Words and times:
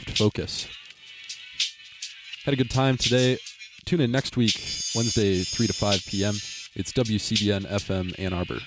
to 0.00 0.12
focus. 0.12 0.68
Had 2.44 2.54
a 2.54 2.56
good 2.56 2.70
time 2.70 2.96
today. 2.96 3.36
Tune 3.84 4.00
in 4.00 4.10
next 4.10 4.36
week, 4.36 4.54
Wednesday, 4.94 5.42
3 5.42 5.66
to 5.66 5.72
5 5.72 6.06
p.m. 6.06 6.34
It's 6.74 6.92
WCBN 6.92 7.66
FM 7.66 8.18
Ann 8.18 8.32
Arbor. 8.32 8.60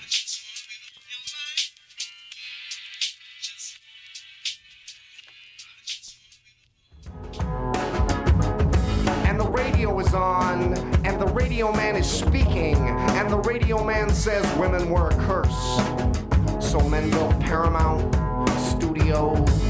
and 9.26 9.40
the 9.40 9.48
radio 9.48 9.98
is 9.98 10.14
on, 10.14 10.78
and 11.04 11.20
the 11.20 11.26
radio 11.26 11.72
man 11.72 11.96
is 11.96 12.08
speaking, 12.08 12.76
and 12.76 13.28
the 13.28 13.38
radio 13.38 13.82
man 13.82 14.10
says 14.10 14.46
women 14.56 14.90
were 14.90 15.08
a 15.08 15.14
curse. 15.26 16.64
So 16.64 16.80
men 16.88 17.10
built 17.10 17.38
Paramount 17.40 18.14
Studios, 18.60 19.65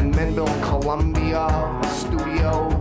and 0.00 0.16
men 0.16 0.34
built 0.34 0.48
Columbia 0.62 1.78
Studios, 1.84 2.72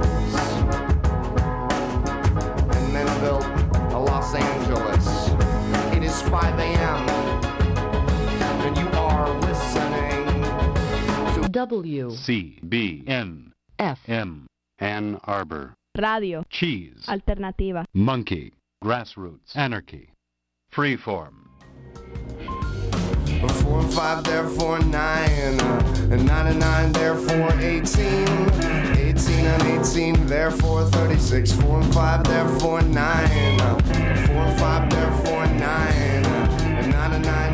and 2.73 2.93
men 2.93 3.07
built 3.19 3.43
Los 3.91 4.33
Angeles. 4.33 5.05
It 5.93 6.01
is 6.01 6.21
5 6.21 6.59
a.m., 6.59 7.09
and 8.63 8.77
you 8.77 8.87
are 8.97 9.29
listening 9.41 11.43
to 11.43 11.49
W 11.49 12.09
CBN 12.11 13.51
F 13.77 13.99
M 14.07 14.47
Ann 14.79 15.19
Arbor. 15.25 15.73
Radio. 15.97 16.45
Cheese. 16.49 17.03
Alternativa. 17.09 17.85
Monkey. 17.93 18.53
Grassroots. 18.81 19.53
Anarchy. 19.55 20.13
Freeform 20.71 21.49
Four 23.69 23.81
and 23.81 23.93
five, 23.93 24.23
therefore 24.23 24.79
nine. 24.79 25.59
And 26.11 26.25
nine 26.25 26.47
and 26.47 26.59
nine, 26.59 26.91
therefore 26.91 27.53
eighteen. 27.59 28.27
Eighteen 28.97 29.45
and 29.45 29.61
eighteen, 29.61 30.25
therefore 30.25 30.85
thirty-six. 30.85 31.51
Four 31.51 31.81
and 31.81 31.93
five, 31.93 32.23
therefore 32.23 32.81
nine. 32.81 33.59
Four 34.25 34.41
and 34.41 34.59
five, 34.59 34.89
therefore 34.89 35.45
nine. 35.45 36.25
And 36.79 36.91
nine 36.91 37.11
and 37.13 37.23
nine, 37.23 37.53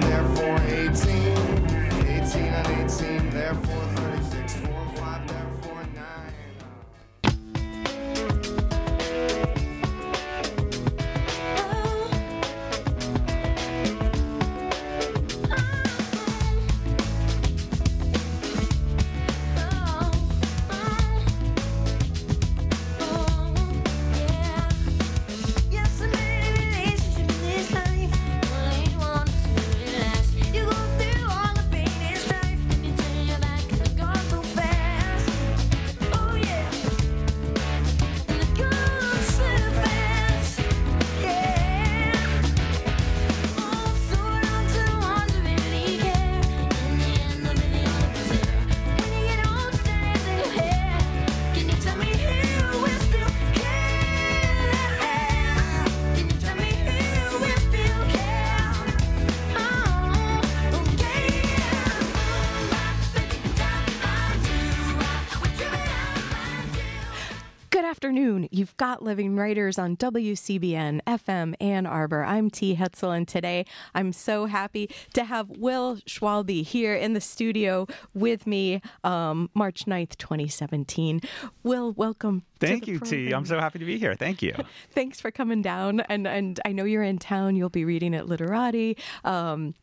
Living 68.94 69.36
Writers 69.36 69.80
on 69.80 69.98
WCBN 69.98 71.02
FM 71.08 71.56
Ann 71.60 71.88
Arbor. 71.88 72.24
I'm 72.24 72.52
T. 72.52 72.76
Hetzel, 72.76 73.18
and 73.18 73.28
today 73.28 73.66
I'm 73.96 74.14
so 74.14 74.46
happy 74.46 74.92
to 75.14 75.24
have 75.24 75.50
Will 75.50 75.98
Schwalbe 76.08 76.64
here 76.64 76.94
in 76.94 77.14
the 77.14 77.22
studio 77.22 77.88
with 78.14 78.46
me, 78.46 78.82
um, 79.04 79.50
March 79.56 79.86
9th, 79.86 80.18
2017. 80.18 81.22
Will, 81.64 81.94
welcome. 81.94 82.44
Thank 82.60 82.88
you, 82.88 83.00
T. 83.00 83.32
I'm 83.32 83.46
so 83.46 83.60
happy 83.60 83.80
to 83.80 83.86
be 83.86 83.98
here. 83.98 84.14
Thank 84.14 84.44
you. 84.44 84.54
Thanks 84.92 85.20
for 85.20 85.32
coming 85.32 85.64
down. 85.64 86.02
And, 86.02 86.28
and 86.28 86.60
I 86.64 86.72
know 86.72 86.84
you're 86.84 87.02
in 87.02 87.18
town. 87.18 87.56
You'll 87.56 87.70
be 87.70 87.86
reading 87.86 88.14
at 88.14 88.28
Literati. 88.28 88.98
Um, 89.24 89.74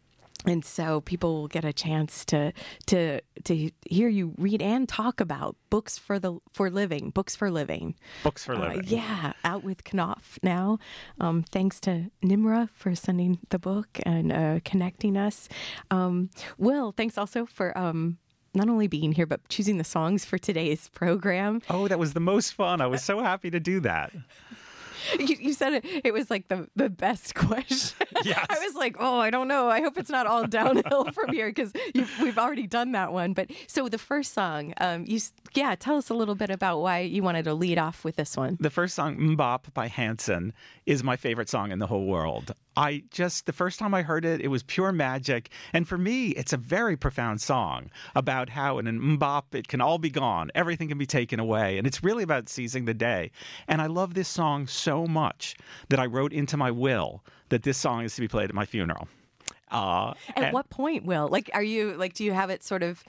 and 0.47 0.64
so 0.64 1.00
people 1.00 1.34
will 1.34 1.48
get 1.48 1.64
a 1.64 1.72
chance 1.72 2.25
to 2.26 2.53
to 2.86 3.20
to 3.44 3.70
hear 3.88 4.08
you 4.08 4.34
read 4.38 4.60
and 4.62 4.88
talk 4.88 5.20
about 5.20 5.56
books 5.70 5.98
for 5.98 6.19
the 6.19 6.38
for 6.53 6.70
living 6.70 7.10
books 7.10 7.36
for 7.36 7.50
living 7.50 7.94
Books 8.22 8.44
for 8.44 8.54
uh, 8.54 8.75
living. 8.75 8.84
yeah, 8.86 9.32
out 9.44 9.62
with 9.64 9.82
Knopf 9.92 10.38
now. 10.42 10.78
Um, 11.20 11.44
thanks 11.50 11.81
to 11.81 12.10
Nimra 12.25 12.69
for 12.75 12.94
sending 12.94 13.38
the 13.50 13.58
book 13.58 14.00
and 14.04 14.32
uh, 14.32 14.60
connecting 14.64 15.16
us. 15.16 15.48
Um, 15.91 16.31
Will, 16.58 16.92
thanks 16.92 17.16
also 17.19 17.47
for 17.47 17.76
um, 17.76 18.19
not 18.54 18.69
only 18.69 18.86
being 18.86 19.12
here, 19.12 19.26
but 19.26 19.48
choosing 19.48 19.78
the 19.78 19.84
songs 19.84 20.25
for 20.25 20.36
today's 20.38 20.88
program. 20.88 21.62
Oh, 21.70 21.88
that 21.88 21.98
was 21.98 22.12
the 22.12 22.20
most 22.20 22.52
fun. 22.52 22.81
I 22.81 22.86
was 22.86 23.02
so 23.02 23.20
happy 23.22 23.50
to 23.50 23.58
do 23.60 23.81
that. 23.81 24.12
You, 25.22 25.36
you 25.38 25.52
said 25.52 25.74
it, 25.74 25.84
it 26.04 26.12
was 26.12 26.30
like 26.30 26.48
the, 26.48 26.68
the 26.74 26.90
best 26.90 27.34
question. 27.36 28.06
Yes. 28.24 28.44
I 28.48 28.58
was 28.58 28.74
like, 28.74 28.96
oh, 28.98 29.18
I 29.18 29.30
don't 29.30 29.46
know. 29.46 29.68
I 29.68 29.80
hope 29.80 29.96
it's 29.98 30.10
not 30.10 30.26
all 30.26 30.46
downhill 30.46 31.10
from 31.12 31.32
here 31.32 31.48
because 31.48 31.72
we've 32.20 32.38
already 32.38 32.66
done 32.66 32.92
that 32.92 33.12
one. 33.12 33.32
But 33.32 33.50
so 33.66 33.88
the 33.88 33.98
first 33.98 34.32
song, 34.32 34.74
um, 34.78 35.04
you 35.06 35.20
yeah, 35.54 35.74
tell 35.74 35.96
us 35.96 36.10
a 36.10 36.14
little 36.14 36.34
bit 36.34 36.50
about 36.50 36.80
why 36.80 37.00
you 37.00 37.22
wanted 37.22 37.44
to 37.44 37.54
lead 37.54 37.78
off 37.78 38.04
with 38.04 38.16
this 38.16 38.36
one. 38.36 38.56
The 38.60 38.70
first 38.70 38.94
song, 38.94 39.16
MMMBop 39.16 39.74
by 39.74 39.88
Hanson, 39.88 40.52
is 40.86 41.04
my 41.04 41.16
favorite 41.16 41.48
song 41.48 41.70
in 41.70 41.78
the 41.78 41.86
whole 41.86 42.06
world. 42.06 42.54
I 42.76 43.02
just, 43.10 43.46
the 43.46 43.52
first 43.52 43.78
time 43.78 43.92
I 43.94 44.02
heard 44.02 44.24
it, 44.24 44.40
it 44.40 44.48
was 44.48 44.62
pure 44.62 44.92
magic. 44.92 45.50
And 45.72 45.86
for 45.86 45.98
me, 45.98 46.28
it's 46.28 46.52
a 46.52 46.56
very 46.56 46.96
profound 46.96 47.40
song 47.40 47.90
about 48.14 48.48
how 48.48 48.78
in 48.78 48.86
an 48.86 48.98
MMMBop, 48.98 49.54
it 49.54 49.69
can 49.69 49.80
all 49.80 49.98
be 49.98 50.10
gone, 50.10 50.50
everything 50.54 50.88
can 50.88 50.98
be 50.98 51.06
taken 51.06 51.38
away. 51.38 51.76
And 51.78 51.86
it's 51.86 52.02
really 52.02 52.22
about 52.22 52.48
seizing 52.48 52.86
the 52.86 52.94
day. 52.94 53.30
And 53.69 53.82
I 53.82 53.86
love 53.86 54.14
this 54.14 54.28
song 54.28 54.66
so 54.66 54.91
much 55.06 55.56
that 55.88 55.98
I 55.98 56.06
wrote 56.06 56.32
into 56.32 56.56
my 56.56 56.70
will 56.70 57.22
that 57.48 57.62
this 57.62 57.76
song 57.78 58.04
is 58.04 58.14
to 58.14 58.20
be 58.20 58.28
played 58.28 58.48
at 58.50 58.54
my 58.54 58.64
funeral. 58.64 59.08
Uh, 59.70 60.12
At 60.36 60.44
and- 60.44 60.53
what 60.53 60.69
point, 60.70 61.04
Will? 61.04 61.28
Like, 61.28 61.50
are 61.54 61.62
you 61.62 61.94
like, 61.94 62.12
do 62.14 62.25
you 62.25 62.32
have 62.32 62.50
it 62.50 62.62
sort 62.62 62.82
of? 62.82 63.02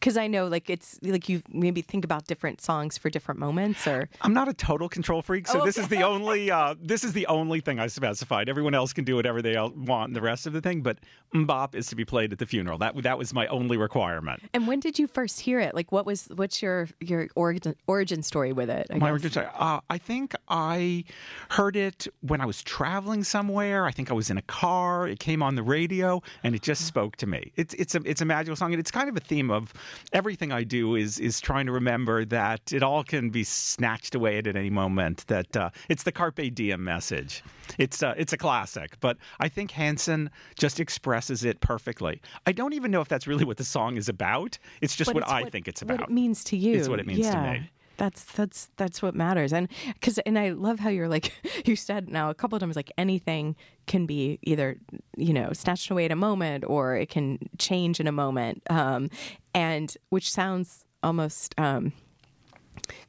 Because 0.00 0.16
I 0.16 0.26
know, 0.28 0.46
like, 0.46 0.70
it's 0.70 0.98
like 1.02 1.28
you 1.28 1.42
maybe 1.50 1.82
think 1.82 2.04
about 2.04 2.26
different 2.26 2.60
songs 2.60 2.96
for 2.96 3.10
different 3.10 3.40
moments, 3.40 3.86
or 3.86 4.08
I'm 4.22 4.32
not 4.32 4.48
a 4.48 4.54
total 4.54 4.88
control 4.88 5.22
freak, 5.22 5.48
so 5.48 5.62
Oh, 5.62 5.64
this 5.64 5.76
is 5.78 5.88
the 5.88 6.02
only 6.12 6.50
uh, 6.50 6.74
this 6.80 7.02
is 7.04 7.12
the 7.12 7.26
only 7.26 7.60
thing 7.60 7.80
I 7.80 7.88
specified. 7.88 8.48
Everyone 8.48 8.74
else 8.74 8.92
can 8.92 9.04
do 9.04 9.16
whatever 9.16 9.42
they 9.42 9.56
want, 9.58 10.14
the 10.14 10.20
rest 10.20 10.46
of 10.46 10.52
the 10.52 10.60
thing, 10.60 10.82
but 10.82 10.98
MMMBop 11.34 11.74
is 11.74 11.88
to 11.88 11.96
be 11.96 12.04
played 12.04 12.32
at 12.32 12.38
the 12.38 12.46
funeral. 12.46 12.78
That 12.78 13.02
that 13.02 13.18
was 13.18 13.34
my 13.34 13.46
only 13.48 13.76
requirement. 13.76 14.42
and 14.54 14.66
when 14.66 14.80
did 14.80 14.98
you 14.98 15.06
first 15.06 15.40
hear 15.40 15.58
it? 15.60 15.74
Like, 15.74 15.90
what 15.92 16.06
was 16.06 16.28
what's 16.36 16.62
your 16.62 16.88
your 17.00 17.28
origin 17.34 17.74
origin 17.86 18.22
story 18.22 18.52
with 18.52 18.70
it? 18.70 18.86
I 18.90 18.94
My 18.94 19.06
guess? 19.06 19.10
origin 19.10 19.30
story. 19.32 19.46
Uh, 19.58 19.80
I 19.90 19.98
think 19.98 20.34
I 20.48 21.04
heard 21.50 21.76
it 21.76 22.06
when 22.20 22.40
I 22.40 22.46
was 22.46 22.62
traveling 22.62 23.24
somewhere. 23.24 23.84
I 23.84 23.90
think 23.90 24.10
I 24.10 24.14
was 24.14 24.30
in 24.30 24.38
a 24.38 24.42
car. 24.42 25.08
It 25.08 25.18
came 25.18 25.42
on 25.42 25.54
the 25.56 25.62
radio, 25.62 26.22
and 26.44 26.54
it 26.54 26.62
just 26.62 26.86
spoke 26.86 27.16
to 27.16 27.26
me. 27.26 27.52
It's 27.56 27.74
it's 27.74 27.94
a 27.94 28.00
it's 28.04 28.20
a 28.20 28.24
magical 28.24 28.56
song, 28.56 28.72
and 28.72 28.80
it's 28.80 28.90
kind 28.90 29.08
of 29.08 29.16
a 29.16 29.20
theme 29.20 29.50
of 29.50 29.72
everything 30.12 30.52
I 30.52 30.64
do 30.64 30.94
is 30.94 31.18
is 31.18 31.40
trying 31.40 31.66
to 31.66 31.72
remember 31.72 32.24
that 32.26 32.72
it 32.72 32.82
all 32.82 33.04
can 33.04 33.30
be 33.30 33.44
snatched 33.44 34.14
away 34.14 34.38
at 34.38 34.46
any 34.46 34.70
moment. 34.70 35.26
That 35.26 35.56
uh, 35.56 35.70
it's 35.88 36.02
the 36.02 36.12
carpe 36.12 36.54
diem 36.54 36.82
message. 36.84 37.42
It's 37.78 38.02
uh, 38.02 38.14
it's 38.16 38.32
a 38.32 38.38
classic, 38.38 38.98
but 39.00 39.16
I 39.40 39.48
think 39.48 39.72
Hanson 39.72 40.30
just 40.56 40.80
expresses 40.80 41.44
it 41.44 41.60
perfectly. 41.60 42.20
I 42.46 42.52
don't 42.52 42.72
even 42.72 42.90
know 42.90 43.00
if 43.00 43.08
that's 43.08 43.26
really 43.26 43.44
what 43.44 43.56
the 43.56 43.64
song 43.64 43.96
is 43.96 44.08
about. 44.08 44.58
It's 44.80 44.96
just 44.96 45.08
But 45.08 45.16
what 45.16 45.24
it's 45.24 45.32
I 45.32 45.50
think 45.50 45.68
it's 45.68 45.82
about. 45.82 46.00
What 46.00 46.08
it 46.10 46.12
means 46.12 46.44
to 46.44 46.56
you. 46.56 46.74
It's 46.74 46.88
what 46.88 47.00
it 47.00 47.06
means 47.06 47.28
to 47.28 47.40
me. 47.42 47.70
That's 47.98 48.24
that's 48.24 48.70
that's 48.76 49.02
what 49.02 49.14
matters, 49.14 49.52
and 49.52 49.68
because 49.92 50.18
and 50.18 50.38
I 50.38 50.50
love 50.50 50.78
how 50.78 50.88
you're 50.88 51.08
like 51.08 51.32
you 51.66 51.76
said 51.76 52.08
now 52.08 52.30
a 52.30 52.34
couple 52.34 52.56
of 52.56 52.60
times 52.60 52.76
like 52.76 52.92
anything 52.96 53.56
can 53.86 54.06
be 54.06 54.38
either 54.42 54.78
you 55.16 55.32
know 55.32 55.52
snatched 55.52 55.90
away 55.90 56.04
at 56.04 56.12
a 56.12 56.16
moment 56.16 56.64
or 56.66 56.96
it 56.96 57.10
can 57.10 57.38
change 57.58 58.00
in 58.00 58.06
a 58.06 58.12
moment, 58.12 58.62
um, 58.70 59.10
and 59.52 59.96
which 60.10 60.30
sounds 60.30 60.84
almost 61.02 61.54
um, 61.58 61.92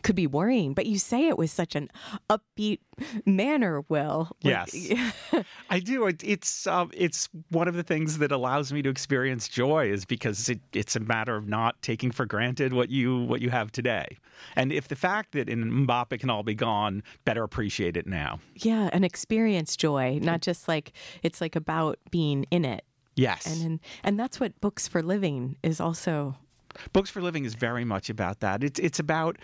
could 0.04 0.16
be 0.16 0.28
worrying. 0.28 0.74
But 0.74 0.86
you 0.86 0.98
say 1.00 1.28
it 1.28 1.38
with 1.38 1.52
such 1.52 1.76
an 1.76 1.90
upbeat 2.30 2.80
manner, 3.26 3.82
Will. 3.90 4.30
Like- 4.44 4.70
Yes. 4.74 5.14
I 5.70 5.80
do. 5.80 6.06
It, 6.08 6.24
it's 6.24 6.66
um, 6.68 6.92
it's 6.94 7.30
one 7.50 7.68
of 7.68 7.76
the 7.76 7.84
things 7.84 8.18
that 8.20 8.32
allows 8.32 8.74
me 8.74 8.82
to 8.82 8.90
experience 8.90 9.48
joy 9.48 9.90
is 9.92 10.06
because 10.06 10.50
it, 10.50 10.60
it's 10.74 10.96
a 10.96 11.00
matter 11.00 11.36
of 11.36 11.48
not 11.48 11.82
taking 11.82 12.12
for 12.12 12.26
granted 12.26 12.74
what 12.74 12.90
you 12.90 13.24
what 13.26 13.42
you 13.42 13.50
have 13.50 13.72
today. 13.72 14.18
And 14.56 14.72
if 14.72 14.88
the 14.88 14.96
fact 14.96 15.34
that 15.34 15.50
in 15.50 15.64
MMMBop 15.66 16.18
can 16.20 16.30
all 16.30 16.44
be 16.44 16.56
gone, 16.56 17.04
better 17.26 17.44
appreciate 17.44 17.96
it 17.98 18.08
now. 18.08 18.40
yeah, 18.56 18.90
an 18.94 19.04
experience 19.04 19.76
joy, 19.78 20.20
not 20.22 20.42
just 20.42 20.68
like 20.68 20.94
it's 21.24 21.42
like 21.42 21.56
about 21.56 22.00
being 22.12 22.46
in 22.52 22.66
it. 22.66 22.84
Yes. 23.16 23.46
And 23.46 23.66
and, 23.66 23.80
and 24.04 24.20
that's 24.20 24.40
what 24.40 24.60
books 24.62 24.88
for 24.88 25.04
living 25.04 25.58
is 25.62 25.80
also 25.80 26.36
Books 26.94 27.10
for 27.10 27.22
Living 27.22 27.46
is 27.46 27.56
very 27.56 27.86
much 27.86 28.10
about 28.10 28.40
that. 28.42 28.64
It's 28.64 28.80
it's 28.80 29.00
about 29.00 29.38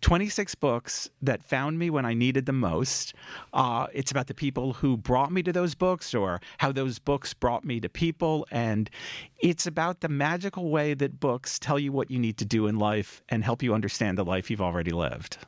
26 0.00 0.56
books 0.56 1.08
that 1.22 1.44
found 1.44 1.78
me 1.78 1.88
when 1.88 2.04
I 2.04 2.12
needed 2.12 2.46
them 2.46 2.58
most. 2.58 3.14
Uh, 3.52 3.86
it's 3.92 4.10
about 4.10 4.26
the 4.26 4.34
people 4.34 4.72
who 4.72 4.96
brought 4.96 5.30
me 5.30 5.44
to 5.44 5.52
those 5.52 5.76
books 5.76 6.12
or 6.12 6.40
how 6.58 6.72
those 6.72 6.98
books 6.98 7.32
brought 7.34 7.64
me 7.64 7.78
to 7.78 7.88
people. 7.88 8.44
And 8.50 8.90
it's 9.38 9.64
about 9.64 10.00
the 10.00 10.08
magical 10.08 10.70
way 10.70 10.94
that 10.94 11.20
books 11.20 11.56
tell 11.60 11.78
you 11.78 11.92
what 11.92 12.10
you 12.10 12.18
need 12.18 12.36
to 12.38 12.44
do 12.44 12.66
in 12.66 12.80
life 12.80 13.22
and 13.28 13.44
help 13.44 13.62
you 13.62 13.74
understand 13.74 14.18
the 14.18 14.24
life 14.24 14.50
you've 14.50 14.60
already 14.60 14.90
lived. 14.90 15.38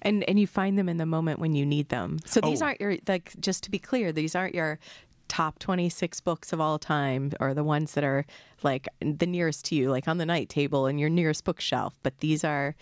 and 0.00 0.22
and 0.28 0.38
you 0.38 0.46
find 0.46 0.78
them 0.78 0.88
in 0.88 0.96
the 0.96 1.04
moment 1.06 1.40
when 1.40 1.54
you 1.56 1.66
need 1.66 1.88
them. 1.88 2.18
So 2.24 2.40
these 2.40 2.62
Oh. 2.62 2.66
aren't 2.66 2.80
your 2.80 2.96
like 3.08 3.34
just 3.40 3.64
to 3.64 3.70
be 3.70 3.78
clear, 3.80 4.12
these 4.12 4.34
aren't 4.36 4.54
your 4.54 4.78
top 5.28 5.58
26 5.58 6.20
books 6.20 6.52
of 6.52 6.60
all 6.60 6.78
time 6.78 7.32
or 7.40 7.54
the 7.54 7.64
ones 7.64 7.94
that 7.94 8.04
are 8.04 8.24
like 8.62 8.88
the 9.00 9.26
nearest 9.26 9.64
to 9.66 9.74
you 9.74 9.90
like 9.90 10.08
on 10.08 10.18
the 10.18 10.26
night 10.26 10.48
table 10.48 10.86
and 10.86 10.98
your 10.98 11.08
nearest 11.08 11.44
bookshelf, 11.44 11.98
but 12.02 12.18
these 12.18 12.44
are 12.44 12.74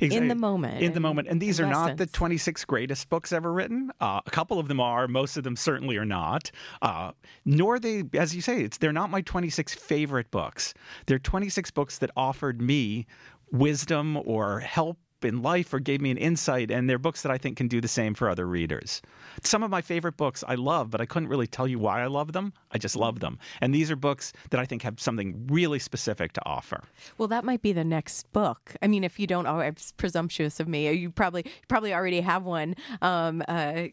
in 0.00 0.28
the 0.28 0.34
moment. 0.34 0.82
In 0.82 0.92
the 0.92 1.00
moment. 1.00 1.28
And 1.28 1.40
these 1.40 1.60
are 1.60 1.66
not 1.66 1.96
the 1.96 2.06
26 2.06 2.64
greatest 2.64 3.08
books 3.08 3.32
ever 3.32 3.52
written. 3.52 3.90
Uh, 4.00 4.20
a 4.24 4.30
couple 4.30 4.58
of 4.58 4.68
them 4.68 4.80
are. 4.80 5.08
Most 5.08 5.36
of 5.36 5.44
them 5.44 5.56
certainly 5.56 5.96
are 5.96 6.04
not. 6.04 6.50
Uh, 6.82 7.12
nor 7.44 7.78
they, 7.78 8.04
as 8.14 8.34
you 8.34 8.42
say, 8.42 8.62
it's 8.62 8.78
they're 8.78 8.92
not 8.92 9.10
my 9.10 9.20
26 9.22 9.74
favorite 9.74 10.30
books. 10.30 10.74
They're 11.06 11.18
26 11.18 11.70
books 11.70 11.98
that 11.98 12.10
offered 12.16 12.60
me 12.60 13.06
wisdom 13.50 14.18
or 14.24 14.60
help 14.60 14.98
in 15.24 15.42
life 15.42 15.72
or 15.72 15.80
gave 15.80 16.00
me 16.00 16.10
an 16.10 16.16
insight. 16.16 16.70
And 16.70 16.88
they're 16.88 16.98
books 16.98 17.22
that 17.22 17.32
I 17.32 17.38
think 17.38 17.56
can 17.56 17.68
do 17.68 17.80
the 17.80 17.88
same 17.88 18.14
for 18.14 18.28
other 18.28 18.46
readers. 18.46 19.02
Some 19.42 19.62
of 19.62 19.70
my 19.70 19.82
favorite 19.82 20.16
books 20.16 20.44
I 20.46 20.54
love, 20.54 20.90
but 20.90 21.00
I 21.00 21.06
couldn't 21.06 21.28
really 21.28 21.46
tell 21.46 21.66
you 21.66 21.78
why 21.78 22.02
I 22.02 22.06
love 22.06 22.32
them. 22.32 22.52
I 22.70 22.78
just 22.78 22.96
love 22.96 23.20
them. 23.20 23.38
And 23.60 23.74
these 23.74 23.90
are 23.90 23.96
books 23.96 24.32
that 24.50 24.60
I 24.60 24.64
think 24.64 24.82
have 24.82 25.00
something 25.00 25.46
really 25.48 25.78
specific 25.78 26.32
to 26.34 26.42
offer. 26.46 26.82
Well, 27.18 27.28
that 27.28 27.44
might 27.44 27.62
be 27.62 27.72
the 27.72 27.84
next 27.84 28.30
book. 28.32 28.74
I 28.82 28.86
mean, 28.86 29.04
if 29.04 29.18
you 29.18 29.26
don't, 29.26 29.46
oh, 29.46 29.58
it's 29.60 29.92
presumptuous 29.92 30.60
of 30.60 30.68
me. 30.68 30.90
You 30.92 31.10
probably 31.10 31.44
probably 31.68 31.94
already 31.94 32.20
have 32.20 32.44
one 32.44 32.74
um, 33.02 33.42
uh, 33.48 33.88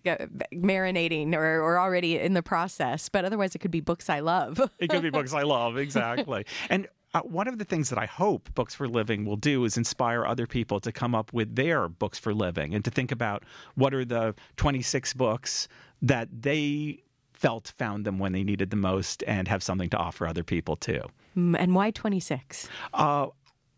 marinating 0.54 1.34
or, 1.34 1.62
or 1.62 1.80
already 1.80 2.20
in 2.20 2.34
the 2.34 2.44
process. 2.44 3.10
But 3.10 3.26
otherwise, 3.26 3.56
it 3.56 3.60
could 3.60 3.72
be 3.72 3.82
books 3.82 4.10
I 4.10 4.20
love. 4.20 4.60
It 4.80 4.90
could 4.90 5.02
be 5.02 5.10
books 5.10 5.34
I 5.34 5.44
love, 5.44 5.78
exactly. 5.78 6.46
And 6.70 6.88
uh, 7.14 7.22
one 7.22 7.48
of 7.48 7.58
the 7.58 7.66
things 7.66 7.90
that 7.90 7.98
I 7.98 8.06
hope 8.06 8.54
Books 8.54 8.76
for 8.76 8.88
Living 8.88 9.26
will 9.26 9.38
do 9.38 9.64
is 9.66 9.78
inspire 9.78 10.26
other 10.26 10.46
people 10.48 10.80
to 10.82 10.92
come 10.92 11.16
up 11.16 11.32
with 11.34 11.56
their 11.56 11.88
books 11.88 12.20
for 12.20 12.34
living 12.34 12.74
and 12.74 12.84
to 12.86 12.92
think 12.92 13.12
about 13.12 13.44
what 13.76 13.94
are 13.94 14.06
the 14.06 14.36
26 14.58 15.14
books 15.14 15.68
that 16.02 16.28
they 16.32 17.04
felt 17.34 17.74
found 17.78 18.06
them 18.06 18.20
when 18.20 18.34
they 18.34 18.44
needed 18.44 18.72
the 18.72 18.78
most 18.78 19.24
and 19.28 19.48
have 19.48 19.64
something 19.64 19.90
to 19.90 19.98
offer 19.98 20.28
other 20.28 20.44
people 20.44 20.76
too. 20.76 21.02
Mm, 21.36 21.56
and 21.58 21.76
why 21.76 21.92
26? 21.92 22.68
Uh, 22.94 23.28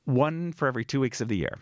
one 0.06 0.52
for 0.54 0.68
every 0.68 0.86
two 0.86 1.00
weeks 1.00 1.22
of 1.22 1.28
the 1.28 1.38
year. 1.38 1.60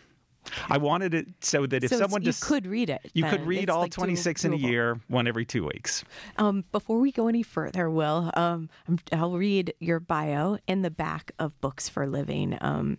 I 0.68 0.78
wanted 0.78 1.14
it 1.14 1.26
so 1.40 1.66
that 1.66 1.84
if 1.84 1.90
so 1.90 1.98
someone 1.98 2.22
you 2.22 2.26
just 2.26 2.42
could 2.42 2.66
read 2.66 2.90
it. 2.90 3.10
you 3.14 3.24
could 3.24 3.46
read 3.46 3.64
It's, 3.64 3.70
all 3.72 3.80
like, 3.82 3.92
do- 3.92 3.96
26 3.96 4.44
in 4.44 4.52
a 4.52 4.56
year, 4.56 5.00
one 5.08 5.26
every 5.26 5.44
two 5.44 5.66
weeks. 5.66 6.04
Um, 6.36 6.64
before 6.72 6.98
we 6.98 7.12
go 7.12 7.28
any 7.28 7.42
further, 7.42 7.90
Will, 7.90 8.30
um, 8.34 8.68
I'll 9.12 9.36
read 9.36 9.74
your 9.80 10.00
bio 10.00 10.58
in 10.66 10.82
the 10.82 10.90
back 10.90 11.32
of 11.38 11.60
Books 11.60 11.88
for 11.88 12.06
Living. 12.06 12.56
Um, 12.60 12.98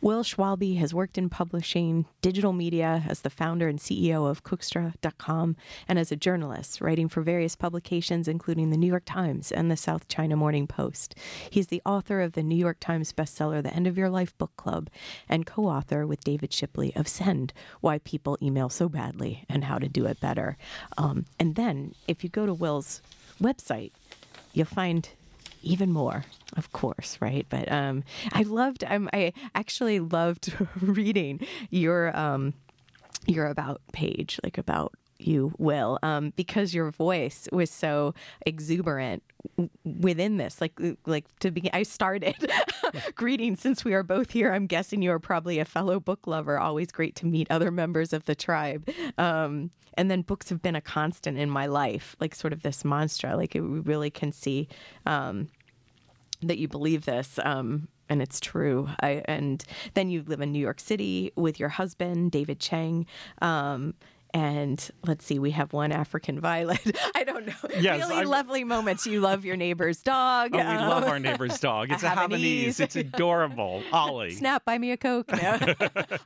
Will 0.00 0.22
Schwalbe 0.22 0.78
has 0.78 0.94
worked 0.94 1.18
in 1.18 1.28
publishing, 1.28 2.06
digital 2.22 2.52
media 2.52 3.04
as 3.08 3.20
the 3.20 3.30
founder 3.30 3.68
and 3.68 3.78
CEO 3.78 4.28
of 4.30 4.44
Cookstr.com, 4.44 5.56
and 5.88 5.98
as 5.98 6.12
a 6.12 6.16
journalist, 6.16 6.80
writing 6.80 7.08
for 7.08 7.22
various 7.22 7.56
publications, 7.56 8.28
including 8.28 8.70
the 8.70 8.76
New 8.76 8.86
York 8.86 9.04
Times 9.04 9.50
and 9.50 9.70
the 9.70 9.76
South 9.76 10.08
China 10.08 10.36
Morning 10.36 10.66
Post. 10.66 11.14
He's 11.50 11.68
the 11.68 11.82
author 11.84 12.20
of 12.20 12.32
the 12.32 12.42
New 12.42 12.56
York 12.56 12.78
Times 12.80 13.12
bestseller, 13.12 13.62
The 13.62 13.74
End 13.74 13.86
of 13.86 13.98
Your 13.98 14.10
Life 14.10 14.36
Book 14.38 14.52
Club, 14.56 14.88
and 15.28 15.46
co 15.46 15.64
author 15.66 16.06
with 16.06 16.22
David 16.24 16.52
Shipley 16.52 16.77
of 16.94 17.08
Send 17.08 17.52
Why 17.80 17.98
People 17.98 18.38
Email 18.42 18.68
So 18.68 18.88
Badly 18.88 19.44
and 19.48 19.64
How 19.64 19.78
to 19.78 19.88
Do 19.88 20.06
It 20.06 20.20
Better. 20.20 20.56
Um, 20.96 21.26
and 21.38 21.54
then, 21.54 21.94
if 22.06 22.22
you 22.22 22.30
go 22.30 22.46
to 22.46 22.54
Will's 22.54 23.02
website, 23.40 23.92
you'll 24.52 24.66
find 24.66 25.08
even 25.62 25.92
more 25.92 26.24
of 26.56 26.70
course 26.72 27.18
right 27.20 27.44
but 27.48 27.70
um 27.70 28.04
i 28.32 28.42
loved 28.42 28.84
um, 28.84 29.10
i 29.12 29.32
actually 29.56 29.98
loved 29.98 30.54
reading 30.80 31.40
your 31.70 32.16
um 32.16 32.54
your 33.26 33.46
about 33.46 33.80
page 33.92 34.38
like 34.44 34.56
about 34.56 34.94
you 35.18 35.52
will 35.58 35.98
um 36.02 36.32
because 36.36 36.72
your 36.72 36.90
voice 36.90 37.48
was 37.52 37.70
so 37.70 38.14
exuberant 38.46 39.22
within 39.84 40.36
this 40.36 40.60
like 40.60 40.78
like 41.06 41.24
to 41.38 41.50
begin 41.50 41.70
i 41.72 41.82
started 41.82 42.34
greetings 43.14 43.60
since 43.60 43.84
we 43.84 43.94
are 43.94 44.02
both 44.02 44.30
here 44.30 44.52
i'm 44.52 44.66
guessing 44.66 45.02
you 45.02 45.10
are 45.10 45.18
probably 45.18 45.58
a 45.58 45.64
fellow 45.64 45.98
book 45.98 46.26
lover 46.26 46.58
always 46.58 46.90
great 46.92 47.16
to 47.16 47.26
meet 47.26 47.46
other 47.50 47.70
members 47.70 48.12
of 48.12 48.24
the 48.26 48.34
tribe 48.34 48.88
um 49.18 49.70
and 49.94 50.10
then 50.10 50.22
books 50.22 50.48
have 50.48 50.62
been 50.62 50.76
a 50.76 50.80
constant 50.80 51.36
in 51.36 51.50
my 51.50 51.66
life 51.66 52.14
like 52.20 52.34
sort 52.34 52.52
of 52.52 52.62
this 52.62 52.84
mantra 52.84 53.36
like 53.36 53.56
it, 53.56 53.60
we 53.60 53.80
really 53.80 54.10
can 54.10 54.32
see 54.32 54.68
um 55.06 55.48
that 56.42 56.58
you 56.58 56.68
believe 56.68 57.04
this 57.04 57.38
um, 57.44 57.88
and 58.08 58.22
it's 58.22 58.40
true. 58.40 58.88
I, 59.00 59.22
and 59.26 59.62
then 59.94 60.08
you 60.08 60.22
live 60.26 60.40
in 60.40 60.52
new 60.52 60.58
york 60.58 60.80
city 60.80 61.32
with 61.36 61.58
your 61.60 61.68
husband 61.68 62.30
david 62.30 62.60
chang 62.60 63.06
um, 63.42 63.94
and 64.34 64.90
let's 65.06 65.24
see 65.24 65.38
we 65.38 65.50
have 65.52 65.72
one 65.72 65.90
african 65.92 66.38
violet 66.40 66.80
i 67.14 67.24
don't 67.24 67.46
know 67.46 67.52
Yes, 67.80 68.00
really 68.00 68.16
I'm- 68.16 68.28
lovely 68.28 68.64
moments 68.64 69.06
you 69.06 69.20
love 69.20 69.44
your 69.44 69.56
neighbor's 69.56 70.02
dog 70.02 70.50
Oh, 70.52 70.56
we 70.58 70.62
um, 70.62 70.88
love 70.88 71.04
our 71.04 71.18
neighbor's 71.28 71.58
dog. 71.60 71.90
It's 71.90 72.02
a, 72.02 72.08
Havanese. 72.08 72.66
Havanese. 72.68 72.80
It's 72.80 72.96
adorable. 72.96 73.82
Ollie. 73.92 74.32
snap 74.32 74.64
buy 74.64 74.76
me 74.78 74.90
a 74.90 74.96
coke 74.96 75.30
no. 75.32 75.58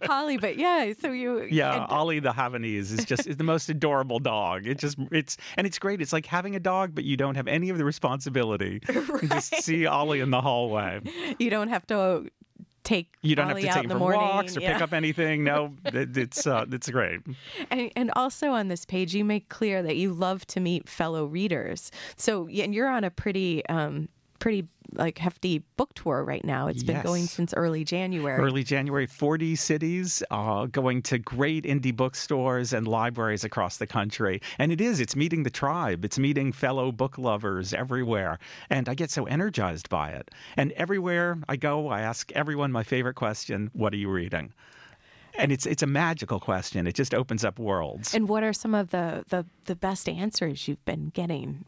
holly 0.04 0.36
but 0.38 0.56
yeah 0.56 0.92
so 1.00 1.12
you 1.12 1.42
Yeah, 1.50 1.82
and- 1.82 1.90
Ollie 1.92 2.20
the 2.20 2.32
Havanese 2.32 2.92
is 2.98 3.04
just 3.04 3.26
is 3.26 3.36
the 3.36 3.44
most 3.44 3.68
adorable 3.68 4.18
dog. 4.18 4.66
It 4.66 4.78
just 4.78 4.96
it's 5.10 5.36
and 5.56 5.66
it's 5.66 5.78
great. 5.78 6.00
It's 6.00 6.12
like 6.12 6.26
having 6.26 6.56
a 6.56 6.60
dog, 6.60 6.94
but 6.94 7.04
you 7.04 7.16
don't 7.16 7.34
have 7.36 7.46
any 7.48 7.68
of 7.70 7.78
the 7.78 7.84
responsibility. 7.84 8.80
You 8.88 9.28
just 9.28 9.62
see 9.62 9.86
Ollie 9.86 10.20
in 10.20 10.30
the 10.30 10.40
hallway. 10.40 11.00
you 11.38 11.50
don't 11.50 11.68
have 11.68 11.86
to 11.88 12.28
take 12.84 13.14
You 13.22 13.36
don't 13.36 13.50
Ollie 13.50 13.62
have 13.62 13.74
to 13.74 13.80
take 13.80 13.84
him 13.84 13.90
for 13.90 13.98
morning 13.98 14.20
walks 14.20 14.56
or 14.56 14.60
yeah. 14.60 14.72
pick 14.74 14.82
up 14.82 14.92
anything. 14.92 15.44
No, 15.44 15.74
it, 15.86 16.16
it's 16.16 16.46
uh, 16.46 16.66
it's 16.70 16.90
great. 16.90 17.20
And, 17.70 17.90
and 17.96 18.10
also 18.16 18.50
on 18.50 18.68
this 18.68 18.84
page, 18.84 19.14
you 19.14 19.24
make 19.24 19.48
clear 19.48 19.82
that 19.82 19.96
you 19.96 20.12
love 20.12 20.46
to 20.48 20.60
meet 20.60 20.88
fellow 20.88 21.26
readers. 21.26 21.90
So, 22.16 22.48
and 22.48 22.74
you're 22.74 22.88
on 22.88 23.04
a 23.04 23.10
pretty, 23.10 23.64
um, 23.66 24.08
pretty 24.42 24.66
like 24.94 25.18
hefty 25.18 25.60
book 25.76 25.94
tour 25.94 26.24
right 26.24 26.44
now. 26.44 26.66
It's 26.66 26.82
been 26.82 27.00
going 27.00 27.26
since 27.26 27.54
early 27.54 27.84
January. 27.84 28.42
Early 28.42 28.64
January, 28.64 29.06
40 29.06 29.54
cities, 29.54 30.22
uh, 30.32 30.66
going 30.66 31.00
to 31.02 31.18
great 31.18 31.64
indie 31.64 31.96
bookstores 31.96 32.72
and 32.72 32.86
libraries 32.86 33.44
across 33.44 33.76
the 33.76 33.86
country. 33.86 34.42
And 34.58 34.72
it 34.72 34.80
is, 34.80 35.00
it's 35.00 35.14
meeting 35.14 35.44
the 35.44 35.50
tribe, 35.50 36.04
it's 36.04 36.18
meeting 36.18 36.52
fellow 36.52 36.90
book 36.90 37.18
lovers 37.18 37.72
everywhere. 37.72 38.40
And 38.68 38.88
I 38.88 38.94
get 38.94 39.10
so 39.10 39.24
energized 39.26 39.88
by 39.88 40.10
it. 40.10 40.30
And 40.56 40.72
everywhere 40.72 41.38
I 41.48 41.54
go, 41.54 41.88
I 41.88 42.00
ask 42.00 42.32
everyone 42.32 42.72
my 42.72 42.82
favorite 42.82 43.14
question 43.14 43.70
What 43.72 43.94
are 43.94 43.98
you 43.98 44.10
reading? 44.10 44.52
And 45.38 45.50
it's 45.50 45.66
it's 45.66 45.82
a 45.82 45.86
magical 45.86 46.38
question. 46.40 46.86
It 46.86 46.94
just 46.94 47.14
opens 47.14 47.44
up 47.44 47.58
worlds. 47.58 48.14
And 48.14 48.28
what 48.28 48.42
are 48.42 48.52
some 48.52 48.74
of 48.74 48.90
the, 48.90 49.24
the, 49.28 49.46
the 49.64 49.74
best 49.74 50.08
answers 50.08 50.68
you've 50.68 50.84
been 50.84 51.10
getting 51.14 51.64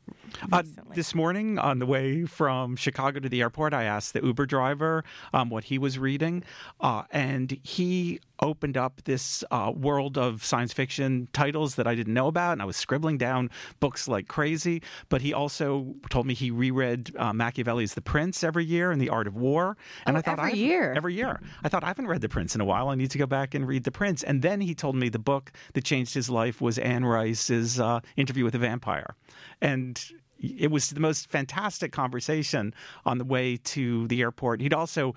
Uh, 0.53 0.63
this 0.95 1.15
morning, 1.15 1.59
on 1.59 1.79
the 1.79 1.87
way 1.87 2.25
from 2.27 2.77
Chicago 2.77 3.21
to 3.21 3.29
the 3.29 3.41
airport, 3.41 3.73
I 3.73 3.85
asked 3.85 4.13
the 4.13 4.25
Uber 4.25 4.47
driver 4.47 5.05
um, 5.33 5.49
what 5.49 5.65
he 5.65 5.79
was 5.79 5.99
reading, 5.99 6.43
uh, 6.81 7.05
and 7.11 7.59
he 7.63 8.21
opened 8.41 8.77
up 8.77 9.01
this 9.05 9.45
uh, 9.51 9.73
world 9.75 10.19
of 10.19 10.45
science 10.45 10.73
fiction 10.73 11.29
titles 11.33 11.77
that 11.77 11.87
I 11.87 11.95
didn't 11.95 12.15
know 12.15 12.27
about, 12.27 12.53
and 12.53 12.63
I 12.63 12.65
was 12.65 12.77
scribbling 12.77 13.17
down 13.17 13.51
books 13.81 14.09
like 14.09 14.29
crazy. 14.29 14.83
But 15.09 15.23
he 15.23 15.33
also 15.33 15.95
told 16.11 16.27
me 16.27 16.35
he 16.35 16.51
reread 16.51 17.15
uh, 17.17 17.33
Machiavelli's 17.33 17.95
*The 17.95 18.01
Prince* 18.03 18.43
every 18.43 18.65
year 18.65 18.91
and 18.91 19.01
*The 19.01 19.09
Art 19.09 19.27
of 19.27 19.37
War*, 19.37 19.77
and 20.07 20.17
Oh, 20.17 20.19
I 20.19 20.23
thought 20.23 20.39
every 20.39 20.51
I've- 20.53 20.59
year? 20.61 20.93
every 20.97 21.15
year. 21.15 21.41
I 21.63 21.69
thought 21.69 21.85
I 21.85 21.89
haven't 21.89 22.09
read 22.09 22.21
*The 22.21 22.29
Prince* 22.29 22.55
in 22.55 22.61
a 22.61 22.65
while. 22.65 22.89
I 22.89 22.95
need 22.97 23.11
to 23.13 23.19
go 23.19 23.27
back 23.27 23.55
and 23.55 23.67
read 23.69 23.85
*The 23.85 23.93
Prince*. 23.93 24.23
And 24.23 24.43
then 24.43 24.61
he 24.61 24.75
told 24.75 24.97
me 24.97 25.09
the 25.09 25.19
book 25.19 25.53
that 25.75 25.85
changed 25.85 26.15
his 26.15 26.29
life 26.29 26.61
was 26.61 26.79
Anne 26.79 27.05
Rice's 27.05 27.79
uh, 27.79 28.01
*Interview 28.17 28.45
with 28.45 28.55
a 28.55 28.59
Vampire*, 28.59 29.15
and 29.61 30.03
it 30.41 30.71
was 30.71 30.91
the 30.91 31.01
most 31.01 31.31
fantastic 31.31 31.93
conversation 31.93 32.75
on 33.07 33.19
the 33.19 33.25
way 33.25 33.57
to 33.57 34.07
the 34.09 34.21
airport. 34.21 34.61
He'd 34.61 34.75
also 34.75 35.15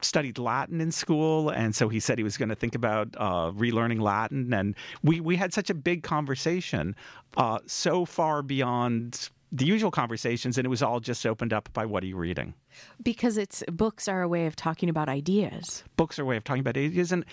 studied 0.00 0.38
Latin 0.38 0.80
in 0.80 0.92
school, 0.92 1.48
and 1.50 1.74
so 1.74 1.88
he 1.88 2.00
said 2.00 2.18
he 2.18 2.24
was 2.24 2.36
going 2.36 2.48
to 2.48 2.54
think 2.54 2.74
about 2.74 3.08
uh, 3.16 3.50
relearning 3.52 4.00
Latin. 4.00 4.52
And 4.52 4.74
we 5.02 5.20
we 5.20 5.36
had 5.36 5.52
such 5.52 5.70
a 5.70 5.74
big 5.74 6.02
conversation, 6.02 6.94
uh, 7.36 7.58
so 7.66 8.04
far 8.04 8.42
beyond 8.42 9.30
the 9.50 9.64
usual 9.64 9.90
conversations, 9.90 10.58
and 10.58 10.66
it 10.66 10.68
was 10.68 10.82
all 10.82 11.00
just 11.00 11.24
opened 11.26 11.52
up 11.52 11.72
by 11.72 11.86
what 11.86 12.02
are 12.02 12.06
you 12.06 12.16
reading? 12.16 12.54
Because 13.02 13.36
it's 13.38 13.62
books 13.70 14.06
are 14.06 14.22
a 14.22 14.28
way 14.28 14.46
of 14.46 14.56
talking 14.56 14.88
about 14.88 15.08
ideas. 15.08 15.84
Books 15.96 16.18
are 16.18 16.22
a 16.22 16.26
way 16.26 16.36
of 16.36 16.44
talking 16.44 16.60
about 16.60 16.76
ideas, 16.76 17.12
and 17.12 17.24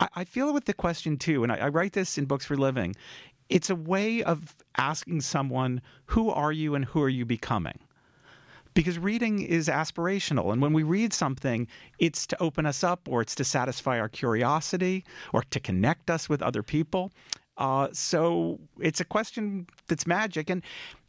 I, 0.00 0.08
I 0.16 0.24
feel 0.24 0.52
with 0.52 0.66
the 0.66 0.74
question 0.74 1.16
too. 1.16 1.42
And 1.42 1.52
I, 1.52 1.56
I 1.56 1.68
write 1.68 1.92
this 1.92 2.16
in 2.16 2.26
Books 2.26 2.44
for 2.44 2.56
Living. 2.56 2.94
It's 3.48 3.70
a 3.70 3.74
way 3.74 4.22
of 4.22 4.54
asking 4.76 5.22
someone, 5.22 5.82
"Who 6.06 6.30
are 6.30 6.52
you, 6.52 6.74
and 6.74 6.84
who 6.84 7.02
are 7.02 7.08
you 7.08 7.24
becoming?" 7.24 7.78
Because 8.78 8.96
reading 8.96 9.40
is 9.40 9.66
aspirational. 9.66 10.52
And 10.52 10.62
when 10.62 10.72
we 10.72 10.84
read 10.84 11.12
something, 11.12 11.66
it's 11.98 12.28
to 12.28 12.40
open 12.40 12.64
us 12.64 12.84
up 12.84 13.08
or 13.08 13.20
it's 13.20 13.34
to 13.34 13.42
satisfy 13.42 13.98
our 13.98 14.08
curiosity 14.08 15.04
or 15.32 15.42
to 15.50 15.58
connect 15.58 16.08
us 16.08 16.28
with 16.28 16.40
other 16.42 16.62
people. 16.62 17.10
Uh, 17.56 17.88
so 17.92 18.60
it's 18.78 19.00
a 19.00 19.04
question 19.04 19.66
that's 19.88 20.06
magic. 20.06 20.48
And 20.48 20.62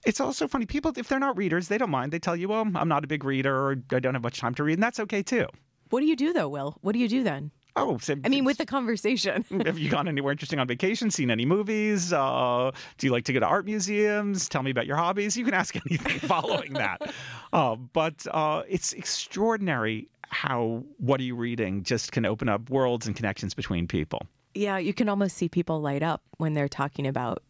it's 0.03 0.19
also 0.19 0.47
funny. 0.47 0.65
People, 0.65 0.93
if 0.97 1.07
they're 1.07 1.19
not 1.19 1.37
readers, 1.37 1.67
they 1.67 1.77
don't 1.77 1.91
mind. 1.91 2.11
They 2.11 2.17
tell 2.17 2.35
you, 2.35 2.49
well, 2.49 2.67
I'm 2.73 2.87
not 2.87 3.03
a 3.03 3.07
big 3.07 3.23
reader 3.23 3.55
or 3.55 3.75
I 3.91 3.99
don't 3.99 4.15
have 4.15 4.23
much 4.23 4.39
time 4.39 4.55
to 4.55 4.63
read. 4.63 4.73
And 4.73 4.81
that's 4.81 4.99
okay 5.01 5.21
too. 5.21 5.45
What 5.91 5.99
do 5.99 6.07
you 6.07 6.15
do 6.15 6.33
though, 6.33 6.49
Will? 6.49 6.75
What 6.81 6.93
do 6.93 6.99
you 6.99 7.07
do 7.07 7.21
then? 7.23 7.51
Oh, 7.75 7.97
so 7.97 8.15
I 8.25 8.29
mean, 8.29 8.45
with 8.45 8.57
the 8.57 8.65
conversation. 8.65 9.45
have 9.65 9.77
you 9.77 9.89
gone 9.89 10.07
anywhere 10.07 10.31
interesting 10.31 10.59
on 10.59 10.67
vacation? 10.67 11.11
Seen 11.11 11.31
any 11.31 11.45
movies? 11.45 12.11
Uh, 12.11 12.71
do 12.97 13.07
you 13.07 13.11
like 13.11 13.25
to 13.25 13.33
go 13.33 13.39
to 13.39 13.45
art 13.45 13.65
museums? 13.65 14.49
Tell 14.49 14.63
me 14.63 14.71
about 14.71 14.85
your 14.87 14.97
hobbies. 14.97 15.37
You 15.37 15.45
can 15.45 15.53
ask 15.53 15.75
anything 15.89 16.19
following 16.19 16.73
that. 16.73 17.13
Uh, 17.53 17.75
but 17.75 18.25
uh, 18.31 18.63
it's 18.67 18.93
extraordinary 18.93 20.09
how 20.31 20.83
what 20.97 21.19
are 21.19 21.23
you 21.23 21.35
reading 21.35 21.83
just 21.83 22.11
can 22.11 22.25
open 22.25 22.47
up 22.49 22.69
worlds 22.69 23.07
and 23.07 23.15
connections 23.15 23.53
between 23.53 23.87
people. 23.87 24.21
yeah, 24.53 24.77
you 24.77 24.93
can 24.93 25.09
almost 25.09 25.37
see 25.37 25.49
people 25.49 25.81
light 25.81 26.03
up 26.03 26.21
when 26.37 26.53
they're 26.53 26.67
talking 26.67 27.07
about 27.07 27.41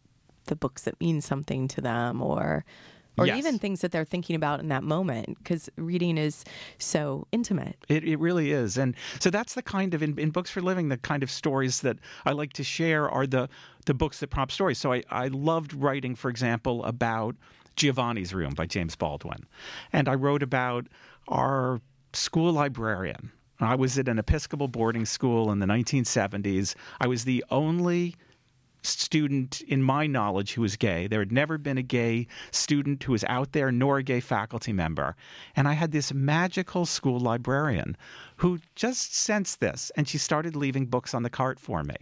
the 0.46 0.56
books 0.56 0.82
that 0.82 0.98
mean 1.00 1.20
something 1.20 1.68
to 1.68 1.80
them 1.80 2.22
or 2.22 2.64
or 3.20 3.26
Yes. 3.26 3.38
even 3.38 3.58
things 3.58 3.80
that 3.82 3.92
they're 3.92 4.04
thinking 4.04 4.34
about 4.34 4.60
in 4.60 4.68
that 4.68 4.82
moment 4.82 5.38
because 5.38 5.68
reading 5.76 6.18
is 6.18 6.44
so 6.78 7.26
intimate. 7.32 7.76
It, 7.88 8.02
it 8.04 8.18
really 8.18 8.50
is. 8.52 8.76
And 8.76 8.94
so 9.20 9.30
that's 9.30 9.54
the 9.54 9.62
kind 9.62 9.94
of, 9.94 10.02
in, 10.02 10.18
in 10.18 10.30
Books 10.30 10.50
for 10.50 10.60
Living, 10.60 10.88
the 10.88 10.96
kind 10.96 11.22
of 11.22 11.30
stories 11.30 11.80
that 11.82 11.98
I 12.24 12.32
like 12.32 12.52
to 12.54 12.64
share 12.64 13.08
are 13.08 13.26
the, 13.26 13.48
the 13.86 13.94
books 13.94 14.20
that 14.20 14.28
prompt 14.30 14.52
stories. 14.54 14.78
So 14.78 14.92
I, 14.92 15.02
I 15.10 15.28
loved 15.28 15.72
writing, 15.72 16.14
for 16.14 16.28
example, 16.30 16.84
about 16.84 17.36
Giovanni's 17.76 18.34
Room 18.34 18.54
by 18.54 18.66
James 18.66 18.96
Baldwin. 18.96 19.46
And 19.92 20.08
I 20.08 20.14
wrote 20.14 20.42
about 20.42 20.86
our 21.28 21.80
school 22.12 22.52
librarian. 22.52 23.30
I 23.60 23.74
was 23.74 23.98
at 23.98 24.08
an 24.08 24.18
Episcopal 24.18 24.68
boarding 24.68 25.04
school 25.04 25.52
in 25.52 25.58
the 25.58 25.66
1970s. 25.66 26.74
I 27.00 27.06
was 27.06 27.24
the 27.24 27.44
only 27.50 28.16
student 28.82 29.60
in 29.62 29.82
my 29.82 30.06
knowledge 30.06 30.54
who 30.54 30.62
was 30.62 30.76
gay. 30.76 31.06
There 31.06 31.20
had 31.20 31.32
never 31.32 31.58
been 31.58 31.78
a 31.78 31.82
gay 31.82 32.26
student 32.50 33.02
who 33.02 33.12
was 33.12 33.24
out 33.24 33.52
there, 33.52 33.70
nor 33.70 33.98
a 33.98 34.02
gay 34.02 34.20
faculty 34.20 34.72
member. 34.72 35.16
And 35.54 35.68
I 35.68 35.74
had 35.74 35.92
this 35.92 36.12
magical 36.12 36.86
school 36.86 37.20
librarian 37.20 37.96
who 38.36 38.60
just 38.74 39.14
sensed 39.14 39.60
this, 39.60 39.90
and 39.96 40.08
she 40.08 40.18
started 40.18 40.56
leaving 40.56 40.86
books 40.86 41.14
on 41.14 41.22
the 41.22 41.30
cart 41.30 41.60
for 41.60 41.82
me. 41.82 41.96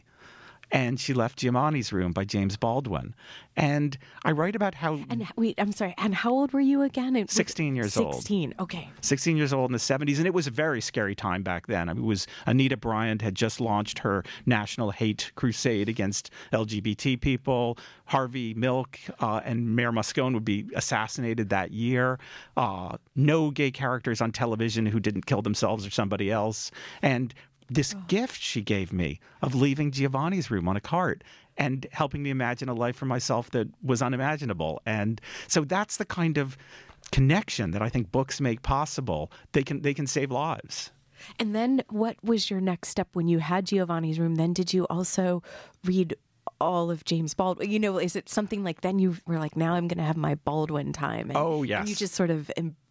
And 0.70 1.00
she 1.00 1.14
left 1.14 1.38
Giovanni's 1.38 1.92
Room 1.92 2.12
by 2.12 2.24
James 2.24 2.56
Baldwin. 2.56 3.14
And 3.56 3.98
I 4.24 4.32
write 4.32 4.54
about 4.54 4.74
how 4.74 5.00
And 5.10 5.26
wait, 5.36 5.54
I'm 5.58 5.72
sorry. 5.72 5.94
And 5.98 6.14
how 6.14 6.30
old 6.30 6.52
were 6.52 6.60
you 6.60 6.82
again? 6.82 7.16
It 7.16 7.30
16 7.30 7.74
years 7.74 7.96
old. 7.96 8.14
16. 8.14 8.54
Okay. 8.60 8.90
16 9.00 9.36
years 9.36 9.52
old 9.52 9.70
in 9.70 9.72
the 9.72 9.78
70s, 9.78 10.18
and 10.18 10.26
it 10.26 10.34
was 10.34 10.46
a 10.46 10.50
very 10.50 10.80
scary 10.80 11.14
time 11.14 11.42
back 11.42 11.66
then. 11.66 11.88
I 11.88 11.94
mean, 11.94 12.04
it 12.04 12.06
was 12.06 12.26
Anita 12.46 12.76
Bryant 12.76 13.22
had 13.22 13.34
just 13.34 13.60
launched 13.60 14.00
her 14.00 14.22
national 14.46 14.90
hate 14.92 15.32
crusade 15.34 15.88
against 15.88 16.30
LGBT 16.52 17.20
people. 17.20 17.78
Harvey 18.06 18.54
Milk 18.54 18.98
uh, 19.20 19.40
and 19.44 19.74
Mayor 19.74 19.92
Moscone 19.92 20.34
would 20.34 20.44
be 20.44 20.66
assassinated 20.74 21.48
that 21.50 21.72
year. 21.72 22.18
Uh, 22.56 22.96
no 23.16 23.50
gay 23.50 23.70
characters 23.70 24.20
on 24.20 24.32
television 24.32 24.86
who 24.86 25.00
didn't 25.00 25.26
kill 25.26 25.42
themselves 25.42 25.86
or 25.86 25.90
somebody 25.90 26.30
else. 26.30 26.70
And 27.02 27.34
this 27.68 27.94
gift 28.06 28.40
she 28.40 28.62
gave 28.62 28.92
me 28.92 29.20
of 29.42 29.54
leaving 29.54 29.90
Giovanni's 29.90 30.50
room 30.50 30.68
on 30.68 30.76
a 30.76 30.80
cart 30.80 31.22
and 31.56 31.86
helping 31.92 32.22
me 32.22 32.30
imagine 32.30 32.68
a 32.68 32.74
life 32.74 32.96
for 32.96 33.06
myself 33.06 33.50
that 33.50 33.68
was 33.82 34.00
unimaginable. 34.00 34.80
And 34.86 35.20
so 35.48 35.62
that's 35.62 35.96
the 35.96 36.04
kind 36.04 36.38
of 36.38 36.56
connection 37.12 37.72
that 37.72 37.82
I 37.82 37.88
think 37.88 38.10
books 38.12 38.40
make 38.40 38.62
possible. 38.62 39.30
They 39.52 39.62
can 39.62 39.82
they 39.82 39.94
can 39.94 40.06
save 40.06 40.30
lives. 40.30 40.92
And 41.38 41.54
then 41.54 41.82
what 41.90 42.16
was 42.22 42.48
your 42.48 42.60
next 42.60 42.90
step 42.90 43.08
when 43.12 43.28
you 43.28 43.40
had 43.40 43.66
Giovanni's 43.66 44.20
room? 44.20 44.36
Then 44.36 44.52
did 44.52 44.72
you 44.72 44.86
also 44.88 45.42
read 45.84 46.14
all 46.60 46.90
of 46.90 47.04
James 47.04 47.34
Baldwin? 47.34 47.70
You 47.70 47.80
know, 47.80 47.98
is 47.98 48.14
it 48.14 48.28
something 48.28 48.62
like 48.62 48.82
then 48.82 48.98
you 48.98 49.16
were 49.26 49.38
like, 49.38 49.56
now 49.56 49.74
I'm 49.74 49.88
going 49.88 49.98
to 49.98 50.04
have 50.04 50.16
my 50.16 50.36
Baldwin 50.36 50.92
time? 50.92 51.28
And, 51.30 51.36
Oh, 51.36 51.62
And 51.80 51.88
you 51.88 51.96
just 51.96 52.14
sort 52.14 52.30
of 52.30 52.50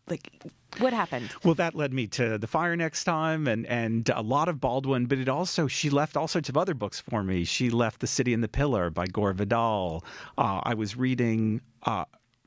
like, 0.09 0.31
what 0.79 0.93
happened? 0.93 1.29
Well, 1.43 1.55
that 1.55 1.75
led 1.75 1.93
me 1.93 2.07
to 2.07 2.37
The 2.37 2.47
Fire 2.47 2.75
Next 2.75 3.03
Time 3.03 3.47
and, 3.47 3.65
and 3.65 4.09
a 4.09 4.21
lot 4.21 4.47
of 4.47 4.59
Baldwin, 4.59 5.05
but 5.05 5.17
it 5.17 5.29
also, 5.29 5.67
she 5.67 5.89
left 5.89 6.15
all 6.15 6.27
sorts 6.27 6.49
of 6.49 6.57
other 6.57 6.73
books 6.73 6.99
for 6.99 7.23
me. 7.23 7.43
She 7.43 7.69
left 7.69 7.99
The 7.99 8.07
City 8.07 8.33
and 8.33 8.43
the 8.43 8.47
Pillar 8.47 8.89
by 8.89 9.07
Gore 9.07 9.33
Vidal. 9.33 10.03
Uh, 10.37 10.61
I 10.63 10.73
was 10.73 10.95
reading. 10.95 11.61
Uh, 11.83 12.05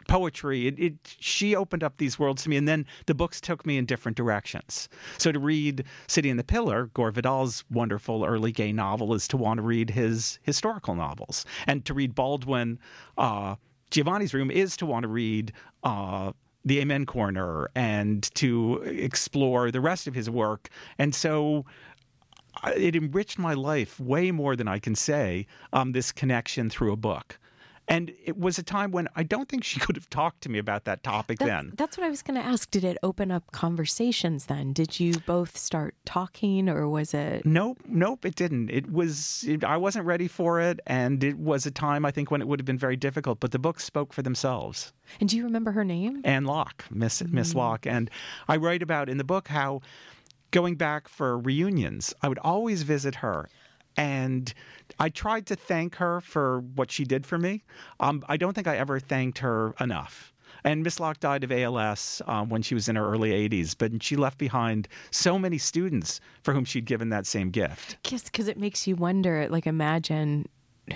Poetry. 0.08 0.66
It, 0.66 0.78
it. 0.80 0.94
She 1.20 1.54
opened 1.54 1.84
up 1.84 1.98
these 1.98 2.18
worlds 2.18 2.42
to 2.42 2.48
me, 2.48 2.56
and 2.56 2.66
then 2.66 2.84
the 3.06 3.14
books 3.14 3.40
took 3.40 3.64
me 3.64 3.76
in 3.76 3.86
different 3.86 4.16
directions. 4.16 4.88
So 5.18 5.30
to 5.30 5.38
read 5.38 5.84
*City 6.08 6.30
and 6.30 6.38
the 6.38 6.42
Pillar*, 6.42 6.86
Gore 6.94 7.12
Vidal's 7.12 7.62
wonderful 7.70 8.24
early 8.24 8.50
gay 8.50 8.72
novel, 8.72 9.14
is 9.14 9.28
to 9.28 9.36
want 9.36 9.58
to 9.58 9.62
read 9.62 9.90
his 9.90 10.40
historical 10.42 10.96
novels, 10.96 11.44
and 11.68 11.84
to 11.84 11.94
read 11.94 12.16
Baldwin, 12.16 12.80
uh, 13.18 13.54
Giovanni's 13.92 14.34
Room 14.34 14.50
is 14.50 14.76
to 14.78 14.86
want 14.86 15.04
to 15.04 15.08
read 15.08 15.52
uh, 15.84 16.32
the 16.64 16.80
Amen 16.80 17.06
Corner 17.06 17.68
and 17.74 18.22
to 18.34 18.82
explore 18.82 19.70
the 19.70 19.80
rest 19.80 20.06
of 20.06 20.14
his 20.14 20.28
work. 20.28 20.68
And 20.98 21.14
so 21.14 21.64
it 22.76 22.94
enriched 22.96 23.38
my 23.38 23.54
life 23.54 23.98
way 23.98 24.30
more 24.30 24.56
than 24.56 24.68
I 24.68 24.78
can 24.78 24.94
say, 24.94 25.46
um, 25.72 25.92
this 25.92 26.12
connection 26.12 26.68
through 26.70 26.92
a 26.92 26.96
book. 26.96 27.38
And 27.90 28.12
it 28.24 28.38
was 28.38 28.56
a 28.56 28.62
time 28.62 28.92
when 28.92 29.08
I 29.16 29.24
don't 29.24 29.48
think 29.48 29.64
she 29.64 29.80
could 29.80 29.96
have 29.96 30.08
talked 30.08 30.42
to 30.42 30.48
me 30.48 30.58
about 30.58 30.84
that 30.84 31.02
topic 31.02 31.40
That's, 31.40 31.48
then. 31.48 31.72
that's 31.74 31.98
what 31.98 32.06
I 32.06 32.08
was 32.08 32.22
going 32.22 32.40
to 32.40 32.46
ask. 32.46 32.70
Did 32.70 32.84
it 32.84 32.96
open 33.02 33.32
up 33.32 33.50
conversations 33.50 34.46
then? 34.46 34.72
Did 34.72 35.00
you 35.00 35.14
both 35.26 35.58
start 35.58 35.96
talking 36.04 36.68
or 36.68 36.88
was 36.88 37.12
it? 37.12 37.44
Nope, 37.44 37.82
nope, 37.86 38.24
it 38.24 38.36
didn't. 38.36 38.70
It 38.70 38.92
was 38.92 39.44
it, 39.46 39.64
I 39.64 39.76
wasn't 39.76 40.06
ready 40.06 40.28
for 40.28 40.60
it, 40.60 40.78
and 40.86 41.22
it 41.24 41.36
was 41.36 41.66
a 41.66 41.70
time 41.72 42.06
I 42.06 42.12
think 42.12 42.30
when 42.30 42.40
it 42.40 42.46
would 42.46 42.60
have 42.60 42.64
been 42.64 42.78
very 42.78 42.96
difficult. 42.96 43.40
But 43.40 43.50
the 43.50 43.58
books 43.58 43.84
spoke 43.84 44.12
for 44.12 44.22
themselves. 44.22 44.92
And 45.18 45.28
do 45.28 45.36
you 45.36 45.42
remember 45.42 45.72
her 45.72 45.84
name? 45.84 46.22
Anne 46.24 46.44
Locke, 46.44 46.84
Miss 46.90 47.22
Miss 47.24 47.52
mm. 47.52 47.56
Locke, 47.56 47.86
and 47.86 48.08
I 48.46 48.56
write 48.56 48.82
about 48.82 49.08
in 49.08 49.18
the 49.18 49.24
book 49.24 49.48
how 49.48 49.80
going 50.52 50.76
back 50.76 51.08
for 51.08 51.36
reunions, 51.36 52.14
I 52.22 52.28
would 52.28 52.38
always 52.38 52.84
visit 52.84 53.16
her, 53.16 53.48
and 53.96 54.54
I 55.00 55.08
tried 55.08 55.46
to 55.46 55.56
thank 55.56 55.96
her 55.96 56.20
for 56.20 56.60
what 56.60 56.90
she 56.90 57.04
did 57.04 57.24
for 57.26 57.38
me. 57.38 57.64
Um, 57.98 58.22
I 58.28 58.36
don't 58.36 58.52
think 58.52 58.66
I 58.68 58.76
ever 58.76 59.00
thanked 59.00 59.38
her 59.38 59.74
enough. 59.80 60.32
And 60.62 60.82
Miss 60.82 61.00
Locke 61.00 61.18
died 61.20 61.42
of 61.42 61.50
ALS 61.50 62.20
um, 62.26 62.50
when 62.50 62.60
she 62.60 62.74
was 62.74 62.86
in 62.88 62.96
her 62.96 63.10
early 63.10 63.30
80s, 63.48 63.74
but 63.78 64.02
she 64.02 64.14
left 64.16 64.36
behind 64.36 64.88
so 65.10 65.38
many 65.38 65.56
students 65.56 66.20
for 66.42 66.52
whom 66.52 66.66
she'd 66.66 66.84
given 66.84 67.08
that 67.08 67.26
same 67.26 67.50
gift. 67.50 67.96
Just 68.04 68.26
because 68.26 68.46
it 68.46 68.58
makes 68.58 68.86
you 68.86 68.94
wonder, 68.94 69.48
like, 69.48 69.66
imagine 69.66 70.46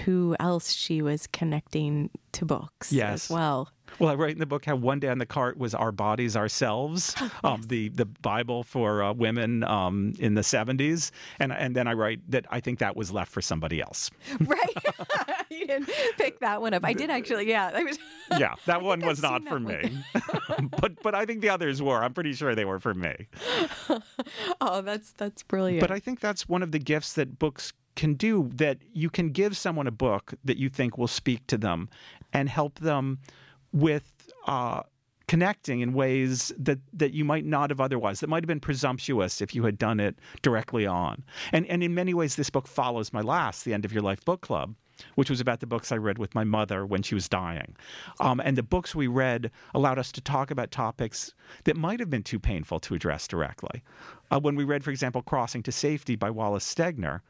who 0.04 0.37
else 0.38 0.73
she 0.73 1.00
was 1.00 1.26
connecting 1.28 2.11
to 2.32 2.44
books 2.44 2.92
Yes. 2.92 3.25
as 3.26 3.30
well. 3.30 3.70
Well, 3.98 4.10
I 4.10 4.14
write 4.14 4.32
in 4.32 4.38
the 4.38 4.46
book 4.46 4.64
how 4.64 4.76
one 4.76 4.98
day 4.98 5.08
on 5.08 5.18
the 5.18 5.26
cart 5.26 5.56
was 5.56 5.74
"Our 5.74 5.92
Bodies 5.92 6.36
Ourselves," 6.36 7.14
um, 7.44 7.62
the 7.66 7.88
the 7.90 8.04
Bible 8.04 8.62
for 8.62 9.02
uh, 9.02 9.12
women 9.12 9.64
um, 9.64 10.14
in 10.18 10.34
the 10.34 10.42
seventies, 10.42 11.12
and 11.38 11.52
and 11.52 11.76
then 11.76 11.86
I 11.86 11.92
write 11.92 12.20
that 12.30 12.46
I 12.50 12.60
think 12.60 12.78
that 12.80 12.96
was 12.96 13.12
left 13.12 13.30
for 13.30 13.40
somebody 13.42 13.80
else. 13.80 14.10
Right? 14.44 14.76
you 15.50 15.66
didn't 15.66 15.90
pick 16.18 16.40
that 16.40 16.60
one 16.60 16.74
up. 16.74 16.84
I 16.84 16.92
did 16.92 17.08
actually, 17.08 17.48
yeah. 17.48 17.70
I 17.74 17.82
was, 17.82 17.98
Yeah, 18.38 18.54
that 18.66 18.82
one 18.82 19.02
I've 19.02 19.08
was 19.08 19.22
not 19.22 19.46
for 19.46 19.58
me, 19.58 20.02
but 20.80 21.02
but 21.02 21.14
I 21.14 21.24
think 21.24 21.40
the 21.40 21.48
others 21.48 21.80
were. 21.80 22.02
I'm 22.02 22.12
pretty 22.12 22.32
sure 22.34 22.54
they 22.54 22.64
were 22.64 22.80
for 22.80 22.94
me. 22.94 23.28
oh, 24.60 24.82
that's 24.82 25.12
that's 25.12 25.42
brilliant. 25.42 25.80
But 25.80 25.90
I 25.90 25.98
think 25.98 26.20
that's 26.20 26.48
one 26.48 26.62
of 26.62 26.72
the 26.72 26.78
gifts 26.78 27.12
that 27.14 27.38
books 27.38 27.72
can 27.96 28.14
do 28.14 28.50
that 28.54 28.78
you 28.92 29.08
can 29.08 29.30
give 29.30 29.56
someone 29.56 29.86
a 29.86 29.92
book 29.92 30.34
that 30.44 30.56
you 30.56 30.68
think 30.68 30.98
will 30.98 31.08
speak 31.08 31.46
to 31.46 31.56
them 31.56 31.88
and 32.32 32.48
help 32.48 32.80
them 32.80 33.18
with 33.74 34.30
uh, 34.46 34.82
connecting 35.26 35.80
in 35.80 35.92
ways 35.92 36.52
that, 36.56 36.78
that 36.92 37.12
you 37.12 37.24
might 37.24 37.44
not 37.44 37.68
have 37.70 37.80
otherwise, 37.80 38.20
that 38.20 38.28
might 38.28 38.42
have 38.42 38.48
been 38.48 38.60
presumptuous 38.60 39.42
if 39.42 39.54
you 39.54 39.64
had 39.64 39.76
done 39.76 40.00
it 40.00 40.18
directly 40.42 40.86
on. 40.86 41.24
And, 41.52 41.66
and 41.66 41.82
in 41.82 41.94
many 41.94 42.14
ways, 42.14 42.36
this 42.36 42.50
book 42.50 42.68
follows 42.68 43.12
my 43.12 43.20
last, 43.20 43.64
The 43.64 43.74
End 43.74 43.84
of 43.84 43.92
Your 43.92 44.02
Life 44.02 44.24
book 44.24 44.40
club. 44.40 44.76
which 45.14 45.30
was 45.30 45.40
about 45.40 45.60
the 45.60 45.66
books 45.66 45.92
I 45.92 45.96
read 45.96 46.18
with 46.18 46.34
my 46.34 46.44
mother 46.44 46.86
when 46.86 47.02
she 47.02 47.14
was 47.14 47.28
dying. 47.28 47.76
Um, 48.20 48.40
and 48.40 48.56
the 48.56 48.62
books 48.62 48.94
we 48.94 49.06
read 49.06 49.50
allowed 49.74 49.98
us 49.98 50.12
to 50.12 50.20
talk 50.20 50.50
about 50.50 50.70
topics 50.70 51.34
that 51.64 51.76
might 51.76 52.00
have 52.00 52.10
been 52.10 52.22
too 52.22 52.38
painful 52.38 52.80
to 52.80 52.94
address 52.94 53.26
directly. 53.28 53.82
Uh, 54.30 54.40
when 54.40 54.56
we 54.56 54.64
read, 54.64 54.84
for 54.84 54.90
example, 54.90 55.22
Crossing 55.22 55.62
to 55.64 55.72
Safety 55.72 56.16
by 56.16 56.30
Wallace 56.30 56.72
Stegner, 56.72 57.20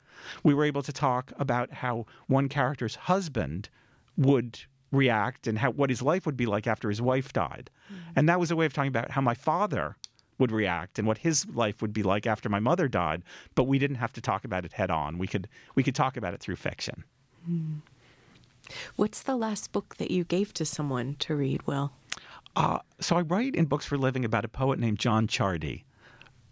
we 0.42 0.54
were 0.54 0.64
able 0.64 0.82
to 0.82 0.92
talk 0.92 1.32
about 1.38 1.72
how 1.72 2.06
one 2.26 2.48
character's 2.48 2.94
husband 2.94 3.68
would 4.16 4.60
react 4.94 5.46
and 5.46 5.58
how 5.58 5.70
what 5.70 5.90
his 5.90 6.02
life 6.02 6.26
would 6.26 6.36
be 6.36 6.46
like 6.46 6.66
after 6.66 6.88
his 6.88 7.02
wife 7.02 7.32
died. 7.32 7.70
And 8.16 8.28
that 8.28 8.40
was 8.40 8.50
a 8.50 8.56
way 8.56 8.66
of 8.66 8.72
talking 8.72 8.88
about 8.88 9.10
how 9.10 9.20
my 9.20 9.34
father 9.34 9.96
would 10.38 10.50
react 10.50 10.98
and 10.98 11.06
what 11.06 11.18
his 11.18 11.46
life 11.48 11.80
would 11.80 11.92
be 11.92 12.02
like 12.02 12.26
after 12.26 12.48
my 12.48 12.60
mother 12.60 12.88
died, 12.88 13.22
but 13.54 13.64
we 13.64 13.78
didn't 13.78 13.96
have 13.96 14.12
to 14.14 14.20
talk 14.20 14.44
about 14.44 14.64
it 14.64 14.72
head 14.72 14.90
on. 14.90 15.18
We 15.18 15.26
could 15.26 15.48
we 15.74 15.82
could 15.82 15.94
talk 15.94 16.16
about 16.16 16.34
it 16.34 16.40
through 16.40 16.56
fiction. 16.56 17.04
What's 18.96 19.22
the 19.22 19.36
last 19.36 19.72
book 19.72 19.96
that 19.96 20.10
you 20.10 20.24
gave 20.24 20.54
to 20.54 20.64
someone 20.64 21.16
to 21.20 21.36
read, 21.36 21.66
Will? 21.66 21.92
Uh, 22.56 22.78
so 23.00 23.16
I 23.16 23.20
write 23.20 23.54
in 23.54 23.66
books 23.66 23.84
for 23.84 23.96
a 23.96 23.98
living 23.98 24.24
about 24.24 24.44
a 24.44 24.48
poet 24.48 24.78
named 24.78 24.98
John 24.98 25.26
Ciardi, 25.26 25.84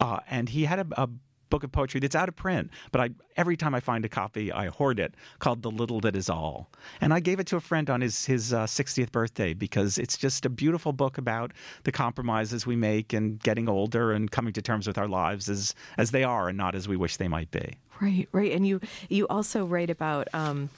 uh, 0.00 0.18
and 0.28 0.49
he 0.49 0.64
had 0.64 0.80
a, 0.80 1.02
a 1.02 1.08
book 1.52 1.62
of 1.62 1.71
poetry 1.71 2.00
that's 2.00 2.16
out 2.16 2.28
of 2.30 2.35
print, 2.35 2.71
but 2.92 3.00
I 3.02 3.11
every 3.37 3.56
time 3.59 3.75
I 3.75 3.80
find 3.80 4.04
a 4.04 4.09
copy, 4.09 4.50
I 4.50 4.68
hoard 4.68 4.99
it, 4.99 5.14
called 5.38 5.62
"The 5.62 5.71
Little 5.71 6.00
That 6.00 6.16
Is 6.16 6.30
All," 6.30 6.71
and 7.00 7.12
I 7.12 7.21
gave 7.21 7.38
it 7.38 7.47
to 7.49 7.56
a 7.56 7.61
friend 7.61 7.90
on 7.90 8.00
his 8.00 8.25
his 8.25 8.52
uh, 8.54 8.64
60th 8.64 9.12
birthday 9.12 9.52
because 9.52 9.99
it's 9.99 10.16
just 10.16 10.47
a 10.47 10.49
beautiful 10.49 10.92
book 10.94 11.18
about 11.18 11.52
the 11.85 11.92
compromises 11.92 12.66
we 12.66 12.75
make 12.75 13.12
and 13.12 13.38
getting 13.40 13.68
older 13.68 14.12
and 14.12 14.30
coming 14.30 14.54
to 14.54 14.62
terms 14.62 14.87
with 14.87 14.97
our 14.97 15.09
lives 15.09 15.50
as 15.50 15.75
as 15.99 16.11
they 16.11 16.25
are 16.25 16.49
and 16.49 16.56
not 16.56 16.75
as 16.75 16.88
we 16.88 16.97
wish 16.97 17.18
they 17.18 17.28
might 17.28 17.50
be. 17.50 17.76
Right, 18.00 18.28
right. 18.32 18.52
And 18.52 18.66
you 18.66 18.80
you 19.11 19.28
also 19.28 19.66
write 19.66 19.90
about 19.90 20.28
um, 20.32 20.71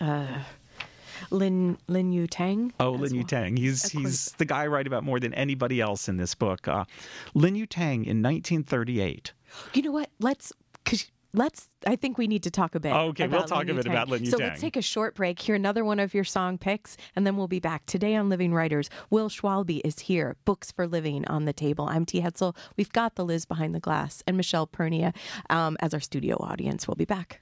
uh, 0.00 0.38
Lin 1.30 1.78
Lin 1.88 2.12
Yu 2.12 2.26
Tang. 2.26 2.72
Oh, 2.78 2.92
Lin 2.92 3.14
Yu. 3.14 3.24
Tang. 3.24 3.56
He's 3.56 3.90
he's 3.90 4.32
the 4.38 4.44
guy 4.44 4.62
I 4.62 4.66
write 4.68 4.86
about 4.86 5.04
more 5.04 5.20
than 5.20 5.34
anybody 5.34 5.80
else 5.80 6.08
in 6.08 6.16
this 6.16 6.34
book. 6.34 6.68
Uh, 6.68 6.84
Lin 7.34 7.54
Yu 7.54 7.66
Tang 7.66 8.04
in 8.04 8.22
1938. 8.22 9.32
You 9.74 9.82
know 9.82 9.92
what? 9.92 10.10
Let's 10.20 10.52
cause 10.84 11.10
let's. 11.34 11.68
I 11.86 11.96
think 11.96 12.18
we 12.18 12.26
need 12.26 12.42
to 12.44 12.50
talk 12.50 12.74
a 12.74 12.80
bit. 12.80 12.92
Okay, 12.92 13.28
we'll 13.28 13.44
talk 13.44 13.60
Lin 13.66 13.70
a 13.70 13.74
bit 13.74 13.82
Tang. 13.84 13.92
about 13.92 14.08
Lin 14.08 14.24
Yu 14.24 14.30
So 14.30 14.38
Tang. 14.38 14.48
let's 14.48 14.60
take 14.60 14.76
a 14.76 14.82
short 14.82 15.14
break. 15.14 15.38
Hear 15.40 15.54
another 15.54 15.84
one 15.84 16.00
of 16.00 16.14
your 16.14 16.24
song 16.24 16.58
picks, 16.58 16.96
and 17.16 17.26
then 17.26 17.36
we'll 17.36 17.48
be 17.48 17.60
back 17.60 17.86
today 17.86 18.14
on 18.14 18.28
Living 18.28 18.52
Writers. 18.54 18.88
Will 19.10 19.28
Schwalbe 19.28 19.80
is 19.84 20.00
here. 20.00 20.36
Books 20.44 20.72
for 20.72 20.86
Living 20.86 21.26
on 21.26 21.44
the 21.44 21.52
table. 21.52 21.86
I'm 21.88 22.04
T. 22.04 22.20
Hetzel. 22.20 22.56
We've 22.76 22.92
got 22.92 23.14
the 23.14 23.24
Liz 23.24 23.44
behind 23.46 23.74
the 23.74 23.80
glass 23.80 24.22
and 24.26 24.36
Michelle 24.36 24.66
Pernia 24.66 25.12
um, 25.50 25.76
as 25.80 25.94
our 25.94 26.00
studio 26.00 26.36
audience. 26.40 26.86
We'll 26.88 26.94
be 26.96 27.04
back. 27.04 27.40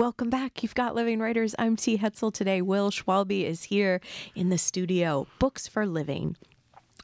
Welcome 0.00 0.30
back. 0.30 0.62
You've 0.62 0.74
got 0.74 0.94
Living 0.94 1.20
Writers. 1.20 1.54
I'm 1.58 1.76
T. 1.76 1.98
Hetzel 1.98 2.32
today. 2.32 2.62
Will 2.62 2.90
Schwalbe 2.90 3.44
is 3.44 3.64
here 3.64 4.00
in 4.34 4.48
the 4.48 4.56
studio. 4.56 5.26
Books 5.38 5.68
for 5.68 5.84
Living 5.84 6.38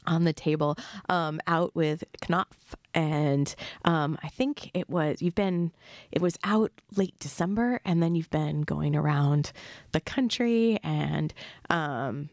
on 0.07 0.25
the 0.25 0.33
table, 0.33 0.79
um, 1.11 1.39
out 1.47 1.77
with 1.77 2.05
Knopf. 2.31 2.75
And 2.95 3.55
um, 3.85 4.17
I 4.23 4.29
think 4.29 4.71
it 4.73 4.89
was, 4.89 5.21
you've 5.21 5.35
been, 5.35 5.73
it 6.11 6.23
was 6.23 6.39
out 6.43 6.73
late 6.97 7.19
December, 7.19 7.83
and 7.85 8.03
then 8.03 8.15
you've 8.15 8.31
been 8.31 8.63
going 8.63 8.97
around 8.97 9.53
the 9.93 10.01
country 10.01 10.79
and, 10.83 11.35
um, 11.69 12.31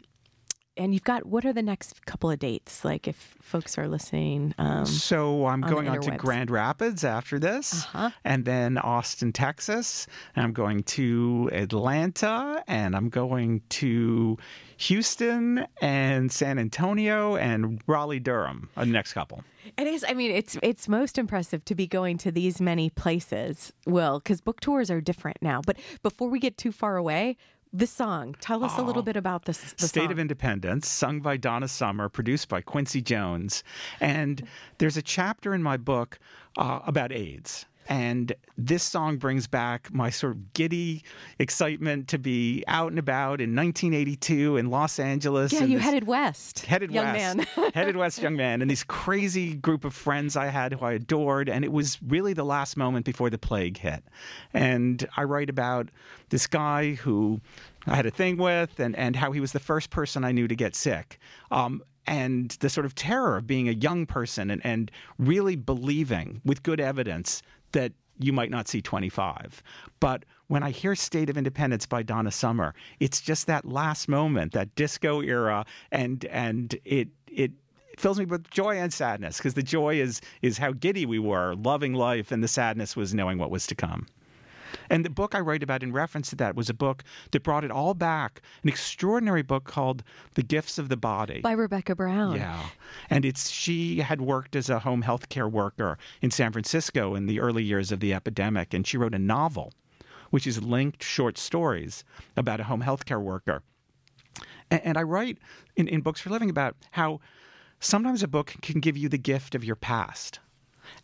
and 0.77 0.93
you've 0.93 1.03
got 1.03 1.25
what 1.25 1.45
are 1.45 1.53
the 1.53 1.61
next 1.61 2.05
couple 2.05 2.29
of 2.31 2.39
dates? 2.39 2.83
Like 2.83 3.07
if 3.07 3.35
folks 3.41 3.77
are 3.77 3.87
listening, 3.87 4.53
um, 4.57 4.85
So 4.85 5.45
I'm 5.47 5.63
on 5.63 5.69
going 5.69 5.87
on 5.89 6.01
to. 6.01 6.11
Grand 6.17 6.49
Rapids 6.49 7.03
after 7.03 7.39
this, 7.39 7.83
Uh-huh. 7.85 8.09
and 8.23 8.45
then 8.45 8.77
Austin, 8.77 9.31
Texas. 9.33 10.07
And 10.35 10.43
I'm 10.45 10.53
going 10.53 10.83
to 10.83 11.49
Atlanta, 11.53 12.63
and 12.67 12.95
I'm 12.95 13.09
going 13.09 13.61
to 13.69 14.37
Houston 14.77 15.65
and 15.81 16.31
San 16.31 16.59
Antonio 16.59 17.35
and 17.35 17.81
Raleigh, 17.87 18.19
Durham. 18.19 18.69
Uh, 18.75 18.85
next 18.85 19.13
couple. 19.13 19.43
It 19.77 19.87
is. 19.87 20.03
I 20.07 20.13
mean, 20.13 20.31
it's 20.31 20.57
it's 20.61 20.87
most 20.89 21.17
impressive 21.17 21.63
to 21.65 21.75
be 21.75 21.87
going 21.87 22.17
to 22.19 22.31
these 22.31 22.59
many 22.59 22.89
places. 22.89 23.71
Will 23.85 24.19
because 24.19 24.41
book 24.41 24.59
tours 24.59 24.91
are 24.91 24.99
different 25.01 25.37
now. 25.41 25.61
But 25.65 25.77
before 26.01 26.29
we 26.29 26.39
get 26.39 26.57
too 26.57 26.71
far 26.71 26.97
away, 26.97 27.37
the 27.73 27.87
song. 27.87 28.35
Tell 28.39 28.63
us 28.63 28.77
a 28.77 28.81
little 28.81 29.01
bit 29.01 29.15
about 29.15 29.45
this. 29.45 29.73
The 29.73 29.87
State 29.87 30.03
song. 30.03 30.11
of 30.11 30.19
Independence, 30.19 30.87
sung 30.87 31.19
by 31.19 31.37
Donna 31.37 31.67
Summer, 31.67 32.07
produced 32.07 32.47
by 32.47 32.61
Quincy 32.61 33.01
Jones. 33.01 33.63
And 33.99 34.47
there's 34.77 34.95
a 34.95 35.01
chapter 35.01 35.53
in 35.53 35.63
my 35.63 35.77
book 35.77 36.19
uh, 36.57 36.79
about 36.85 37.11
AIDS. 37.11 37.65
And 37.87 38.33
this 38.57 38.83
song 38.83 39.17
brings 39.17 39.47
back 39.47 39.93
my 39.93 40.09
sort 40.09 40.33
of 40.33 40.53
giddy 40.53 41.03
excitement 41.39 42.07
to 42.09 42.17
be 42.17 42.63
out 42.67 42.89
and 42.89 42.99
about 42.99 43.41
in 43.41 43.55
1982 43.55 44.57
in 44.57 44.69
Los 44.69 44.99
Angeles. 44.99 45.51
Yeah, 45.51 45.63
you 45.63 45.79
headed 45.79 46.05
west. 46.05 46.65
headed 46.65 46.91
young 46.91 47.13
west, 47.13 47.37
man. 47.37 47.71
headed 47.73 47.97
west, 47.97 48.21
young 48.21 48.35
man, 48.35 48.61
and 48.61 48.69
this 48.69 48.83
crazy 48.83 49.55
group 49.55 49.83
of 49.83 49.93
friends 49.93 50.35
I 50.35 50.47
had 50.47 50.73
who 50.73 50.85
I 50.85 50.93
adored, 50.93 51.49
and 51.49 51.65
it 51.65 51.71
was 51.71 51.99
really 52.01 52.33
the 52.33 52.45
last 52.45 52.77
moment 52.77 53.05
before 53.05 53.29
the 53.29 53.37
plague 53.37 53.77
hit. 53.77 54.03
And 54.53 55.07
I 55.17 55.23
write 55.23 55.49
about 55.49 55.89
this 56.29 56.47
guy 56.47 56.93
who 56.93 57.41
I 57.87 57.95
had 57.95 58.05
a 58.05 58.11
thing 58.11 58.37
with, 58.37 58.79
and 58.79 58.95
and 58.95 59.15
how 59.15 59.31
he 59.31 59.39
was 59.39 59.51
the 59.51 59.59
first 59.59 59.89
person 59.89 60.23
I 60.23 60.31
knew 60.31 60.47
to 60.47 60.55
get 60.55 60.75
sick. 60.75 61.19
Um, 61.51 61.83
and 62.05 62.51
the 62.59 62.69
sort 62.69 62.85
of 62.85 62.95
terror 62.95 63.37
of 63.37 63.47
being 63.47 63.69
a 63.69 63.71
young 63.71 64.05
person 64.05 64.51
and, 64.51 64.61
and 64.65 64.91
really 65.17 65.55
believing 65.55 66.41
with 66.43 66.63
good 66.63 66.79
evidence 66.79 67.41
that 67.73 67.91
you 68.19 68.33
might 68.33 68.49
not 68.49 68.67
see 68.67 68.81
25. 68.81 69.61
But 69.99 70.25
when 70.47 70.63
I 70.63 70.71
hear 70.71 70.95
State 70.95 71.29
of 71.29 71.37
Independence 71.37 71.85
by 71.85 72.03
Donna 72.03 72.31
Summer, 72.31 72.73
it's 72.99 73.21
just 73.21 73.47
that 73.47 73.65
last 73.65 74.07
moment, 74.07 74.53
that 74.53 74.73
disco 74.75 75.21
era, 75.21 75.65
and 75.91 76.25
and 76.25 76.75
it 76.85 77.09
it 77.27 77.51
fills 77.97 78.19
me 78.19 78.25
with 78.25 78.49
joy 78.49 78.77
and 78.77 78.93
sadness 78.93 79.37
because 79.37 79.53
the 79.55 79.63
joy 79.63 79.99
is 79.99 80.21
is 80.41 80.57
how 80.57 80.71
giddy 80.71 81.05
we 81.05 81.19
were, 81.19 81.55
loving 81.55 81.93
life, 81.93 82.31
and 82.31 82.43
the 82.43 82.47
sadness 82.47 82.95
was 82.95 83.13
knowing 83.13 83.37
what 83.37 83.51
was 83.51 83.67
to 83.67 83.75
come. 83.75 84.07
And 84.89 85.05
the 85.05 85.09
book 85.09 85.35
I 85.35 85.39
write 85.39 85.63
about 85.63 85.83
in 85.83 85.91
reference 85.91 86.29
to 86.29 86.35
that 86.37 86.55
was 86.55 86.69
a 86.69 86.73
book 86.73 87.03
that 87.31 87.43
brought 87.43 87.63
it 87.63 87.71
all 87.71 87.93
back, 87.93 88.41
an 88.63 88.69
extraordinary 88.69 89.41
book 89.41 89.65
called 89.65 90.03
The 90.35 90.43
Gifts 90.43 90.77
of 90.77 90.89
the 90.89 90.97
Body. 90.97 91.41
By 91.41 91.53
Rebecca 91.53 91.95
Brown. 91.95 92.35
Yeah. 92.35 92.67
And 93.09 93.25
it's 93.25 93.49
she 93.49 93.99
had 93.99 94.21
worked 94.21 94.55
as 94.55 94.69
a 94.69 94.79
home 94.79 95.03
health 95.03 95.29
care 95.29 95.47
worker 95.47 95.97
in 96.21 96.31
San 96.31 96.51
Francisco 96.51 97.15
in 97.15 97.25
the 97.25 97.39
early 97.39 97.63
years 97.63 97.91
of 97.91 97.99
the 97.99 98.13
epidemic 98.13 98.73
and 98.73 98.85
she 98.85 98.97
wrote 98.97 99.13
a 99.13 99.19
novel 99.19 99.73
which 100.33 100.47
is 100.47 100.63
linked 100.63 101.03
short 101.03 101.37
stories 101.37 102.03
about 102.35 102.59
a 102.59 102.63
home 102.63 102.81
health 102.81 103.05
care 103.05 103.19
worker. 103.19 103.61
And, 104.71 104.81
and 104.83 104.97
I 104.97 105.03
write 105.03 105.37
in, 105.75 105.87
in 105.87 106.01
Books 106.01 106.21
for 106.21 106.31
Living 106.31 106.49
about 106.49 106.75
how 106.93 107.19
sometimes 107.79 108.23
a 108.23 108.27
book 108.27 108.55
can 108.63 108.79
give 108.79 108.97
you 108.97 109.09
the 109.09 109.19
gift 109.19 109.53
of 109.53 109.63
your 109.63 109.75
past. 109.75 110.39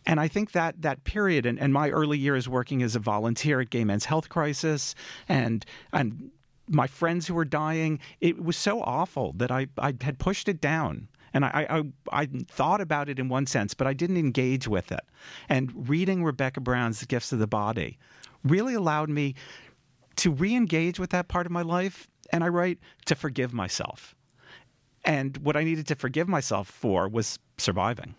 And 0.05 0.19
I 0.19 0.27
think 0.27 0.51
that 0.53 0.81
that 0.81 1.03
period 1.03 1.45
and, 1.45 1.59
and 1.59 1.73
my 1.73 1.89
early 1.89 2.17
years 2.17 2.47
working 2.47 2.81
as 2.81 2.95
a 2.95 2.99
volunteer 2.99 3.61
at 3.61 3.69
Gay 3.69 3.83
Men's 3.83 4.05
Health 4.05 4.29
Crisis 4.29 4.95
and 5.27 5.65
and 5.91 6.31
my 6.69 6.87
friends 6.87 7.27
who 7.27 7.33
were 7.33 7.45
dying, 7.45 7.99
it 8.21 8.43
was 8.43 8.55
so 8.55 8.81
awful 8.81 9.33
that 9.37 9.51
I, 9.51 9.67
I 9.77 9.95
had 10.01 10.19
pushed 10.19 10.47
it 10.47 10.61
down. 10.61 11.07
And 11.33 11.45
I, 11.45 11.67
I, 11.69 12.21
I 12.23 12.25
thought 12.47 12.81
about 12.81 13.09
it 13.09 13.19
in 13.19 13.29
one 13.29 13.45
sense, 13.45 13.73
but 13.73 13.87
I 13.87 13.93
didn't 13.93 14.17
engage 14.17 14.67
with 14.67 14.91
it. 14.91 15.01
And 15.47 15.89
reading 15.89 16.23
Rebecca 16.23 16.59
Brown's 16.61 16.99
The 16.99 17.05
Gifts 17.05 17.31
of 17.31 17.39
the 17.39 17.47
Body 17.47 17.97
really 18.43 18.73
allowed 18.73 19.09
me 19.09 19.35
to 20.17 20.31
re 20.31 20.55
engage 20.55 20.99
with 20.99 21.11
that 21.11 21.27
part 21.27 21.45
of 21.45 21.51
my 21.51 21.61
life. 21.61 22.07
And 22.31 22.43
I 22.43 22.47
write 22.47 22.79
to 23.05 23.15
forgive 23.15 23.53
myself. 23.53 24.15
And 25.05 25.37
what 25.37 25.55
I 25.55 25.63
needed 25.63 25.87
to 25.87 25.95
forgive 25.95 26.27
myself 26.27 26.67
for 26.67 27.07
was 27.07 27.39
surviving. 27.57 28.15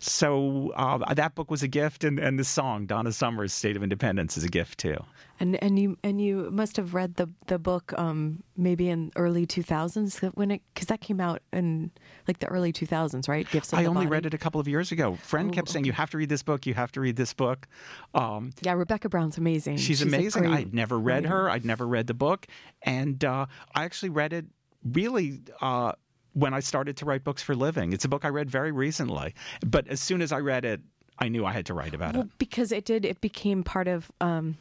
So 0.00 0.72
uh, 0.76 1.12
that 1.14 1.34
book 1.34 1.50
was 1.50 1.62
a 1.64 1.68
gift, 1.68 2.04
and, 2.04 2.20
and 2.20 2.38
the 2.38 2.44
song 2.44 2.86
Donna 2.86 3.12
Summer's 3.12 3.52
"State 3.52 3.76
of 3.76 3.82
Independence" 3.82 4.36
is 4.36 4.44
a 4.44 4.48
gift 4.48 4.78
too. 4.78 4.96
And 5.40 5.60
and 5.62 5.76
you 5.78 5.98
and 6.04 6.20
you 6.20 6.48
must 6.52 6.76
have 6.76 6.94
read 6.94 7.16
the 7.16 7.28
the 7.48 7.58
book 7.58 7.92
um, 7.98 8.44
maybe 8.56 8.88
in 8.88 9.10
early 9.16 9.44
two 9.44 9.62
thousands 9.64 10.20
when 10.34 10.52
it 10.52 10.62
because 10.72 10.86
that 10.86 11.00
came 11.00 11.20
out 11.20 11.42
in 11.52 11.90
like 12.28 12.38
the 12.38 12.46
early 12.46 12.72
two 12.72 12.86
thousands, 12.86 13.28
right? 13.28 13.50
Gifts. 13.50 13.72
Of 13.72 13.80
I 13.80 13.86
only 13.86 14.06
Body. 14.06 14.08
read 14.08 14.26
it 14.26 14.34
a 14.34 14.38
couple 14.38 14.60
of 14.60 14.68
years 14.68 14.92
ago. 14.92 15.16
Friend 15.16 15.50
Oh, 15.50 15.52
kept 15.52 15.68
saying, 15.68 15.84
"You 15.84 15.92
have 15.92 16.10
to 16.10 16.18
read 16.18 16.28
this 16.28 16.44
book. 16.44 16.64
You 16.64 16.74
have 16.74 16.92
to 16.92 17.00
read 17.00 17.16
this 17.16 17.34
book." 17.34 17.66
Um, 18.14 18.50
Yeah, 18.62 18.74
Rebecca 18.74 19.08
Brown's 19.08 19.36
amazing. 19.36 19.78
she's, 19.78 20.00
a 20.02 20.06
amazing. 20.06 20.46
I'd 20.46 20.72
never 20.74 20.96
read 20.98 21.24
writer. 21.24 21.28
her. 21.28 21.50
I'd 21.50 21.64
never 21.64 21.86
read 21.86 22.06
the 22.06 22.14
book, 22.14 22.46
and 22.82 23.24
uh, 23.24 23.46
I 23.74 23.84
actually 23.84 24.10
read 24.10 24.32
it 24.32 24.46
really. 24.84 25.40
Uh, 25.60 25.92
when 26.38 26.54
I 26.54 26.60
started 26.60 26.96
to 26.98 27.04
write 27.04 27.24
books 27.24 27.42
for 27.42 27.52
a 27.52 27.56
living, 27.56 27.92
it's 27.92 28.04
a 28.04 28.08
book 28.08 28.24
I 28.24 28.28
read 28.28 28.50
very 28.50 28.72
recently. 28.72 29.34
But 29.66 29.88
as 29.88 30.00
soon 30.00 30.22
as 30.22 30.32
I 30.32 30.38
read 30.38 30.64
it, 30.64 30.80
I 31.18 31.28
knew 31.28 31.44
I 31.44 31.52
had 31.52 31.66
to 31.66 31.74
write 31.74 31.94
about 31.94 32.14
it. 32.14 32.26
Because 32.38 32.70
it 32.70 32.84
did, 32.84 33.04
it 33.04 33.20
became 33.20 33.64
part 33.64 33.88
of. 33.88 34.10
Um, 34.20 34.56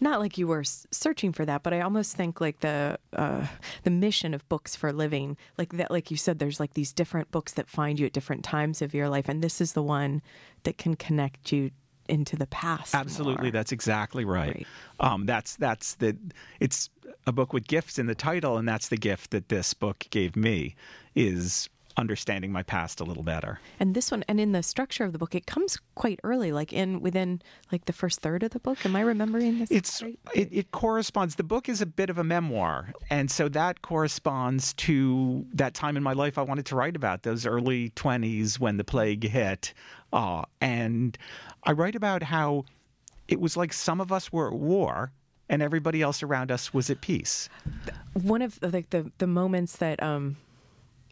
not 0.00 0.20
like 0.20 0.38
you 0.38 0.46
were 0.46 0.64
searching 0.64 1.32
for 1.32 1.44
that, 1.44 1.62
but 1.62 1.74
I 1.74 1.80
almost 1.80 2.16
think 2.16 2.40
like 2.40 2.60
the 2.60 2.98
uh, 3.12 3.46
the 3.82 3.90
mission 3.90 4.32
of 4.34 4.46
books 4.48 4.74
for 4.74 4.92
living, 4.92 5.36
like 5.58 5.72
that, 5.74 5.90
like 5.90 6.10
you 6.10 6.16
said, 6.16 6.38
there's 6.38 6.60
like 6.60 6.74
these 6.74 6.92
different 6.92 7.30
books 7.30 7.52
that 7.52 7.68
find 7.68 7.98
you 7.98 8.06
at 8.06 8.12
different 8.12 8.44
times 8.44 8.80
of 8.80 8.94
your 8.94 9.08
life, 9.08 9.28
and 9.28 9.42
this 9.42 9.60
is 9.60 9.74
the 9.74 9.82
one 9.82 10.22
that 10.62 10.78
can 10.78 10.96
connect 10.96 11.52
you 11.52 11.70
into 12.08 12.36
the 12.36 12.46
past. 12.46 12.94
Absolutely, 12.94 13.46
more. 13.46 13.52
that's 13.52 13.72
exactly 13.72 14.24
right. 14.24 14.54
Right. 14.54 14.66
Um, 15.00 15.26
that's 15.26 15.56
that's 15.56 15.94
the. 15.96 16.16
It's 16.60 16.88
a 17.26 17.32
book 17.32 17.52
with 17.52 17.66
gifts 17.66 17.98
in 17.98 18.06
the 18.06 18.14
title, 18.14 18.56
and 18.56 18.68
that's 18.68 18.88
the 18.88 18.96
gift 18.96 19.32
that 19.32 19.48
this 19.48 19.74
book 19.74 20.06
gave 20.10 20.36
me 20.36 20.76
is 21.14 21.68
understanding 21.98 22.52
my 22.52 22.62
past 22.62 23.00
a 23.00 23.04
little 23.04 23.22
better. 23.22 23.58
And 23.80 23.94
this 23.94 24.10
one, 24.10 24.22
and 24.28 24.38
in 24.38 24.52
the 24.52 24.62
structure 24.62 25.04
of 25.04 25.12
the 25.12 25.18
book, 25.18 25.34
it 25.34 25.46
comes 25.46 25.78
quite 25.94 26.20
early, 26.22 26.52
like 26.52 26.72
in 26.72 27.00
within 27.00 27.40
like 27.72 27.86
the 27.86 27.92
first 27.92 28.20
third 28.20 28.42
of 28.42 28.50
the 28.50 28.60
book. 28.60 28.84
Am 28.84 28.94
I 28.94 29.00
remembering 29.00 29.58
this? 29.58 29.70
It's 29.70 30.02
right? 30.02 30.18
it, 30.34 30.48
it 30.52 30.70
corresponds. 30.72 31.36
The 31.36 31.42
book 31.42 31.68
is 31.68 31.80
a 31.80 31.86
bit 31.86 32.10
of 32.10 32.18
a 32.18 32.24
memoir, 32.24 32.92
and 33.10 33.30
so 33.30 33.48
that 33.48 33.82
corresponds 33.82 34.74
to 34.74 35.46
that 35.54 35.74
time 35.74 35.96
in 35.96 36.02
my 36.02 36.12
life 36.12 36.36
I 36.38 36.42
wanted 36.42 36.66
to 36.66 36.76
write 36.76 36.96
about 36.96 37.22
those 37.22 37.46
early 37.46 37.90
twenties 37.90 38.60
when 38.60 38.76
the 38.76 38.84
plague 38.84 39.26
hit, 39.26 39.72
uh, 40.12 40.42
and 40.60 41.16
I 41.64 41.72
write 41.72 41.94
about 41.94 42.22
how 42.22 42.66
it 43.26 43.40
was 43.40 43.56
like 43.56 43.72
some 43.72 44.00
of 44.00 44.12
us 44.12 44.30
were 44.30 44.48
at 44.48 44.54
war 44.54 45.12
and 45.48 45.62
everybody 45.62 46.02
else 46.02 46.22
around 46.22 46.50
us 46.50 46.74
was 46.74 46.90
at 46.90 47.00
peace. 47.00 47.48
one 48.14 48.42
of 48.42 48.58
the, 48.60 48.68
like 48.70 48.90
the 48.90 49.10
the 49.18 49.26
moments 49.26 49.76
that 49.76 50.02
um 50.02 50.36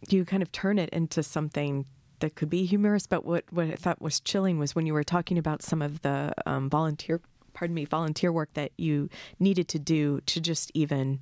you 0.08 0.24
kind 0.24 0.42
of 0.42 0.50
turn 0.52 0.78
it 0.78 0.90
into 0.90 1.22
something 1.22 1.86
that 2.20 2.34
could 2.34 2.50
be 2.50 2.64
humorous 2.64 3.06
but 3.06 3.24
what 3.24 3.44
what 3.50 3.66
I 3.66 3.74
thought 3.76 4.00
was 4.02 4.20
chilling 4.20 4.58
was 4.58 4.74
when 4.74 4.86
you 4.86 4.92
were 4.94 5.04
talking 5.04 5.38
about 5.38 5.62
some 5.62 5.82
of 5.82 6.02
the 6.02 6.32
um, 6.46 6.68
volunteer 6.70 7.20
pardon 7.54 7.74
me 7.74 7.84
volunteer 7.84 8.32
work 8.32 8.50
that 8.54 8.72
you 8.76 9.08
needed 9.38 9.68
to 9.68 9.78
do 9.78 10.20
to 10.26 10.40
just 10.40 10.70
even 10.74 11.20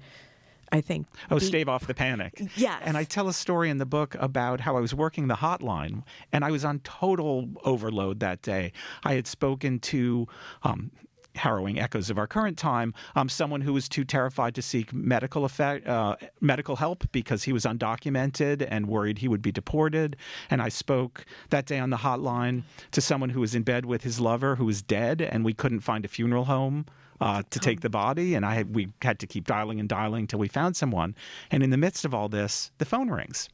I 0.74 0.80
think 0.80 1.06
Oh, 1.30 1.38
be- 1.38 1.44
stave 1.44 1.68
off 1.68 1.86
the 1.86 1.92
panic. 1.92 2.40
Yes. 2.56 2.80
And 2.82 2.96
I 2.96 3.04
tell 3.04 3.28
a 3.28 3.34
story 3.34 3.68
in 3.68 3.76
the 3.76 3.84
book 3.84 4.16
about 4.18 4.60
how 4.60 4.74
I 4.76 4.80
was 4.80 4.94
working 4.94 5.28
the 5.28 5.34
hotline 5.36 6.02
and 6.32 6.44
I 6.46 6.50
was 6.50 6.64
on 6.64 6.78
total 6.78 7.50
overload 7.64 8.20
that 8.20 8.40
day. 8.40 8.72
I 9.04 9.12
had 9.14 9.26
spoken 9.26 9.80
to 9.80 10.26
um, 10.62 10.90
harrowing 11.36 11.78
echoes 11.78 12.10
of 12.10 12.18
our 12.18 12.26
current 12.26 12.58
time, 12.58 12.94
um, 13.16 13.28
someone 13.28 13.62
who 13.62 13.72
was 13.72 13.88
too 13.88 14.04
terrified 14.04 14.54
to 14.54 14.62
seek 14.62 14.92
medical 14.92 15.44
effect, 15.44 15.86
uh, 15.86 16.16
medical 16.40 16.76
help 16.76 17.04
because 17.12 17.44
he 17.44 17.52
was 17.52 17.64
undocumented 17.64 18.66
and 18.70 18.86
worried 18.86 19.18
he 19.18 19.28
would 19.28 19.42
be 19.42 19.52
deported. 19.52 20.16
And 20.50 20.60
I 20.60 20.68
spoke 20.68 21.24
that 21.50 21.66
day 21.66 21.78
on 21.78 21.90
the 21.90 21.98
hotline 21.98 22.62
to 22.90 23.00
someone 23.00 23.30
who 23.30 23.40
was 23.40 23.54
in 23.54 23.62
bed 23.62 23.86
with 23.86 24.02
his 24.02 24.20
lover 24.20 24.56
who 24.56 24.64
was 24.64 24.82
dead, 24.82 25.20
and 25.22 25.44
we 25.44 25.52
couldn't 25.52 25.80
find 25.80 26.04
a 26.04 26.08
funeral 26.08 26.44
home 26.44 26.86
uh, 27.20 27.42
to 27.50 27.60
take 27.60 27.82
the 27.82 27.88
body, 27.90 28.34
and 28.34 28.44
I 28.44 28.54
had, 28.54 28.74
we 28.74 28.88
had 29.00 29.20
to 29.20 29.28
keep 29.28 29.46
dialing 29.46 29.78
and 29.78 29.88
dialing 29.88 30.26
till 30.26 30.40
we 30.40 30.48
found 30.48 30.76
someone. 30.76 31.14
And 31.52 31.62
in 31.62 31.70
the 31.70 31.76
midst 31.76 32.04
of 32.04 32.12
all 32.12 32.28
this, 32.28 32.72
the 32.78 32.84
phone 32.84 33.10
rings, 33.10 33.48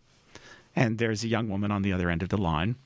and 0.75 0.97
there's 0.97 1.23
a 1.23 1.29
young 1.29 1.51
woman 1.51 1.71
on 1.71 1.83
the 1.83 1.93
other 1.93 2.09
end 2.09 2.23
of 2.23 2.31
the 2.31 2.39
line, 2.39 2.77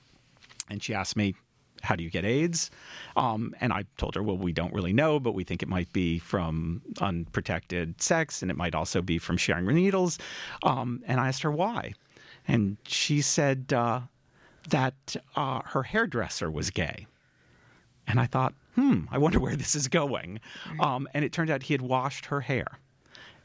and 0.69 0.83
she 0.83 0.93
asked 0.93 1.17
me, 1.17 1.37
"How 1.83 1.97
do 1.97 2.05
you 2.05 2.11
get 2.11 2.25
AIDS?" 2.25 2.71
Um, 3.17 3.55
and 3.61 3.73
I 3.73 3.85
told 3.97 4.15
her, 4.15 4.23
"Well, 4.23 4.37
we 4.37 4.53
don't 4.53 4.73
really 4.73 4.93
know, 4.93 5.21
but 5.21 5.35
we 5.35 5.45
think 5.45 5.63
it 5.63 5.69
might 5.69 5.93
be 5.93 6.19
from 6.19 6.83
unprotected 7.01 8.01
sex, 8.01 8.43
and 8.43 8.51
it 8.51 8.57
might 8.57 8.75
also 8.75 9.03
be 9.03 9.19
from 9.19 9.37
sharing 9.37 9.67
needles." 9.67 10.19
Um, 10.63 11.03
and 11.07 11.21
I 11.21 11.29
asked 11.29 11.43
her 11.43 11.51
why, 11.51 11.95
and 12.47 12.77
she 12.87 13.21
said 13.21 13.73
uh, 13.73 14.01
that 14.69 15.17
uh, 15.37 15.61
her 15.67 15.85
hairdresser 15.85 16.51
was 16.51 16.71
gay. 16.71 17.07
And 18.07 18.19
I 18.19 18.27
thought, 18.27 18.55
hmm, 18.75 19.03
I 19.11 19.19
wonder 19.19 19.39
where 19.39 19.57
this 19.57 19.75
is 19.75 19.89
going. 19.89 20.41
Um, 20.81 21.09
and 21.15 21.25
it 21.25 21.33
turned 21.33 21.51
out 21.51 21.65
he 21.65 21.75
had 21.75 21.83
washed 21.83 22.27
her 22.27 22.43
hair. 22.43 22.79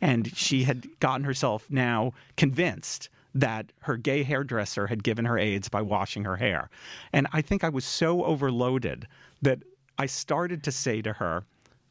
And 0.01 0.35
she 0.35 0.63
had 0.63 0.99
gotten 0.99 1.23
herself 1.23 1.65
now 1.69 2.13
convinced 2.35 3.09
that 3.37 3.71
her 3.81 3.97
gay 3.97 4.23
hairdresser 4.23 4.87
had 4.87 5.03
given 5.03 5.25
her 5.25 5.37
AIDS 5.37 5.69
by 5.69 5.81
washing 5.81 6.23
her 6.23 6.37
hair. 6.37 6.71
And 7.13 7.27
I 7.31 7.41
think 7.41 7.63
I 7.63 7.69
was 7.69 7.85
so 7.85 8.25
overloaded 8.25 9.07
that 9.43 9.59
I 9.99 10.07
started 10.07 10.63
to 10.63 10.71
say 10.71 11.03
to 11.03 11.13
her, 11.13 11.43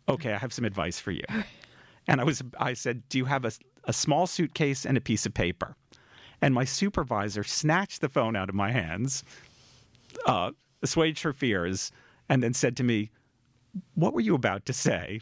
okay, 0.08 0.32
I 0.32 0.38
have 0.38 0.52
some 0.52 0.64
advice 0.64 0.98
for 1.00 1.12
you. 1.12 1.24
And 2.08 2.20
I 2.20 2.24
was, 2.24 2.40
I 2.60 2.74
said, 2.74 3.02
do 3.08 3.18
you 3.18 3.24
have 3.24 3.44
a, 3.44 3.50
a 3.82 3.92
small 3.92 4.28
suitcase 4.28 4.86
and 4.86 4.96
a 4.96 5.00
piece 5.00 5.26
of 5.26 5.34
paper? 5.34 5.74
And 6.40 6.54
my 6.54 6.64
supervisor 6.64 7.42
snatched 7.42 8.00
the 8.00 8.08
phone 8.08 8.36
out 8.36 8.48
of 8.48 8.54
my 8.54 8.70
hands, 8.70 9.24
uh, 10.24 10.52
assuaged 10.82 11.24
her 11.24 11.32
fears, 11.32 11.90
and 12.28 12.44
then 12.44 12.54
said 12.54 12.76
to 12.76 12.84
me, 12.84 13.10
What 13.96 14.14
were 14.14 14.20
you 14.20 14.36
about 14.36 14.66
to 14.66 14.72
say? 14.72 15.20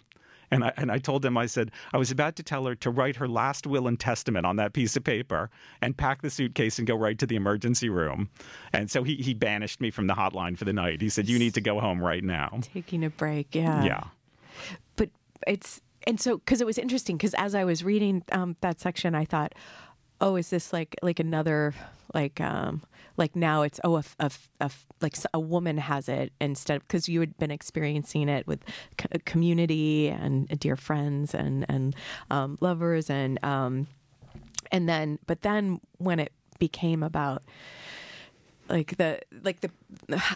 And 0.51 0.65
I, 0.65 0.73
and 0.77 0.91
I 0.93 0.99
told 0.99 1.25
him, 1.25 1.37
I 1.37 1.47
said, 1.47 1.71
I 1.93 1.99
was 1.99 2.11
about 2.11 2.37
to 2.37 2.43
tell 2.43 2.67
her 2.67 2.75
to 2.77 2.91
write 2.91 3.17
her 3.17 3.27
last 3.29 3.67
will 3.67 3.87
and 3.89 3.99
testament 3.99 4.47
on 4.47 4.57
that 4.57 4.73
piece 4.73 4.97
of 4.97 5.05
paper 5.05 5.51
and 5.81 5.97
pack 5.97 6.23
the 6.23 6.31
suitcase 6.31 6.79
and 6.79 6.87
go 6.87 6.95
right 6.97 7.19
to 7.19 7.27
the 7.27 7.37
emergency 7.37 7.89
room. 7.89 8.29
And 8.73 8.91
so 8.91 9.03
he, 9.03 9.17
he 9.17 9.35
banished 9.35 9.81
me 9.81 9.91
from 9.91 10.07
the 10.07 10.15
hotline 10.15 10.57
for 10.59 10.65
the 10.65 10.73
night. 10.73 11.01
He 11.01 11.09
said, 11.09 11.29
You 11.29 11.39
need 11.39 11.55
to 11.55 11.61
go 11.61 11.81
home 11.81 12.01
right 12.03 12.23
now. 12.25 12.61
taking 12.63 13.05
a 13.05 13.11
break 13.11 13.55
yeah 13.55 13.85
Yeah. 13.85 14.05
but 14.97 15.11
it's 15.47 15.81
and 16.07 16.21
so 16.21 16.37
because 16.39 16.61
it 16.61 16.67
was 16.67 16.79
interesting 16.79 17.17
because 17.17 17.35
as 17.35 17.55
I 17.55 17.65
was 17.65 17.83
reading 17.83 18.23
um, 18.33 18.57
that 18.61 18.79
section, 18.81 19.15
I 19.15 19.25
thought, 19.25 19.55
oh, 20.21 20.37
is 20.37 20.51
this 20.51 20.73
like 20.73 20.95
like 21.03 21.19
another 21.19 21.75
like 22.15 22.41
um 22.41 22.83
like 23.17 23.37
now 23.37 23.63
it's 23.63 23.81
oh 23.85 24.03
a, 24.19 24.31
a 24.61 24.71
like 25.01 25.17
a 25.33 25.41
woman 25.41 25.79
has 25.79 26.09
it 26.09 26.33
instead 26.41 26.81
because 26.81 27.09
you 27.09 27.21
had 27.21 27.37
been 27.39 27.51
experiencing 27.51 28.29
it 28.29 28.47
with 28.47 28.65
c- 29.01 29.19
community 29.25 30.09
and 30.09 30.49
dear 30.59 30.77
friends 30.77 31.35
and 31.35 31.65
and 31.69 31.95
um, 32.31 32.57
lovers 32.61 33.11
and 33.11 33.43
um 33.45 33.87
and 34.73 34.89
then 34.89 35.19
but 35.27 35.43
then 35.43 35.81
when 35.99 36.19
it 36.19 36.33
became 36.59 37.03
about 37.03 37.43
like 38.69 38.97
the 38.97 39.21
like 39.43 39.61
the 39.61 39.71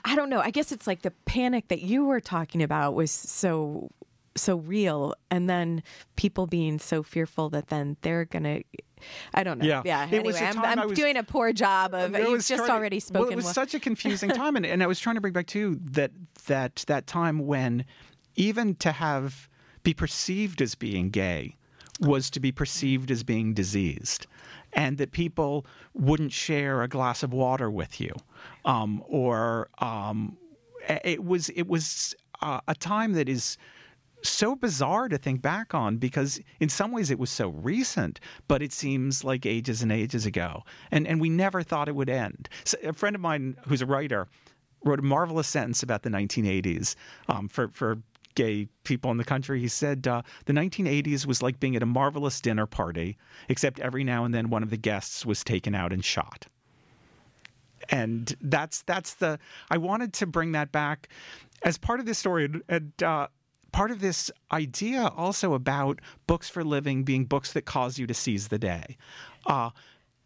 i 0.05 0.15
don't 0.15 0.29
know 0.29 0.41
i 0.41 0.51
guess 0.51 0.71
it's 0.71 0.87
like 0.87 1.03
the 1.03 1.13
panic 1.25 1.69
that 1.69 1.81
you 1.81 2.05
were 2.05 2.21
talking 2.21 2.63
about 2.63 2.95
was 2.95 3.11
so 3.11 3.91
so 4.39 4.57
real 4.57 5.15
and 5.31 5.49
then 5.49 5.83
people 6.17 6.47
being 6.47 6.79
so 6.79 7.03
fearful 7.03 7.49
that 7.51 7.69
then 7.69 7.97
they're 8.03 8.25
gonna 8.25 8.61
i 9.35 9.43
don't 9.45 9.59
know 9.59 9.65
Yeah. 9.67 9.83
yeah 9.85 10.07
It 10.07 10.13
anyway 10.15 10.39
i'm, 10.43 10.59
I'm 10.61 10.79
I 10.79 10.87
was- 10.87 10.99
doing 10.99 11.17
a 11.17 11.23
poor 11.23 11.53
job 11.53 11.95
of 11.95 12.15
It 12.15 12.21
you've 12.23 12.31
was 12.33 12.49
just 12.49 12.67
to- 12.67 12.73
already 12.73 13.01
spoken 13.01 13.23
Well, 13.27 13.33
it 13.33 13.37
was 13.37 13.45
well. 13.47 13.55
such 13.55 13.75
a 13.75 13.81
confusing 13.81 14.31
time, 14.43 14.57
and, 14.57 14.65
and 14.67 14.83
I 14.83 14.87
was 14.87 14.99
trying 15.01 15.15
to 15.17 15.21
bring 15.21 15.33
back 15.33 15.47
too 15.47 15.79
that 15.93 16.11
that 16.47 16.85
that 16.89 17.07
time 17.07 17.47
when 17.47 17.85
even 18.37 18.75
to 18.77 18.93
have 18.93 19.49
be 19.83 19.95
perceived 19.95 20.61
as 20.63 20.75
being 20.75 21.11
gay 21.11 21.57
was 22.01 22.31
to 22.31 22.39
be 22.41 22.53
perceived 22.53 23.11
as 23.11 23.25
being 23.25 23.53
diseased, 23.55 24.27
and 24.73 24.99
that 24.99 25.11
people 25.11 25.67
wouldn't 25.95 26.31
share 26.33 26.83
a 26.83 26.89
glass 26.89 27.23
of 27.25 27.33
water 27.33 27.69
with 27.71 28.01
you, 28.01 28.13
um, 28.65 29.03
or 29.09 29.69
um, 29.79 30.37
it 31.05 31.25
was 31.25 31.49
it 31.51 31.67
was 31.67 32.15
uh, 32.41 32.61
a 32.69 32.75
time 32.77 33.15
that 33.15 33.29
is 33.29 33.59
so 34.23 34.57
bizarre 34.57 35.09
to 35.09 35.19
think 35.19 35.43
back 35.43 35.75
on 35.75 35.97
because 35.97 36.41
in 36.61 36.69
some 36.69 36.93
ways 36.93 37.11
it 37.11 37.19
was 37.19 37.31
so 37.31 37.49
recent, 37.49 38.21
but 38.47 38.63
it 38.63 38.73
seems 38.73 39.25
like 39.25 39.47
ages 39.47 39.83
and 39.83 39.93
ages 39.93 40.27
ago. 40.27 40.65
And 40.91 41.07
and 41.07 41.21
we 41.21 41.29
never 41.29 41.63
thought 41.63 41.89
it 41.89 41.95
would 41.95 42.11
end. 42.11 42.49
So 42.65 42.79
a 42.85 42.93
friend 42.93 43.15
of 43.15 43.23
mine 43.23 43.57
who's 43.67 43.83
a 43.83 43.87
writer 43.87 44.29
wrote 44.85 44.99
a 44.99 45.03
marvelous 45.03 45.49
sentence 45.49 45.83
about 45.83 46.03
the 46.03 46.11
1980s 46.11 46.95
um, 47.29 47.49
for 47.49 47.69
for 47.69 47.99
gay 48.35 48.69
people 48.85 49.11
in 49.11 49.17
the 49.17 49.25
country. 49.25 49.61
He 49.61 49.69
said 49.69 50.07
uh, 50.07 50.23
the 50.45 50.53
1980s 50.53 51.27
was 51.27 51.43
like 51.43 51.59
being 51.59 51.75
at 51.75 51.83
a 51.83 51.87
marvelous 51.87 52.41
dinner 52.41 52.67
party, 52.67 53.17
except 53.49 53.81
every 53.81 54.05
now 54.05 54.25
and 54.25 54.33
then 54.33 54.51
one 54.51 54.63
of 54.63 54.71
the 54.71 54.77
guests 54.77 55.27
was 55.27 55.43
taken 55.43 55.75
out 55.75 55.93
and 55.93 56.05
shot 56.05 56.47
and 57.91 58.37
that's 58.41 58.83
that's 58.83 59.15
the 59.15 59.39
I 59.71 59.79
wanted 59.79 60.13
to 60.15 60.27
bring 60.27 60.53
that 60.53 60.73
back 60.73 61.09
as 61.63 61.79
part 61.79 62.01
of 62.01 62.07
this 62.07 62.19
story 62.19 62.51
and, 62.69 63.03
uh, 63.03 63.29
part 63.73 63.91
of 63.91 64.01
this 64.01 64.31
idea 64.53 65.11
also 65.17 65.55
about 65.55 66.01
books 66.27 66.49
for 66.49 66.65
living 66.65 67.05
being 67.05 67.25
books 67.25 67.53
that 67.53 67.65
cause 67.65 67.99
you 67.99 68.07
to 68.07 68.15
seize 68.15 68.49
the 68.49 68.59
day. 68.59 68.97
Uh, 69.47 69.71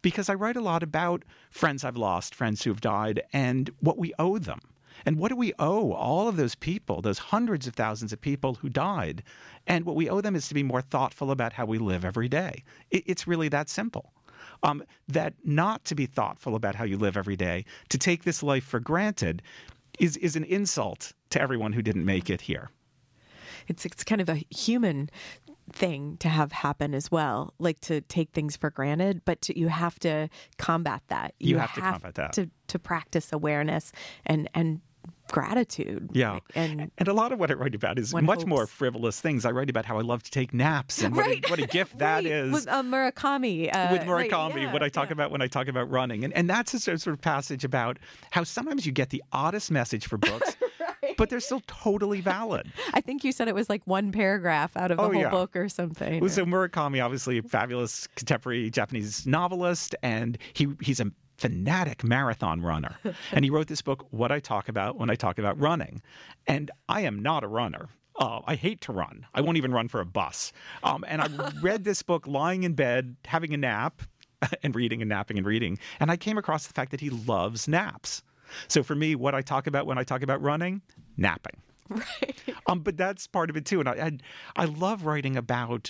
because 0.01 0.29
I 0.29 0.33
write 0.33 0.57
a 0.57 0.61
lot 0.61 0.83
about 0.83 1.23
friends 1.49 1.83
I've 1.83 1.97
lost, 1.97 2.35
friends 2.35 2.63
who 2.63 2.69
have 2.69 2.81
died, 2.81 3.23
and 3.31 3.71
what 3.79 3.97
we 3.97 4.13
owe 4.19 4.37
them. 4.37 4.59
And 5.05 5.17
what 5.17 5.29
do 5.29 5.35
we 5.35 5.53
owe 5.57 5.93
all 5.93 6.27
of 6.27 6.35
those 6.35 6.55
people, 6.55 7.01
those 7.01 7.17
hundreds 7.17 7.65
of 7.67 7.73
thousands 7.73 8.13
of 8.13 8.21
people 8.21 8.55
who 8.55 8.69
died? 8.69 9.23
And 9.65 9.85
what 9.85 9.95
we 9.95 10.09
owe 10.09 10.21
them 10.21 10.35
is 10.35 10.47
to 10.49 10.53
be 10.53 10.61
more 10.61 10.81
thoughtful 10.81 11.31
about 11.31 11.53
how 11.53 11.65
we 11.65 11.77
live 11.77 12.05
every 12.05 12.29
day. 12.29 12.63
It, 12.91 13.03
it's 13.07 13.27
really 13.27 13.49
that 13.49 13.69
simple. 13.69 14.13
Um, 14.61 14.83
that 15.07 15.33
not 15.43 15.83
to 15.85 15.95
be 15.95 16.05
thoughtful 16.05 16.55
about 16.55 16.75
how 16.75 16.83
you 16.83 16.97
live 16.97 17.17
every 17.17 17.35
day, 17.35 17.65
to 17.89 17.97
take 17.97 18.23
this 18.23 18.43
life 18.43 18.63
for 18.63 18.79
granted, 18.79 19.41
is, 19.99 20.15
is 20.17 20.35
an 20.35 20.43
insult 20.43 21.13
to 21.31 21.41
everyone 21.41 21.73
who 21.73 21.81
didn't 21.81 22.05
make 22.05 22.29
it 22.29 22.41
here. 22.41 22.69
It's 23.67 23.85
it's 23.85 24.03
kind 24.03 24.21
of 24.21 24.29
a 24.29 24.43
human 24.49 25.09
thing 25.71 26.17
to 26.17 26.27
have 26.29 26.51
happen 26.51 26.93
as 26.93 27.09
well, 27.11 27.53
like 27.57 27.79
to 27.81 28.01
take 28.01 28.31
things 28.31 28.55
for 28.57 28.69
granted, 28.69 29.21
but 29.25 29.41
to, 29.41 29.57
you 29.57 29.69
have 29.69 29.97
to 29.99 30.29
combat 30.57 31.01
that. 31.07 31.33
You 31.39 31.57
have 31.57 31.73
to 31.75 31.81
combat 31.81 32.15
that. 32.15 32.33
to 32.33 32.49
to 32.67 32.79
practice 32.79 33.31
awareness 33.31 33.91
and 34.25 34.49
and 34.53 34.81
gratitude. 35.31 36.09
Yeah. 36.13 36.39
and 36.55 36.91
And 36.97 37.07
a 37.07 37.13
lot 37.13 37.31
of 37.31 37.39
what 37.39 37.49
I 37.49 37.55
write 37.55 37.73
about 37.75 37.97
is 37.97 38.13
much 38.13 38.45
more 38.45 38.67
frivolous 38.67 39.19
things. 39.19 39.45
I 39.45 39.51
write 39.51 39.69
about 39.69 39.85
how 39.85 39.97
I 39.97 40.01
love 40.01 40.21
to 40.23 40.31
take 40.31 40.53
naps 40.53 41.01
and 41.01 41.15
what, 41.15 41.25
Right. 41.25 41.45
a, 41.45 41.49
what 41.49 41.59
a 41.59 41.65
gift 41.67 41.97
that 41.99 42.15
Right, 42.17 42.25
is. 42.25 42.51
with 42.53 42.67
uh, 42.67 42.83
Murakami. 42.83 43.73
Uh, 43.73 43.87
with 43.91 44.05
right, 44.07 44.29
Murakami, 44.29 44.63
yeah, 44.63 44.73
what 44.73 44.83
I 44.83 44.89
talk 44.89 45.07
yeah. 45.07 45.13
about 45.13 45.31
when 45.31 45.41
I 45.41 45.47
talk 45.47 45.67
about 45.67 45.89
running. 45.89 46.23
And, 46.23 46.33
and 46.33 46.49
that's 46.49 46.73
a 46.73 46.79
sort 46.79 47.07
of 47.07 47.21
passage 47.21 47.63
about 47.63 47.99
how 48.31 48.43
sometimes 48.43 48.85
you 48.85 48.91
get 48.91 49.09
the 49.09 49.23
oddest 49.31 49.71
message 49.71 50.05
for 50.07 50.17
books, 50.17 50.55
but 51.17 51.29
they're 51.29 51.39
still 51.39 51.61
totally 51.67 52.21
valid. 52.21 52.71
I 52.93 53.01
think 53.01 53.23
you 53.23 53.31
said 53.31 53.47
it 53.47 53.55
was 53.55 53.69
like 53.69 53.81
one 53.85 54.11
paragraph 54.11 54.75
out 54.75 54.91
of 54.91 54.97
the 54.97 55.03
Oh, 55.03 55.11
whole 55.11 55.21
yeah. 55.21 55.29
book 55.29 55.55
or 55.55 55.69
something. 55.69 56.19
Well, 56.19 56.29
So 56.29 56.45
Murakami, 56.45 57.03
obviously 57.03 57.37
a 57.37 57.43
fabulous 57.43 58.07
contemporary 58.15 58.69
Japanese 58.69 59.25
novelist, 59.27 59.95
and 60.03 60.37
he 60.53 60.67
he's 60.81 60.99
a 60.99 61.11
fanatic 61.37 62.03
marathon 62.03 62.61
runner. 62.61 62.95
and 63.31 63.43
he 63.43 63.51
wrote 63.51 63.67
this 63.67 63.81
book, 63.81 64.07
What 64.11 64.31
I 64.31 64.39
Talk 64.39 64.69
About 64.69 64.97
When 64.97 65.09
I 65.09 65.15
Talk 65.15 65.39
About 65.39 65.59
Running. 65.59 66.01
And 66.47 66.71
I 66.87 67.01
am 67.01 67.21
not 67.21 67.43
a 67.43 67.47
runner. 67.47 67.89
Uh, 68.19 68.41
I 68.45 68.55
hate 68.55 68.79
to 68.81 68.93
run. 68.93 69.25
I 69.33 69.41
won't 69.41 69.57
even 69.57 69.71
run 69.73 69.87
for 69.87 69.99
a 69.99 70.05
bus. 70.05 70.53
Um, 70.83 71.03
and 71.07 71.21
I 71.21 71.51
read 71.61 71.83
this 71.83 72.03
book 72.03 72.27
lying 72.27 72.63
in 72.63 72.73
bed, 72.73 73.15
having 73.25 73.53
a 73.53 73.57
nap, 73.57 74.03
and 74.61 74.75
reading 74.75 75.01
and 75.01 75.09
napping 75.09 75.37
and 75.37 75.47
reading. 75.47 75.79
And 75.99 76.11
I 76.11 76.17
came 76.17 76.37
across 76.37 76.67
the 76.67 76.73
fact 76.73 76.91
that 76.91 76.99
he 77.01 77.09
loves 77.09 77.67
naps. 77.67 78.21
So 78.67 78.83
for 78.83 78.95
me, 78.95 79.15
what 79.15 79.35
I 79.35 79.41
talk 79.41 79.67
about 79.67 79.85
when 79.85 79.97
I 79.97 80.03
talk 80.03 80.21
about 80.21 80.41
running, 80.41 80.81
napping. 81.17 81.61
right. 81.89 82.39
Um, 82.67 82.79
but 82.79 82.97
that's 82.97 83.27
part 83.27 83.49
of 83.49 83.57
it 83.57 83.65
too. 83.65 83.79
And 83.79 83.89
I, 83.89 83.93
I, 83.93 84.17
I 84.63 84.65
love 84.65 85.05
writing 85.05 85.35
about 85.35 85.89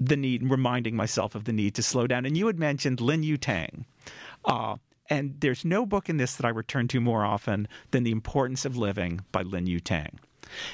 the 0.00 0.16
need 0.16 0.42
and 0.42 0.50
reminding 0.50 0.94
myself 0.96 1.34
of 1.34 1.44
the 1.44 1.52
need 1.52 1.74
to 1.74 1.82
slow 1.82 2.06
down. 2.06 2.24
And 2.24 2.36
you 2.36 2.46
had 2.46 2.58
mentioned 2.58 3.00
Lin 3.00 3.22
Yu 3.22 3.36
Tang. 3.36 3.84
Uh, 4.44 4.76
and 5.10 5.36
there's 5.40 5.64
no 5.64 5.86
book 5.86 6.08
in 6.08 6.18
this 6.18 6.34
that 6.36 6.46
I 6.46 6.50
return 6.50 6.88
to 6.88 7.00
more 7.00 7.24
often 7.24 7.66
than 7.90 8.04
The 8.04 8.10
Importance 8.10 8.64
of 8.64 8.76
Living 8.76 9.20
by 9.32 9.42
Lin 9.42 9.66
Yu 9.66 9.80
Tang. 9.80 10.20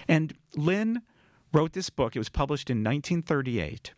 And 0.08 0.34
Lin 0.56 1.02
wrote 1.52 1.72
this 1.72 1.90
book. 1.90 2.16
It 2.16 2.18
was 2.18 2.28
published 2.28 2.68
in 2.68 2.78
1938. 2.78 3.92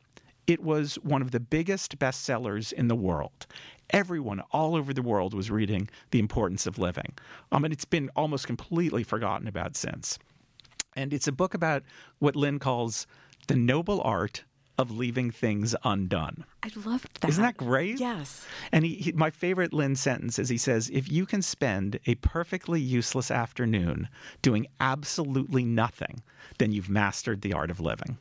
It 0.47 0.63
was 0.63 0.95
one 0.97 1.23
of 1.23 1.33
the 1.33 1.41
biggest 1.41 1.99
bestsellers 1.99 2.73
in 2.73 2.89
the 2.89 2.95
world. 2.95 3.47
Everyone 3.91 4.41
all 4.53 4.77
over 4.77 4.93
the 4.93 5.03
world 5.03 5.35
was 5.35 5.51
reading 5.51 5.89
The 6.11 6.19
Importance 6.19 6.67
of 6.67 6.79
Living. 6.79 7.15
Um, 7.51 7.65
and 7.65 7.73
it's 7.73 7.85
been 7.85 8.11
almost 8.15 8.47
completely 8.47 9.03
forgotten 9.03 9.49
about 9.49 9.77
since. 9.77 10.19
And 10.95 11.13
it's 11.13 11.29
a 11.29 11.33
book 11.33 11.55
about 11.55 11.83
what 12.19 12.37
Lin 12.37 12.59
calls 12.59 13.07
the 13.49 13.57
noble 13.57 14.01
art 14.03 14.45
of 14.79 14.91
leaving 14.91 15.31
things 15.31 15.75
undone. 15.85 16.45
I 16.63 16.71
loved 16.85 17.21
that. 17.21 17.29
Isn't 17.29 17.43
that 17.43 17.57
great? 17.57 17.99
Yes. 17.99 18.45
And 18.73 18.85
he, 18.85 18.95
he, 18.97 19.13
my 19.13 19.31
favorite 19.31 19.73
Lin 19.73 19.97
sentence 19.97 20.39
is 20.39 20.49
he 20.49 20.59
says, 20.59 20.91
If 20.93 21.11
you 21.11 21.27
can 21.27 21.43
spend 21.43 21.99
a 22.07 22.15
perfectly 22.17 22.81
useless 22.81 23.31
afternoon 23.31 24.09
doing 24.43 24.67
absolutely 24.79 25.65
nothing, 25.65 26.23
then 26.59 26.73
you've 26.73 26.91
mastered 26.91 27.41
the 27.41 27.53
art 27.53 27.71
of 27.71 27.81
living. 27.81 28.19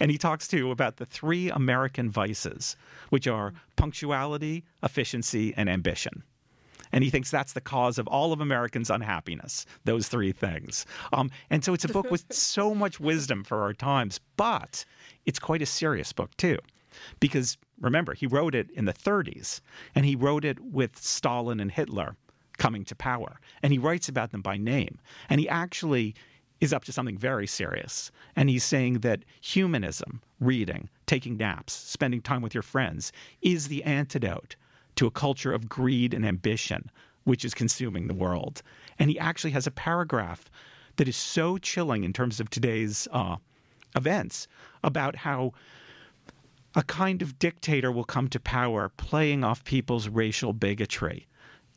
And 0.00 0.10
he 0.10 0.18
talks 0.18 0.48
too 0.48 0.70
about 0.70 0.96
the 0.96 1.06
three 1.06 1.50
American 1.50 2.10
vices, 2.10 2.76
which 3.10 3.26
are 3.26 3.52
punctuality, 3.76 4.64
efficiency, 4.82 5.54
and 5.56 5.68
ambition. 5.68 6.22
And 6.92 7.04
he 7.04 7.10
thinks 7.10 7.30
that's 7.30 7.52
the 7.52 7.60
cause 7.60 7.98
of 7.98 8.06
all 8.06 8.32
of 8.32 8.40
Americans' 8.40 8.90
unhappiness, 8.90 9.66
those 9.84 10.08
three 10.08 10.32
things. 10.32 10.86
Um, 11.12 11.30
and 11.50 11.64
so 11.64 11.74
it's 11.74 11.84
a 11.84 11.88
book 11.88 12.10
with 12.10 12.24
so 12.30 12.74
much 12.74 12.98
wisdom 12.98 13.44
for 13.44 13.62
our 13.62 13.74
times, 13.74 14.20
but 14.36 14.84
it's 15.26 15.38
quite 15.38 15.62
a 15.62 15.66
serious 15.66 16.12
book 16.12 16.36
too. 16.36 16.58
Because 17.20 17.58
remember, 17.80 18.14
he 18.14 18.26
wrote 18.26 18.54
it 18.54 18.70
in 18.70 18.86
the 18.86 18.94
30s, 18.94 19.60
and 19.94 20.04
he 20.04 20.16
wrote 20.16 20.44
it 20.44 20.58
with 20.60 20.98
Stalin 20.98 21.60
and 21.60 21.70
Hitler 21.70 22.16
coming 22.56 22.84
to 22.84 22.94
power. 22.94 23.40
And 23.62 23.72
he 23.72 23.78
writes 23.78 24.08
about 24.08 24.32
them 24.32 24.42
by 24.42 24.56
name. 24.56 24.98
And 25.28 25.40
he 25.40 25.48
actually 25.48 26.14
is 26.60 26.72
up 26.72 26.84
to 26.84 26.92
something 26.92 27.16
very 27.16 27.46
serious. 27.46 28.10
And 28.34 28.48
he's 28.48 28.64
saying 28.64 29.00
that 29.00 29.24
humanism, 29.40 30.22
reading, 30.40 30.88
taking 31.06 31.36
naps, 31.36 31.72
spending 31.72 32.20
time 32.20 32.42
with 32.42 32.54
your 32.54 32.62
friends, 32.62 33.12
is 33.42 33.68
the 33.68 33.84
antidote 33.84 34.56
to 34.96 35.06
a 35.06 35.10
culture 35.10 35.52
of 35.52 35.68
greed 35.68 36.12
and 36.12 36.26
ambition, 36.26 36.90
which 37.24 37.44
is 37.44 37.54
consuming 37.54 38.08
the 38.08 38.14
world. 38.14 38.62
And 38.98 39.10
he 39.10 39.18
actually 39.18 39.52
has 39.52 39.66
a 39.66 39.70
paragraph 39.70 40.50
that 40.96 41.08
is 41.08 41.16
so 41.16 41.58
chilling 41.58 42.02
in 42.02 42.12
terms 42.12 42.40
of 42.40 42.50
today's 42.50 43.06
uh, 43.12 43.36
events 43.94 44.48
about 44.82 45.16
how 45.16 45.52
a 46.74 46.82
kind 46.82 47.22
of 47.22 47.38
dictator 47.38 47.90
will 47.90 48.04
come 48.04 48.28
to 48.28 48.40
power 48.40 48.88
playing 48.88 49.44
off 49.44 49.64
people's 49.64 50.08
racial 50.08 50.52
bigotry 50.52 51.26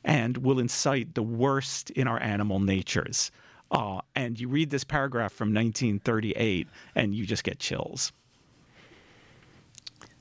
and 0.04 0.38
will 0.38 0.60
incite 0.60 1.14
the 1.16 1.24
worst 1.24 1.92
in 1.92 2.08
our 2.08 2.22
animal 2.22 2.60
natures. 2.60 3.32
Uh, 3.72 4.02
and 4.16 4.40
you 4.40 4.50
read 4.50 4.70
this 4.70 4.84
paragraph 4.84 5.32
from 5.32 5.54
1938 5.54 6.68
and 6.94 7.16
you 7.16 7.26
just 7.26 7.44
get 7.44 7.58
chills. 7.58 8.12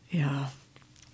Yeah. 0.08 0.48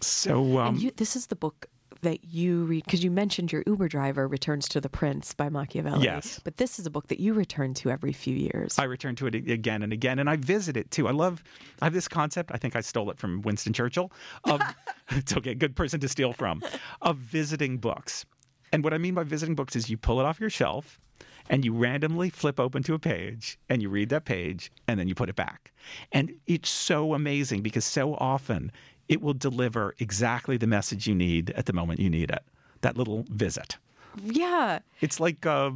So, 0.01 0.59
um, 0.59 0.75
and 0.75 0.83
you, 0.83 0.92
this 0.96 1.16
is 1.16 1.27
the 1.27 1.37
book 1.37 1.66
that 2.03 2.25
you 2.25 2.64
read 2.64 2.85
because 2.85 3.03
you 3.03 3.11
mentioned 3.11 3.53
your 3.53 3.62
Uber 3.66 3.88
driver 3.88 4.29
returns 4.29 4.68
to 4.68 4.81
the 4.81 4.88
Prince 4.88 5.35
by 5.35 5.49
Machiavelli. 5.49 6.05
Yes. 6.05 6.40
But 6.44 6.59
this 6.59 6.79
is 6.79 6.87
a 6.87 6.90
book 6.90 7.09
that 7.09 7.20
you 7.20 7.33
return 7.33 7.75
to 7.75 7.90
every 7.90 8.12
few 8.12 8.37
years. 8.37 8.79
I 8.79 8.85
return 8.85 9.16
to 9.16 9.27
it 9.27 9.35
again 9.35 9.83
and 9.83 9.92
again, 9.92 10.18
and 10.18 10.29
I 10.29 10.37
visit 10.37 10.77
it 10.77 10.90
too. 10.90 11.09
I 11.09 11.12
love, 11.12 11.42
I 11.81 11.87
have 11.87 11.94
this 11.94 12.09
concept. 12.09 12.51
I 12.53 12.59
think 12.59 12.77
I 12.77 12.81
stole 12.81 13.11
it 13.11 13.18
from 13.18 13.40
Winston 13.42 13.72
Churchill. 13.72 14.12
Of, 14.44 14.61
it's 15.11 15.37
okay, 15.37 15.55
good 15.55 15.75
person 15.75 15.99
to 16.01 16.09
steal 16.09 16.33
from. 16.33 16.62
Of 17.01 17.16
visiting 17.16 17.79
books, 17.79 18.27
and 18.72 18.85
what 18.85 18.92
I 18.92 18.99
mean 18.99 19.14
by 19.14 19.25
visiting 19.25 19.55
books 19.55 19.75
is 19.75 19.88
you 19.88 19.96
pull 19.96 20.20
it 20.20 20.25
off 20.25 20.38
your 20.38 20.51
shelf, 20.51 21.01
and 21.48 21.64
you 21.64 21.72
randomly 21.72 22.30
flip 22.30 22.59
open 22.59 22.82
to 22.85 22.94
a 22.94 22.98
page, 22.98 23.59
and 23.68 23.82
you 23.82 23.88
read 23.88 24.09
that 24.11 24.24
page, 24.24 24.70
and 24.87 24.98
then 24.98 25.09
you 25.09 25.14
put 25.14 25.28
it 25.28 25.37
back, 25.37 25.72
and 26.12 26.32
it's 26.46 26.68
so 26.68 27.14
amazing 27.14 27.62
because 27.62 27.85
so 27.85 28.14
often 28.14 28.72
it 29.09 29.22
will 29.22 29.35
deliver 29.35 29.94
exactly 29.98 30.56
the 30.56 30.66
message 30.66 31.06
you 31.06 31.14
need 31.14 31.50
at 31.50 31.66
the 31.66 31.72
moment 31.72 32.00
you 32.00 32.11
need 32.11 32.30
it. 32.30 32.42
That 32.80 32.96
little 32.96 33.24
visit. 33.28 33.76
Yeah. 34.22 34.81
It's 35.00 35.20
like 35.20 35.44
uh, 35.46 35.70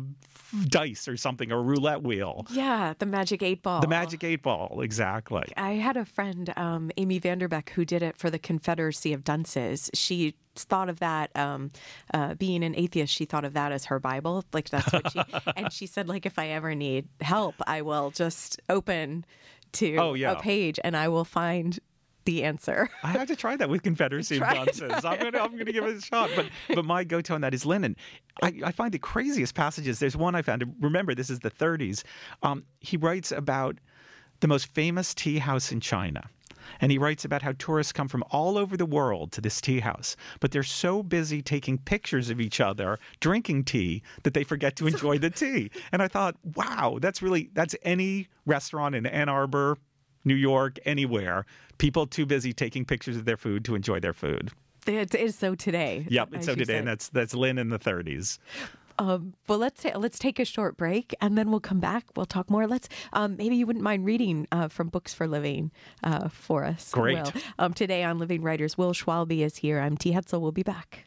dice 0.67 1.07
or 1.09 1.17
something, 1.17 1.53
or 1.53 1.59
a 1.59 1.63
roulette 1.63 2.03
wheel. 2.03 2.47
Yeah. 2.51 2.95
The 2.99 3.07
Magic 3.07 3.43
Eight 3.43 3.63
Ball. 3.63 3.81
The 3.81 3.89
magic 3.89 4.25
eight 4.25 4.43
ball, 4.43 4.81
exactly. 4.83 5.45
I 5.57 5.73
had 5.73 5.97
a 5.97 6.05
friend, 6.05 6.53
um, 6.57 6.91
Amy 6.97 7.21
Vanderbeck, 7.21 7.71
who 7.71 7.85
did 7.85 8.03
it 8.03 8.17
for 8.17 8.31
the 8.31 8.39
Confederacy 8.39 9.13
of 9.13 9.25
Dunces. 9.25 9.91
She 9.95 10.35
thought 10.57 10.89
of 10.89 10.99
that, 11.01 11.31
um, 11.37 11.71
uh, 12.13 12.35
being 12.35 12.65
an 12.65 12.75
atheist, 12.77 13.15
she 13.15 13.25
thought 13.25 13.45
of 13.45 13.53
that 13.55 13.73
as 13.73 13.85
her 13.87 13.99
Bible. 14.01 14.45
Like 14.53 14.69
that's 14.71 14.93
what 14.93 15.13
she, 15.13 15.21
and 15.57 15.73
she 15.73 15.87
said, 15.87 16.09
like, 16.09 16.27
if 16.27 16.39
I 16.39 16.49
ever 16.49 16.75
need 16.75 17.09
help, 17.21 17.55
I 17.67 17.83
will 17.83 18.11
just 18.11 18.61
open 18.69 19.25
to 19.73 19.97
Oh, 19.99 20.15
yeah. 20.15 20.33
a 20.33 20.41
page 20.41 20.81
and 20.83 20.97
I 20.97 21.07
will 21.09 21.25
find 21.25 21.79
the 22.25 22.45
answer. 22.45 22.89
I 23.03 23.09
have 23.09 23.29
to 23.29 23.37
try 23.37 23.57
that 23.57 23.69
with 23.69 23.83
Confederacy 23.83 24.37
of 24.37 24.43
Try 24.49 24.59
I'm 24.59 25.19
gonna, 25.19 25.39
I'm 25.39 25.57
gonna 25.57 25.73
give 25.73 25.85
it 25.85 25.97
a 25.97 26.01
shot. 26.01 26.31
But, 26.37 26.47
but 26.75 26.85
my 26.85 27.05
go-to 27.05 27.35
on 27.35 27.41
that 27.41 27.55
is 27.55 27.67
Lennon. 27.67 27.97
I, 28.43 28.61
I 28.65 28.73
find 28.73 28.93
the 28.93 28.99
craziest 28.99 29.55
passages. 29.55 29.99
There's 29.99 30.17
one 30.17 30.35
I 30.35 30.43
found. 30.43 30.65
Remember, 30.81 31.15
this 31.15 31.31
is 31.31 31.41
the 31.41 31.51
30s. 31.51 32.03
Um, 32.43 32.65
he 32.81 32.97
writes 32.97 33.33
about 33.33 33.79
the 34.41 34.49
most 34.49 34.67
famous 34.67 35.15
tea 35.15 35.39
house 35.39 35.73
in 35.73 35.81
China. 35.81 36.29
And 36.81 36.93
he 36.93 36.99
writes 36.99 37.25
about 37.25 37.43
how 37.43 37.53
tourists 37.53 37.93
come 37.93 38.09
from 38.09 38.25
all 38.31 38.57
over 38.57 38.77
the 38.77 38.87
world 38.87 39.33
to 39.33 39.41
this 39.41 39.61
tea 39.61 39.81
house, 39.81 40.17
but 40.41 40.53
they're 40.53 40.63
so 40.63 41.03
busy 41.03 41.43
taking 41.43 41.79
pictures 41.79 42.31
of 42.31 42.41
each 42.41 42.61
other 42.61 42.99
drinking 43.19 43.65
tea 43.65 44.03
that 44.23 44.35
they 44.35 44.45
forget 44.45 44.77
to 44.77 44.87
enjoy 44.87 45.19
the 45.19 45.31
tea. 45.31 45.71
And 45.93 46.03
I 46.03 46.09
thought, 46.09 46.37
wow, 46.55 46.99
that's 47.01 47.21
really 47.21 47.51
that's 47.53 47.75
any 47.83 48.29
restaurant 48.47 48.95
in 48.95 49.07
Ann 49.07 49.29
Arbor, 49.29 49.79
New 50.25 50.35
York, 50.35 50.79
anywhere. 50.85 51.47
People 51.79 52.07
too 52.07 52.27
busy 52.27 52.53
taking 52.53 52.85
pictures 52.85 53.17
of 53.17 53.25
their 53.25 53.37
food 53.37 53.65
to 53.65 53.75
enjoy 53.75 54.01
their 54.01 54.13
food. 54.13 54.51
It 54.87 55.15
is 55.15 55.37
so 55.37 55.55
today. 55.55 56.07
Yep, 56.09 56.29
it's 56.33 56.47
so 56.47 56.55
today, 56.55 56.65
said. 56.65 56.79
and 56.79 56.89
that's 56.89 57.09
that's 57.09 57.35
Lin 57.35 57.59
in 57.59 57.69
the 57.69 57.79
30s. 57.79 58.39
Um, 58.99 59.33
well, 59.49 59.59
let's 59.59 59.83
ta- 59.83 59.97
let's 59.99 60.19
take 60.19 60.39
a 60.39 60.45
short 60.45 60.77
break 60.77 61.15
and 61.23 61.37
then 61.37 61.51
we'll 61.51 61.61
come 61.61 61.81
back. 61.81 62.05
We'll 62.17 62.27
talk 62.27 62.51
more. 62.51 62.67
Let's 62.67 62.89
um, 63.15 63.37
maybe 63.37 63.57
you 63.57 63.67
wouldn't 63.67 63.83
mind 63.83 64.05
reading 64.05 64.47
uh, 64.53 64.69
from 64.69 64.89
Books 64.89 65.15
for 65.15 65.27
Living 65.27 65.71
uh, 66.03 66.29
for 66.29 66.65
us. 66.65 66.91
Great. 66.91 67.33
Um, 67.59 67.73
today 67.73 68.05
on 68.05 68.19
Living 68.19 68.43
Writers, 68.43 68.77
Will 68.77 68.93
Schwalbe 68.93 69.41
is 69.41 69.57
here. 69.57 69.81
I'm 69.81 69.97
T. 69.97 70.13
Hetzel. 70.13 70.41
We'll 70.41 70.53
be 70.53 70.63
back. 70.63 71.07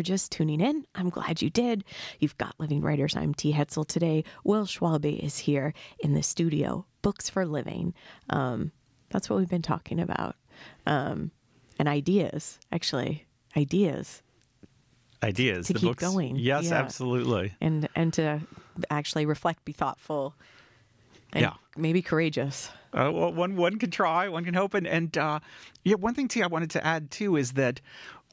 You're 0.00 0.16
just 0.16 0.32
tuning 0.32 0.62
in, 0.62 0.86
I'm 0.94 1.10
glad 1.10 1.42
you 1.42 1.50
did. 1.50 1.84
You've 2.20 2.38
got 2.38 2.54
Living 2.58 2.80
Writers. 2.80 3.14
I'm 3.16 3.34
T. 3.34 3.52
Hetzel 3.52 3.86
today. 3.86 4.24
Will 4.44 4.64
Schwalbe 4.64 5.18
is 5.22 5.40
here 5.40 5.74
in 5.98 6.14
the 6.14 6.22
studio. 6.22 6.86
Books 7.02 7.28
for 7.28 7.44
Living. 7.44 7.92
Um, 8.30 8.72
that's 9.10 9.28
what 9.28 9.38
we've 9.38 9.48
been 9.50 9.60
talking 9.60 10.00
about. 10.00 10.36
Um, 10.86 11.32
and 11.78 11.86
ideas, 11.86 12.58
actually, 12.72 13.26
ideas. 13.54 14.22
Ideas, 15.22 15.66
To 15.66 15.74
the 15.74 15.78
keep 15.80 15.88
books. 15.90 16.02
going, 16.02 16.36
Yes, 16.36 16.64
yeah. 16.70 16.78
absolutely. 16.80 17.52
and 17.60 17.86
and 17.94 18.10
to 18.14 18.40
actually 18.88 19.26
reflect, 19.26 19.66
be 19.66 19.72
thoughtful, 19.72 20.34
and 21.34 21.42
Yeah. 21.42 21.52
maybe 21.76 22.00
courageous. 22.00 22.70
Uh, 22.94 23.10
well, 23.12 23.30
one 23.34 23.54
one 23.56 23.78
can 23.78 23.90
try, 23.90 24.28
one 24.30 24.46
can 24.46 24.54
hope, 24.54 24.72
and 24.72 24.86
and 24.86 25.18
uh, 25.18 25.40
yeah, 25.84 25.96
one 25.96 26.14
thing 26.14 26.26
too 26.26 26.42
I 26.42 26.46
wanted 26.46 26.70
to 26.70 26.86
add 26.86 27.10
too 27.10 27.36
is 27.36 27.52
that 27.52 27.82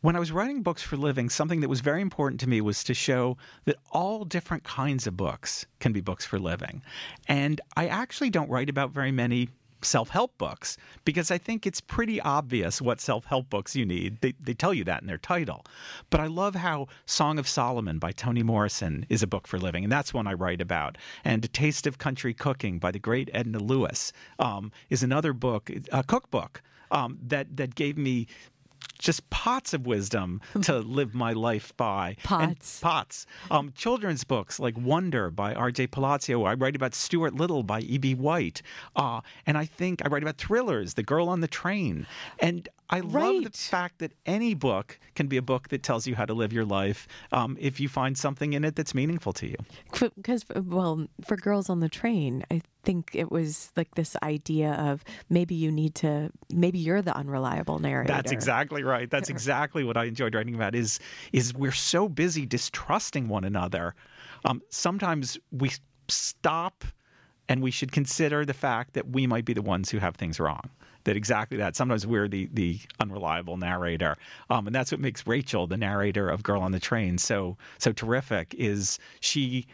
when 0.08 0.16
I 0.16 0.20
was 0.20 0.32
writing 0.32 0.62
books 0.62 0.82
for 0.82 0.96
living, 0.96 1.30
something 1.30 1.60
that 1.60 1.68
was 1.68 1.82
very 1.82 2.02
important 2.02 2.40
to 2.40 2.48
me 2.48 2.62
was 2.62 2.82
to 2.86 2.94
show 2.94 3.36
that 3.66 3.76
all 3.92 4.24
different 4.24 4.64
kinds 4.64 5.06
of 5.06 5.18
books 5.18 5.66
can 5.82 5.92
be 5.92 6.00
books 6.00 6.26
for 6.26 6.40
living, 6.40 6.82
and 7.28 7.60
I 7.76 7.88
actually 7.88 8.30
don't 8.30 8.50
write 8.50 8.70
about 8.70 8.92
very 8.92 9.12
many 9.12 9.50
self-help 9.82 10.38
books 10.38 10.78
because 11.04 11.30
I 11.30 11.38
think 11.38 11.68
it's 11.68 11.82
pretty 11.82 12.22
obvious 12.22 12.82
what 12.82 13.02
self-help 13.02 13.50
books 13.50 13.76
you 13.76 13.86
need. 13.86 14.22
They, 14.22 14.34
they 14.40 14.54
tell 14.54 14.74
you 14.74 14.86
that 14.86 15.02
in 15.02 15.08
their 15.08 15.18
title. 15.18 15.66
But 16.10 16.22
I 16.22 16.28
love 16.28 16.56
how 16.56 16.88
Song 17.06 17.38
of 17.38 17.46
Solomon 17.46 18.00
by 18.00 18.14
Toni 18.14 18.44
Morrison 18.44 19.06
is 19.10 19.22
a 19.22 19.28
book 19.28 19.46
for 19.46 19.60
living, 19.60 19.84
and 19.84 19.92
that's 19.92 20.14
one 20.14 20.26
I 20.26 20.36
write 20.36 20.62
about. 20.62 20.98
And 21.26 21.44
A 21.44 21.50
Taste 21.50 21.86
of 21.86 21.98
Country 21.98 22.34
Cooking 22.34 22.80
by 22.80 22.92
the 22.92 22.98
great 23.00 23.30
Edna 23.34 23.60
Lewis 23.60 24.14
um, 24.40 24.72
is 24.90 25.04
another 25.04 25.34
book, 25.34 25.70
a 25.92 26.02
cookbook 26.02 26.62
um, 26.92 27.20
that 27.22 27.58
that 27.58 27.76
gave 27.76 27.98
me 27.98 28.28
just 28.98 29.30
pots 29.30 29.74
of 29.74 29.86
wisdom 29.86 30.42
to 30.62 30.80
live 30.80 31.14
my 31.14 31.34
life 31.34 31.76
by. 31.78 32.16
And 32.30 32.56
Pots. 32.58 32.80
pots. 32.80 33.26
Um, 33.52 33.74
children's 33.76 34.24
books 34.24 34.60
like 34.60 34.78
Wonder 34.78 35.30
by 35.32 35.54
R.J. 35.54 35.88
Palacio. 35.88 36.44
I 36.44 36.54
write 36.54 36.76
about 36.76 36.94
Stuart 36.96 37.34
Little 37.36 37.64
by 37.64 37.82
E.B. 37.82 38.16
White. 38.16 38.62
Uh, 38.96 39.22
and 39.46 39.58
I 39.58 39.66
think 39.66 40.04
I 40.04 40.10
write 40.10 40.24
about 40.24 40.38
thrillers, 40.38 40.96
The 40.96 41.04
Girl 41.04 41.30
on 41.30 41.42
the 41.42 41.48
Train. 41.48 42.08
And 42.40 42.68
I 42.90 43.02
love 43.02 43.44
the 43.44 43.50
fact 43.52 44.00
that 44.00 44.14
any 44.26 44.54
book 44.54 45.00
can 45.16 45.28
be 45.28 45.38
a 45.38 45.42
book 45.42 45.70
that 45.70 45.84
tells 45.84 46.08
you 46.08 46.16
how 46.16 46.26
to 46.26 46.34
live 46.34 46.54
your 46.54 46.66
life 46.66 47.08
um, 47.32 47.58
if 47.60 47.80
you 47.80 47.90
find 47.90 48.18
something 48.18 48.54
in 48.54 48.64
it 48.64 48.76
that's 48.76 48.96
meaningful 48.96 49.34
to 49.34 49.48
you. 49.48 49.58
because 50.16 50.46
well 50.66 51.08
for 51.26 51.36
girls 51.36 51.70
on 51.70 51.80
the 51.80 51.90
train 51.90 52.46
i 52.52 52.62
think 52.84 53.12
it 53.14 53.30
was 53.30 53.70
like 53.76 53.96
this 53.96 54.16
idea 54.24 54.72
of 54.72 55.04
maybe 55.30 55.54
you 55.54 55.70
need 55.70 55.94
to 55.94 56.32
maybe 56.54 56.80
you're 56.80 57.02
the 57.02 57.14
unreliable 57.18 57.80
narrator 57.80 58.14
That's 58.14 58.32
exactly 58.32 58.82
right. 58.82 59.10
That's 59.10 59.30
exactly 59.30 59.84
what 59.84 59.98
I 59.98 60.06
enjoyed 60.06 60.34
writing 60.34 60.56
about. 60.56 60.74
Is 60.74 60.98
is 61.34 61.54
we're 61.54 61.74
so 61.74 62.08
busy 62.08 62.46
distrusting 62.46 63.28
one 63.28 63.44
another. 63.44 63.94
Um, 64.46 64.62
sometimes 64.70 65.38
we 65.52 65.72
stop, 66.08 66.86
and 67.50 67.62
we 67.62 67.72
should 67.72 67.92
consider 67.92 68.46
the 68.46 68.54
fact 68.54 68.94
that 68.94 69.10
we 69.10 69.28
might 69.28 69.44
be 69.44 69.54
the 69.54 69.62
ones 69.62 69.90
who 69.90 69.98
have 70.00 70.16
things 70.16 70.40
wrong. 70.40 70.70
That 71.08 71.16
exactly 71.16 71.58
that. 71.60 71.78
Sometimes 71.78 72.06
we're 72.06 72.28
the 72.28 72.50
the 72.52 72.82
unreliable 73.00 73.56
narrator, 73.56 74.18
um, 74.50 74.68
and 74.68 74.76
that's 74.76 74.92
what 74.92 75.00
makes 75.00 75.26
Rachel, 75.26 75.66
the 75.66 75.78
narrator 75.78 76.30
of 76.30 76.44
Girl 76.44 76.62
on 76.62 76.74
the 76.74 76.82
Train, 76.82 77.18
so 77.18 77.56
so 77.78 77.94
terrific. 77.94 78.54
Is 78.56 79.00
she 79.22 79.68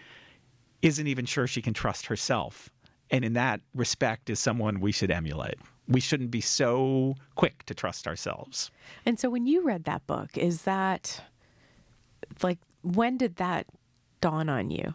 isn't 0.84 1.08
even 1.08 1.26
sure 1.26 1.48
she 1.48 1.60
can 1.60 1.74
trust 1.74 2.06
herself. 2.06 2.70
And 3.10 3.26
in 3.26 3.34
that 3.34 3.62
respect, 3.74 4.30
is 4.30 4.40
someone 4.40 4.80
we 4.80 4.92
should 4.92 5.10
emulate. 5.10 5.56
We 5.88 6.00
shouldn't 6.00 6.30
be 6.30 6.42
so 6.42 7.16
quick 7.34 7.64
to 7.66 7.74
trust 7.74 8.06
ourselves. 8.06 8.70
and 9.04 9.20
so 9.20 9.32
when 9.32 9.48
you 9.48 9.64
read 9.64 9.86
that 9.86 10.06
book 10.06 10.38
is 10.38 10.62
that 10.62 11.24
like 12.44 12.60
when 12.84 13.18
did 13.18 13.38
that 13.38 13.66
dawn 14.22 14.50
on 14.50 14.70
you 14.70 14.94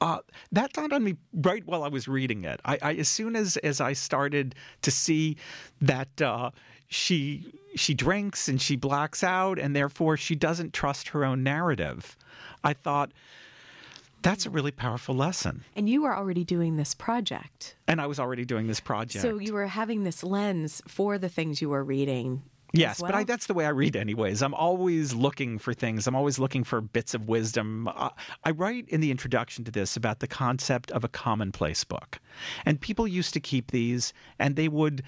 Uh, 0.00 0.18
that 0.52 0.72
dawned 0.72 0.92
on 0.92 1.04
me 1.04 1.16
right 1.32 1.64
while 1.66 1.82
I 1.82 1.88
was 1.88 2.08
reading 2.08 2.44
it. 2.44 2.60
I, 2.64 2.78
I 2.82 2.94
as 2.94 3.08
soon 3.08 3.36
as 3.36 3.56
as 3.58 3.80
I 3.80 3.92
started 3.92 4.54
to 4.82 4.90
see 4.90 5.36
that 5.80 6.20
uh, 6.20 6.50
she 6.88 7.52
she 7.74 7.94
drinks 7.94 8.48
and 8.48 8.60
she 8.60 8.76
blacks 8.76 9.22
out, 9.24 9.58
and 9.58 9.74
therefore 9.74 10.16
she 10.16 10.34
doesn't 10.34 10.72
trust 10.72 11.08
her 11.08 11.24
own 11.24 11.42
narrative. 11.42 12.16
I 12.62 12.72
thought 12.72 13.12
that's 14.22 14.46
a 14.46 14.50
really 14.50 14.70
powerful 14.72 15.14
lesson, 15.14 15.64
and 15.76 15.88
you 15.88 16.02
were 16.02 16.16
already 16.16 16.44
doing 16.44 16.76
this 16.76 16.94
project 16.94 17.76
and 17.86 18.00
I 18.00 18.06
was 18.06 18.18
already 18.18 18.44
doing 18.44 18.66
this 18.66 18.80
project. 18.80 19.22
so 19.22 19.38
you 19.38 19.52
were 19.52 19.66
having 19.66 20.04
this 20.04 20.24
lens 20.24 20.82
for 20.88 21.18
the 21.18 21.28
things 21.28 21.60
you 21.60 21.68
were 21.68 21.84
reading 21.84 22.42
Yes, 22.74 22.96
as 22.96 23.02
but 23.02 23.14
I, 23.14 23.24
that's 23.24 23.46
the 23.46 23.54
way 23.54 23.66
I 23.66 23.70
read, 23.70 23.96
anyways. 23.96 24.42
I'm 24.42 24.54
always 24.54 25.14
looking 25.14 25.58
for 25.58 25.72
things. 25.72 26.06
I'm 26.06 26.16
always 26.16 26.38
looking 26.38 26.64
for 26.64 26.80
bits 26.80 27.14
of 27.14 27.28
wisdom. 27.28 27.88
Uh, 27.88 28.10
I 28.44 28.50
write 28.50 28.88
in 28.88 29.00
the 29.00 29.10
introduction 29.10 29.64
to 29.64 29.70
this 29.70 29.96
about 29.96 30.20
the 30.20 30.26
concept 30.26 30.90
of 30.90 31.04
a 31.04 31.08
commonplace 31.08 31.84
book. 31.84 32.18
And 32.64 32.80
people 32.80 33.06
used 33.06 33.32
to 33.34 33.40
keep 33.40 33.70
these, 33.70 34.12
and 34.38 34.56
they 34.56 34.68
would. 34.68 35.02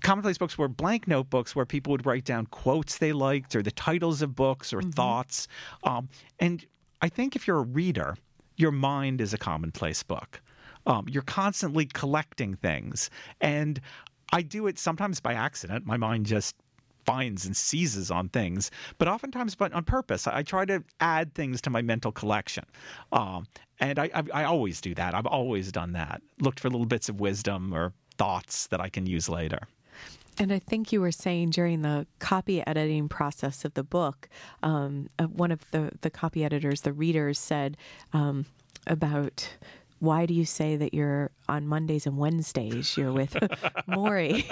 Commonplace 0.00 0.38
books 0.38 0.56
were 0.56 0.68
blank 0.68 1.08
notebooks 1.08 1.56
where 1.56 1.66
people 1.66 1.90
would 1.90 2.06
write 2.06 2.24
down 2.24 2.46
quotes 2.46 2.98
they 2.98 3.12
liked 3.12 3.56
or 3.56 3.62
the 3.62 3.72
titles 3.72 4.22
of 4.22 4.36
books 4.36 4.72
or 4.72 4.80
thoughts. 4.80 5.48
Um, 5.82 6.08
and 6.38 6.64
I 7.02 7.08
think 7.08 7.34
if 7.34 7.48
you're 7.48 7.58
a 7.58 7.62
reader, 7.62 8.16
your 8.56 8.70
mind 8.70 9.20
is 9.20 9.34
a 9.34 9.38
commonplace 9.38 10.04
book. 10.04 10.40
Um, 10.86 11.06
you're 11.08 11.24
constantly 11.24 11.86
collecting 11.86 12.54
things. 12.54 13.10
And 13.40 13.80
I 14.32 14.42
do 14.42 14.68
it 14.68 14.78
sometimes 14.78 15.18
by 15.18 15.34
accident. 15.34 15.84
My 15.84 15.96
mind 15.96 16.26
just 16.26 16.54
finds 17.08 17.46
and 17.46 17.56
seizes 17.56 18.10
on 18.10 18.28
things, 18.28 18.70
but 18.98 19.08
oftentimes 19.08 19.54
but 19.54 19.72
on 19.72 19.84
purpose. 19.84 20.26
I, 20.26 20.42
try 20.42 20.64
to 20.66 20.82
add 21.00 21.34
things 21.34 21.60
to 21.62 21.70
my 21.70 21.82
mental 21.82 22.12
collection. 22.12 22.64
Um, 23.12 23.46
and 23.80 23.98
I, 23.98 24.10
I, 24.14 24.22
I 24.34 24.44
always 24.44 24.80
do 24.80 24.94
that. 24.94 25.14
I've 25.14 25.26
always 25.26 25.72
done 25.72 25.92
that. 25.92 26.20
Looked 26.40 26.60
for 26.60 26.68
little 26.68 26.86
bits 26.86 27.08
of 27.08 27.20
wisdom 27.20 27.72
or 27.74 27.92
thoughts 28.18 28.66
that 28.68 28.80
I 28.80 28.88
can 28.88 29.06
use 29.06 29.28
later. 29.28 29.60
And 30.38 30.52
I 30.52 30.58
think 30.58 30.92
you 30.92 31.00
were 31.00 31.12
saying 31.12 31.50
during 31.50 31.82
the 31.82 32.06
copy 32.20 32.64
editing 32.66 33.08
process 33.08 33.64
of 33.64 33.74
the 33.74 33.82
book, 33.82 34.28
um, 34.62 35.08
uh, 35.18 35.24
one 35.24 35.50
of 35.50 35.68
the, 35.72 35.90
the 36.02 36.10
copy 36.10 36.44
editors, 36.44 36.82
the 36.82 36.92
readers, 36.92 37.38
said 37.38 37.76
um, 38.12 38.46
about 38.86 39.48
why 40.00 40.26
do 40.26 40.34
you 40.34 40.44
say 40.44 40.76
that 40.76 40.94
you're 40.94 41.30
on 41.48 41.66
Mondays 41.66 42.06
and 42.06 42.16
Wednesdays? 42.16 42.96
You're 42.96 43.12
with 43.12 43.32
Morrie. 43.88 44.44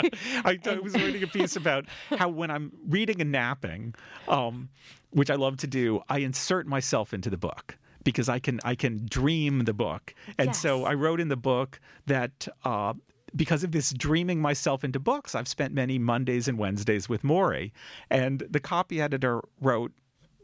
I, 0.45 0.59
I 0.69 0.79
was 0.79 0.95
reading 0.95 1.23
a 1.23 1.27
piece 1.27 1.57
about 1.57 1.87
how 2.11 2.29
when 2.29 2.51
I'm 2.51 2.73
reading 2.89 3.21
and 3.21 3.31
napping, 3.33 3.95
um, 4.29 4.69
which 5.11 5.31
I 5.31 5.35
love 5.35 5.57
to 5.59 5.67
do, 5.67 6.03
I 6.09 6.19
insert 6.19 6.67
myself 6.67 7.15
into 7.15 7.31
the 7.31 7.37
book 7.37 7.79
because 8.05 8.29
I 8.29 8.39
can 8.39 8.61
I 8.65 8.75
can 8.75 9.07
dream 9.09 9.65
the 9.65 9.75
book, 9.75 10.15
and 10.39 10.55
so 10.55 10.85
I 10.85 10.95
wrote 10.95 11.21
in 11.21 11.29
the 11.29 11.37
book 11.37 11.81
that. 12.07 12.49
Uh, 12.65 12.95
because 13.35 13.63
of 13.63 13.73
this 13.73 13.93
dreaming 13.93 14.41
myself 14.41 14.83
into 14.83 14.99
books, 14.99 15.35
I've 15.35 15.49
spent 15.49 15.75
many 15.75 15.99
Mondays 15.99 16.49
and 16.49 16.57
Wednesdays 16.57 17.07
with 17.07 17.23
Morrie. 17.23 17.73
And 18.09 18.47
the 18.49 18.61
copy 18.61 18.99
editor 19.03 19.43
wrote 19.61 19.93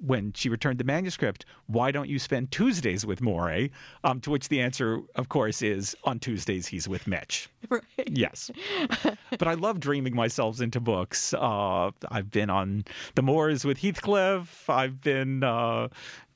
when 0.04 0.32
she 0.32 0.48
returned 0.48 0.78
the 0.78 0.84
manuscript, 0.84 1.44
why 1.66 1.92
don't 1.92 2.08
you 2.08 2.18
spend 2.18 2.50
Tuesdays 2.50 3.06
with 3.06 3.20
Morrie? 3.20 3.70
Um, 4.04 4.20
to 4.20 4.30
which 4.30 4.48
the 4.48 4.60
answer, 4.60 5.00
of 5.14 5.28
course, 5.28 5.62
is 5.62 5.96
on 6.04 6.18
Tuesdays 6.18 6.66
he's 6.66 6.88
with 6.88 7.06
Mitch. 7.06 7.48
right. 7.68 7.82
Yes. 8.06 8.50
but 9.30 9.46
I 9.46 9.54
love 9.54 9.80
dreaming 9.80 10.14
myself 10.14 10.60
into 10.60 10.80
books. 10.80 11.32
Uh, 11.34 11.90
I've 12.10 12.30
been 12.30 12.50
on 12.50 12.84
the 13.14 13.22
moors 13.22 13.64
with 13.64 13.78
Heathcliff. 13.78 14.68
I've 14.68 15.00
been 15.00 15.44
uh, 15.44 15.88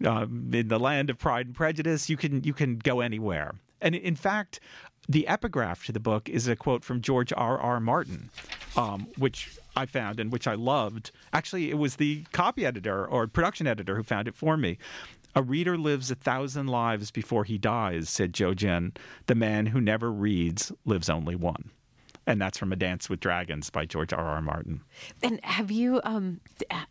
um, 0.05 0.51
in 0.53 0.69
the 0.69 0.79
land 0.79 1.11
of 1.11 1.19
Pride 1.19 1.47
and 1.47 1.55
Prejudice. 1.55 2.09
You 2.09 2.17
can 2.17 2.45
you 2.45 2.53
can 2.53 2.79
go 2.79 3.01
anywhere. 3.01 3.55
And 3.81 3.95
in 3.95 4.17
fact, 4.17 4.61
the 5.09 5.27
epigraph 5.29 5.85
to 5.87 5.93
the 5.93 6.01
book 6.01 6.29
is 6.29 6.49
a 6.49 6.57
quote 6.57 6.85
from 6.85 7.01
George 7.01 7.33
R. 7.37 7.59
R. 7.59 7.81
Martin, 7.81 8.31
um, 8.77 9.09
which 9.19 9.59
I 9.77 9.87
found 9.87 10.19
and 10.19 10.33
which 10.33 10.47
I 10.47 10.55
loved. 10.55 11.11
Actually, 11.33 11.71
it 11.71 11.79
was 11.79 11.97
the 11.97 12.25
copy 12.33 12.65
editor 12.65 13.07
or 13.07 13.27
production 13.27 13.67
editor 13.67 13.97
who 13.97 14.03
found 14.03 14.27
it 14.27 14.35
for 14.35 14.57
me. 14.57 14.79
A 15.35 15.43
reader 15.43 15.77
lives 15.77 16.11
a 16.11 16.15
thousand 16.15 16.69
lives 16.69 17.11
before 17.11 17.45
he 17.45 17.59
dies, 17.59 18.09
said 18.09 18.33
Jojen. 18.33 18.97
The 19.27 19.35
man 19.35 19.67
who 19.67 19.81
never 19.81 20.11
reads 20.11 20.73
lives 20.87 21.11
only 21.11 21.37
one. 21.37 21.71
And 22.27 22.41
that's 22.41 22.59
from 22.59 22.73
A 22.73 22.77
Dance 22.77 23.09
with 23.09 23.21
Dragons 23.21 23.71
by 23.71 23.85
George 23.85 24.13
R. 24.13 24.25
R. 24.25 24.41
Martin. 24.41 24.81
And 25.23 25.39
have 25.45 25.71
you, 25.71 26.01
um, 26.05 26.41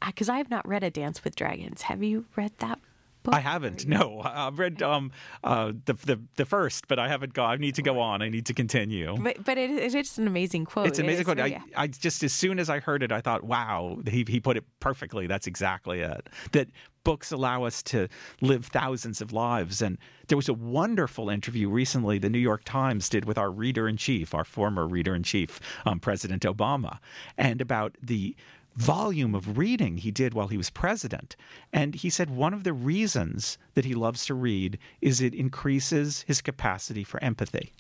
because 0.06 0.30
I 0.30 0.38
have 0.38 0.50
not 0.50 0.66
read 0.68 0.84
A 0.84 0.92
Dance 0.92 1.24
with 1.24 1.36
Dragons. 1.36 1.82
Have 1.82 2.04
you 2.04 2.26
read 2.36 2.52
that 2.60 2.80
book? 3.26 3.34
I 3.36 3.40
haven't. 3.40 3.86
No, 3.88 4.22
I've 4.24 4.58
read 4.60 4.82
um, 4.82 5.12
uh, 5.44 5.74
the, 5.86 5.94
the 5.94 6.22
the 6.36 6.46
first, 6.46 6.88
but 6.88 7.00
I 7.00 7.08
haven't 7.08 7.34
gone. 7.34 7.52
I 7.52 7.56
need 7.58 7.76
to 7.76 7.82
go 7.82 8.00
on. 8.00 8.22
I 8.22 8.30
need 8.30 8.46
to 8.48 8.54
continue. 8.54 9.18
But, 9.20 9.44
but 9.44 9.58
it, 9.58 9.72
it 9.72 9.94
is 9.94 10.18
an 10.18 10.28
amazing 10.28 10.66
quote. 10.66 10.88
It's 10.88 11.00
an 11.00 11.06
amazing 11.06 11.22
is 11.22 11.26
quote. 11.26 11.38
very- 11.38 11.56
I, 11.56 11.84
I 11.84 11.88
just 11.88 12.24
as 12.24 12.34
soon 12.34 12.60
as 12.60 12.70
I 12.70 12.80
heard 12.80 13.04
it, 13.04 13.12
I 13.12 13.22
thought, 13.22 13.44
"Wow, 13.44 14.00
he 14.08 14.24
he 14.28 14.40
put 14.40 14.58
it 14.58 14.64
perfectly. 14.80 15.28
That's 15.28 15.48
exactly 15.48 16.00
it." 16.02 16.30
That 16.54 16.70
books 17.04 17.32
allow 17.32 17.64
us 17.64 17.82
to 17.84 18.08
live 18.42 18.66
thousands 18.66 19.22
of 19.22 19.32
lives. 19.32 19.82
And 19.82 19.98
there 20.28 20.36
was 20.36 20.50
a 20.50 20.54
wonderful 20.54 21.30
interview 21.30 21.70
recently 21.70 22.18
the 22.18 22.30
New 22.30 22.40
York 22.40 22.64
Times 22.66 23.08
did 23.08 23.26
with 23.26 23.38
our 23.38 23.52
reader 23.52 23.88
in 23.88 23.96
chief, 23.96 24.34
our 24.34 24.44
former 24.44 24.86
reader 24.88 25.16
in 25.16 25.24
chief, 25.24 25.60
um, 25.86 26.00
President 26.00 26.42
Obama, 26.42 26.98
and 27.38 27.62
about 27.62 27.96
the 28.02 28.36
volume 28.76 29.34
of 29.34 29.58
reading 29.58 29.98
he 29.98 30.12
did 30.12 30.34
while 30.34 30.48
he 30.48 30.58
was 30.58 30.70
president. 30.70 31.36
And 31.72 31.96
he 31.96 32.10
said 32.10 32.30
one 32.30 32.54
of 32.54 32.64
the 32.64 32.74
reasons 32.74 33.58
that 33.74 33.86
he 33.86 33.94
loves 33.94 34.26
to 34.26 34.34
read 34.34 34.78
is 35.02 35.22
it 35.22 35.34
increases 35.34 36.24
his 36.28 36.42
capacity 36.42 37.04
for 37.04 37.24
empathy 37.24 37.72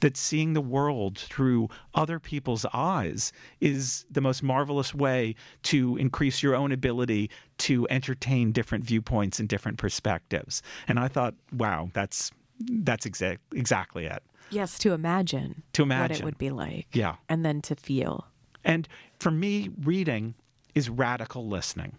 that 0.00 0.16
seeing 0.16 0.52
the 0.54 0.60
world 0.60 1.18
through 1.18 1.68
other 1.94 2.18
people's 2.18 2.66
eyes 2.72 3.32
is 3.60 4.04
the 4.10 4.20
most 4.20 4.42
marvelous 4.42 4.94
way 4.94 5.34
to 5.62 5.96
increase 5.96 6.42
your 6.42 6.54
own 6.54 6.72
ability 6.72 7.30
to 7.58 7.86
entertain 7.90 8.52
different 8.52 8.84
viewpoints 8.84 9.38
and 9.38 9.48
different 9.48 9.78
perspectives. 9.78 10.62
And 10.88 10.98
I 10.98 11.08
thought, 11.08 11.34
wow, 11.52 11.90
that's 11.92 12.32
that's 12.58 13.06
exact 13.06 13.40
exactly 13.54 14.06
it. 14.06 14.22
yes, 14.50 14.78
to 14.80 14.92
imagine. 14.92 15.62
To 15.74 15.82
imagine 15.82 16.14
What 16.14 16.20
it 16.20 16.24
would 16.24 16.38
be 16.38 16.50
like. 16.50 16.86
Yeah. 16.92 17.16
And 17.28 17.44
then 17.44 17.62
to 17.62 17.76
feel. 17.76 18.26
And 18.64 18.88
for 19.18 19.30
me, 19.30 19.70
reading 19.82 20.34
is 20.74 20.88
radical 20.90 21.46
listening. 21.48 21.96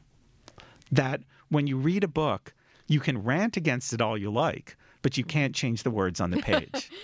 That 0.92 1.22
when 1.50 1.68
you 1.68 1.78
read 1.78 2.04
a 2.04 2.08
book, 2.08 2.54
you 2.88 3.00
can 3.00 3.24
rant 3.24 3.58
against 3.58 3.94
it 3.94 4.02
all 4.02 4.18
you 4.18 4.32
like, 4.32 4.76
but 5.02 5.18
you 5.18 5.24
can't 5.24 5.56
change 5.56 5.84
the 5.84 5.92
words 5.92 6.20
on 6.22 6.32
the 6.32 6.38
page. 6.38 6.90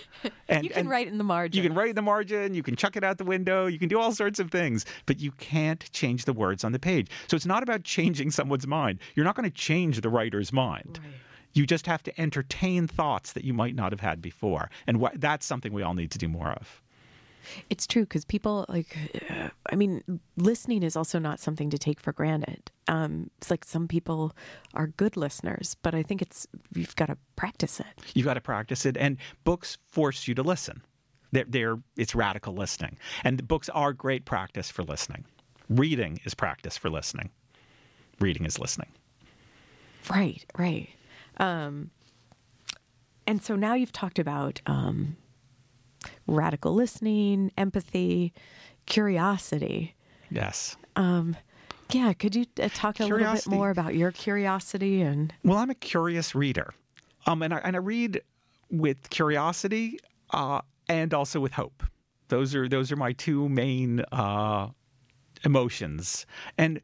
And, 0.48 0.64
You 0.64 0.70
can 0.70 0.80
and- 0.80 0.90
write 0.90 1.06
in 1.06 1.18
the 1.18 1.24
margin. 1.24 1.62
You 1.62 1.68
can 1.68 1.76
write 1.76 1.90
in 1.90 1.94
the 1.94 2.02
margin, 2.02 2.52
you 2.54 2.62
can 2.62 2.74
chuck 2.74 2.96
it 2.96 3.04
out 3.04 3.18
the 3.18 3.24
window, 3.24 3.66
you 3.66 3.78
can 3.78 3.88
do 3.88 4.00
all 4.00 4.12
sorts 4.12 4.40
of 4.40 4.50
things, 4.50 4.84
but 5.06 5.20
you 5.20 5.30
can't 5.32 5.88
change 5.92 6.24
the 6.24 6.32
words 6.32 6.64
on 6.64 6.72
the 6.72 6.78
page. 6.78 7.08
So 7.28 7.36
it's 7.36 7.46
not 7.46 7.62
about 7.62 7.84
changing 7.84 8.30
someone's 8.32 8.66
mind. 8.66 8.98
You're 9.14 9.24
not 9.24 9.36
going 9.36 9.48
to 9.48 9.54
change 9.56 10.00
the 10.00 10.08
writer's 10.08 10.52
mind. 10.52 10.98
You 11.52 11.66
just 11.66 11.86
have 11.86 12.02
to 12.04 12.20
entertain 12.20 12.88
thoughts 12.88 13.32
that 13.34 13.44
you 13.44 13.52
might 13.52 13.74
not 13.76 13.92
have 13.92 14.00
had 14.00 14.20
before. 14.20 14.70
And 14.86 15.00
wh- 15.00 15.14
that's 15.16 15.46
something 15.46 15.72
we 15.72 15.82
all 15.82 15.94
need 15.94 16.10
to 16.12 16.18
do 16.18 16.28
more 16.28 16.48
of. 16.50 16.82
It's 17.70 17.86
true 17.86 18.02
because 18.02 18.24
people 18.24 18.64
like, 18.68 18.96
uh, 19.30 19.48
I 19.70 19.76
mean, 19.76 20.20
listening 20.36 20.82
is 20.82 20.96
also 20.96 21.18
not 21.18 21.40
something 21.40 21.70
to 21.70 21.78
take 21.78 22.00
for 22.00 22.12
granted. 22.12 22.70
Um, 22.86 23.30
it's 23.38 23.50
like 23.50 23.64
some 23.64 23.88
people 23.88 24.34
are 24.74 24.88
good 24.88 25.16
listeners, 25.16 25.76
but 25.82 25.94
I 25.94 26.02
think 26.02 26.22
it's 26.22 26.46
you've 26.74 26.96
got 26.96 27.06
to 27.06 27.16
practice 27.36 27.80
it. 27.80 27.86
You've 28.14 28.26
got 28.26 28.34
to 28.34 28.40
practice 28.40 28.86
it. 28.86 28.96
And 28.96 29.18
books 29.44 29.78
force 29.86 30.28
you 30.28 30.34
to 30.34 30.42
listen. 30.42 30.82
They're, 31.32 31.44
they're, 31.46 31.78
it's 31.96 32.14
radical 32.14 32.54
listening. 32.54 32.98
And 33.22 33.38
the 33.38 33.42
books 33.42 33.68
are 33.70 33.92
great 33.92 34.24
practice 34.24 34.70
for 34.70 34.82
listening. 34.82 35.26
Reading 35.68 36.20
is 36.24 36.34
practice 36.34 36.78
for 36.78 36.88
listening. 36.88 37.30
Reading 38.20 38.46
is 38.46 38.58
listening. 38.58 38.88
Right, 40.08 40.44
right. 40.56 40.88
Um, 41.36 41.90
and 43.26 43.42
so 43.42 43.56
now 43.56 43.74
you've 43.74 43.92
talked 43.92 44.18
about 44.18 44.62
um, 44.64 45.16
radical 46.28 46.74
listening, 46.74 47.50
empathy, 47.58 48.32
curiosity. 48.86 49.94
Yes. 50.30 50.76
Yeah, 51.90 52.12
could 52.12 52.34
you 52.34 52.44
uh, 52.60 52.68
talk 52.74 53.00
a 53.00 53.06
little 53.06 53.32
bit 53.32 53.46
more 53.46 53.70
about 53.70 53.94
your 53.94 54.12
curiosity 54.12 55.00
and 55.00 55.32
Well, 55.42 55.56
I'm 55.56 55.70
a 55.70 55.74
curious 55.74 56.34
reader, 56.34 56.74
um, 57.26 57.42
and 57.42 57.54
I 57.54 57.58
and 57.58 57.76
I 57.76 57.78
read 57.78 58.20
with 58.70 59.08
curiosity 59.08 59.98
uh, 60.30 60.60
and 60.88 61.14
also 61.14 61.40
with 61.40 61.52
hope. 61.52 61.82
Those 62.28 62.54
are 62.54 62.68
those 62.68 62.92
are 62.92 62.96
my 62.96 63.12
two 63.12 63.48
main 63.48 64.00
uh, 64.12 64.68
emotions, 65.44 66.26
and 66.58 66.82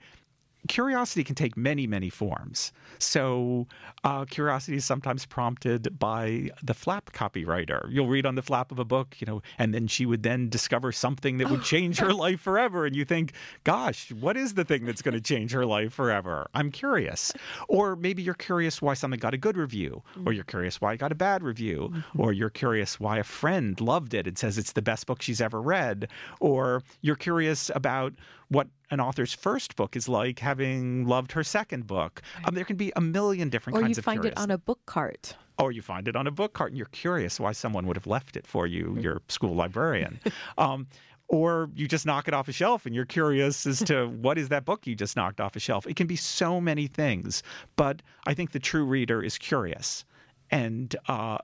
curiosity 0.69 1.25
can 1.25 1.35
take 1.35 1.57
many 1.57 1.87
many 1.87 2.11
forms. 2.11 2.73
So, 2.99 3.67
uh, 4.05 4.25
curiosity 4.25 4.77
is 4.77 4.85
sometimes 4.85 5.27
prompted 5.27 5.99
by 5.99 6.51
the 6.63 6.75
flap 6.75 7.13
copywriter. 7.13 7.87
You'll 7.91 8.09
read 8.09 8.27
on 8.27 8.35
the 8.35 8.43
flap 8.43 8.71
of 8.73 8.79
a 8.79 8.85
book, 8.85 9.17
you 9.21 9.27
know, 9.27 9.43
and 9.59 9.75
then 9.75 9.87
she 9.87 10.07
would 10.07 10.23
then 10.23 10.49
discover 10.49 10.93
something 10.93 11.39
that 11.39 11.51
would 11.51 11.63
change 11.63 11.99
her 11.99 12.13
life 12.25 12.41
forever, 12.41 12.87
and 12.87 12.95
you 12.95 13.05
think, 13.05 13.33
"Gosh, 13.65 14.13
what 14.13 14.37
is 14.37 14.55
the 14.55 14.65
thing 14.65 14.85
that's 14.85 15.03
going 15.03 15.15
to 15.15 15.21
change 15.21 15.53
her 15.53 15.67
life 15.67 15.93
forever?" 15.93 16.49
I'm 16.55 16.71
curious. 16.71 17.33
Or 17.69 17.97
maybe 17.97 18.23
you're 18.23 18.35
curious 18.35 18.81
why 18.81 18.95
something 18.95 19.21
got 19.21 19.35
a 19.35 19.39
good 19.39 19.57
review, 19.57 20.03
or 20.25 20.33
you're 20.33 20.45
curious 20.45 20.81
why 20.81 20.95
it 20.95 20.99
got 20.99 21.13
a 21.13 21.17
bad 21.17 21.43
review, 21.43 21.93
or 22.17 22.33
you're 22.33 22.51
curious 22.51 23.01
why 23.01 23.19
a 23.19 23.25
friend 23.25 23.81
loved 23.81 24.15
it 24.15 24.27
and 24.27 24.39
says 24.39 24.59
it's 24.59 24.73
the 24.73 24.83
best 24.83 25.07
book 25.07 25.23
she's 25.23 25.41
ever 25.41 25.61
read, 25.61 26.09
or 26.41 26.83
you're 27.03 27.17
curious 27.17 27.71
about 27.75 28.15
what 28.55 28.69
an 28.91 29.01
author's 29.01 29.35
first 29.35 29.77
book 29.77 29.97
is 29.97 30.09
like 30.09 30.39
having 30.39 31.07
loved 31.07 31.33
her 31.33 31.43
second 31.45 31.87
book. 31.87 32.23
Um, 32.45 32.55
there 32.55 32.65
can 32.65 32.77
be 32.77 32.93
a 32.97 33.01
million 33.01 33.49
different 33.51 33.77
or 33.79 33.83
kinds 33.83 33.99
of 33.99 34.07
Or 34.07 34.13
you 34.13 34.17
find 34.23 34.25
it 34.33 34.39
on 34.39 34.51
a 34.51 34.59
book 34.59 34.81
cart? 34.87 35.37
or 35.57 35.71
you 35.71 35.83
find 35.83 36.09
it 36.09 36.17
on 36.17 36.27
a 36.27 36.33
book 36.33 36.53
cart 36.53 36.71
and 36.73 36.77
you're 36.79 36.87
curious 36.87 37.39
why 37.39 37.53
someone 37.53 37.87
would 37.87 37.97
have 37.97 38.09
left 38.09 38.37
it 38.37 38.45
for 38.47 38.67
Mm-hmm. 38.67 38.97
you, 38.97 39.03
your 39.03 39.23
school 39.29 39.55
librarian. 39.55 40.19
um, 40.59 40.87
or 41.29 41.71
you 41.75 41.87
just 41.89 42.05
knock 42.05 42.27
it 42.29 42.35
off 42.35 42.49
a 42.49 42.53
shelf 42.53 42.87
and 42.87 42.95
you're 42.95 43.05
curious 43.07 43.65
as 43.67 43.79
to 43.85 44.07
what 44.25 44.37
is 44.37 44.49
that 44.51 44.65
book 44.65 44.87
you 44.87 44.95
just 44.95 45.17
knocked 45.17 45.41
off 45.41 45.55
a 45.57 45.61
shelf. 45.61 45.87
It 45.87 45.95
can 45.97 46.07
be 46.07 46.17
so 46.17 46.61
many 46.61 46.87
things, 46.87 47.43
but 47.77 48.03
I 48.27 48.35
think 48.35 48.51
the 48.53 48.59
true 48.59 48.85
reader 48.85 49.23
is 49.23 49.39
curious, 49.39 50.05
and 50.51 50.95
uh, 51.09 51.39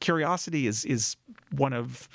curiosity 0.00 0.66
is 0.66 0.84
is 0.84 1.16
one 1.52 1.72
of 1.72 2.08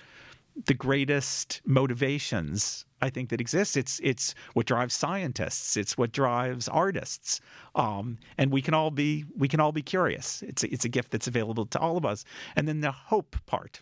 the 0.66 0.74
greatest 0.74 1.62
motivations 1.66 2.86
I 3.02 3.10
think 3.10 3.30
that 3.30 3.42
exists. 3.42 3.76
It's 3.76 4.00
it's 4.04 4.34
what 4.54 4.66
drives 4.66 4.94
scientists. 4.94 5.78
It's 5.78 5.98
what 5.98 6.12
drives 6.12 6.68
artists. 6.68 7.42
Um, 7.76 8.18
and 8.38 8.52
we 8.52 8.62
can 8.62 8.74
all 8.74 8.90
be 8.90 9.26
we 9.38 9.48
can 9.48 9.60
all 9.60 9.72
be 9.72 9.82
curious. 9.82 10.42
It's 10.44 10.64
a, 10.64 10.74
it's 10.74 10.86
a 10.86 10.90
gift 10.90 11.12
that's 11.12 11.28
available 11.28 11.66
to 11.68 11.80
all 11.80 11.98
of 11.98 12.06
us. 12.06 12.24
And 12.56 12.68
then 12.68 12.82
the 12.82 12.92
hope 12.92 13.36
part, 13.46 13.82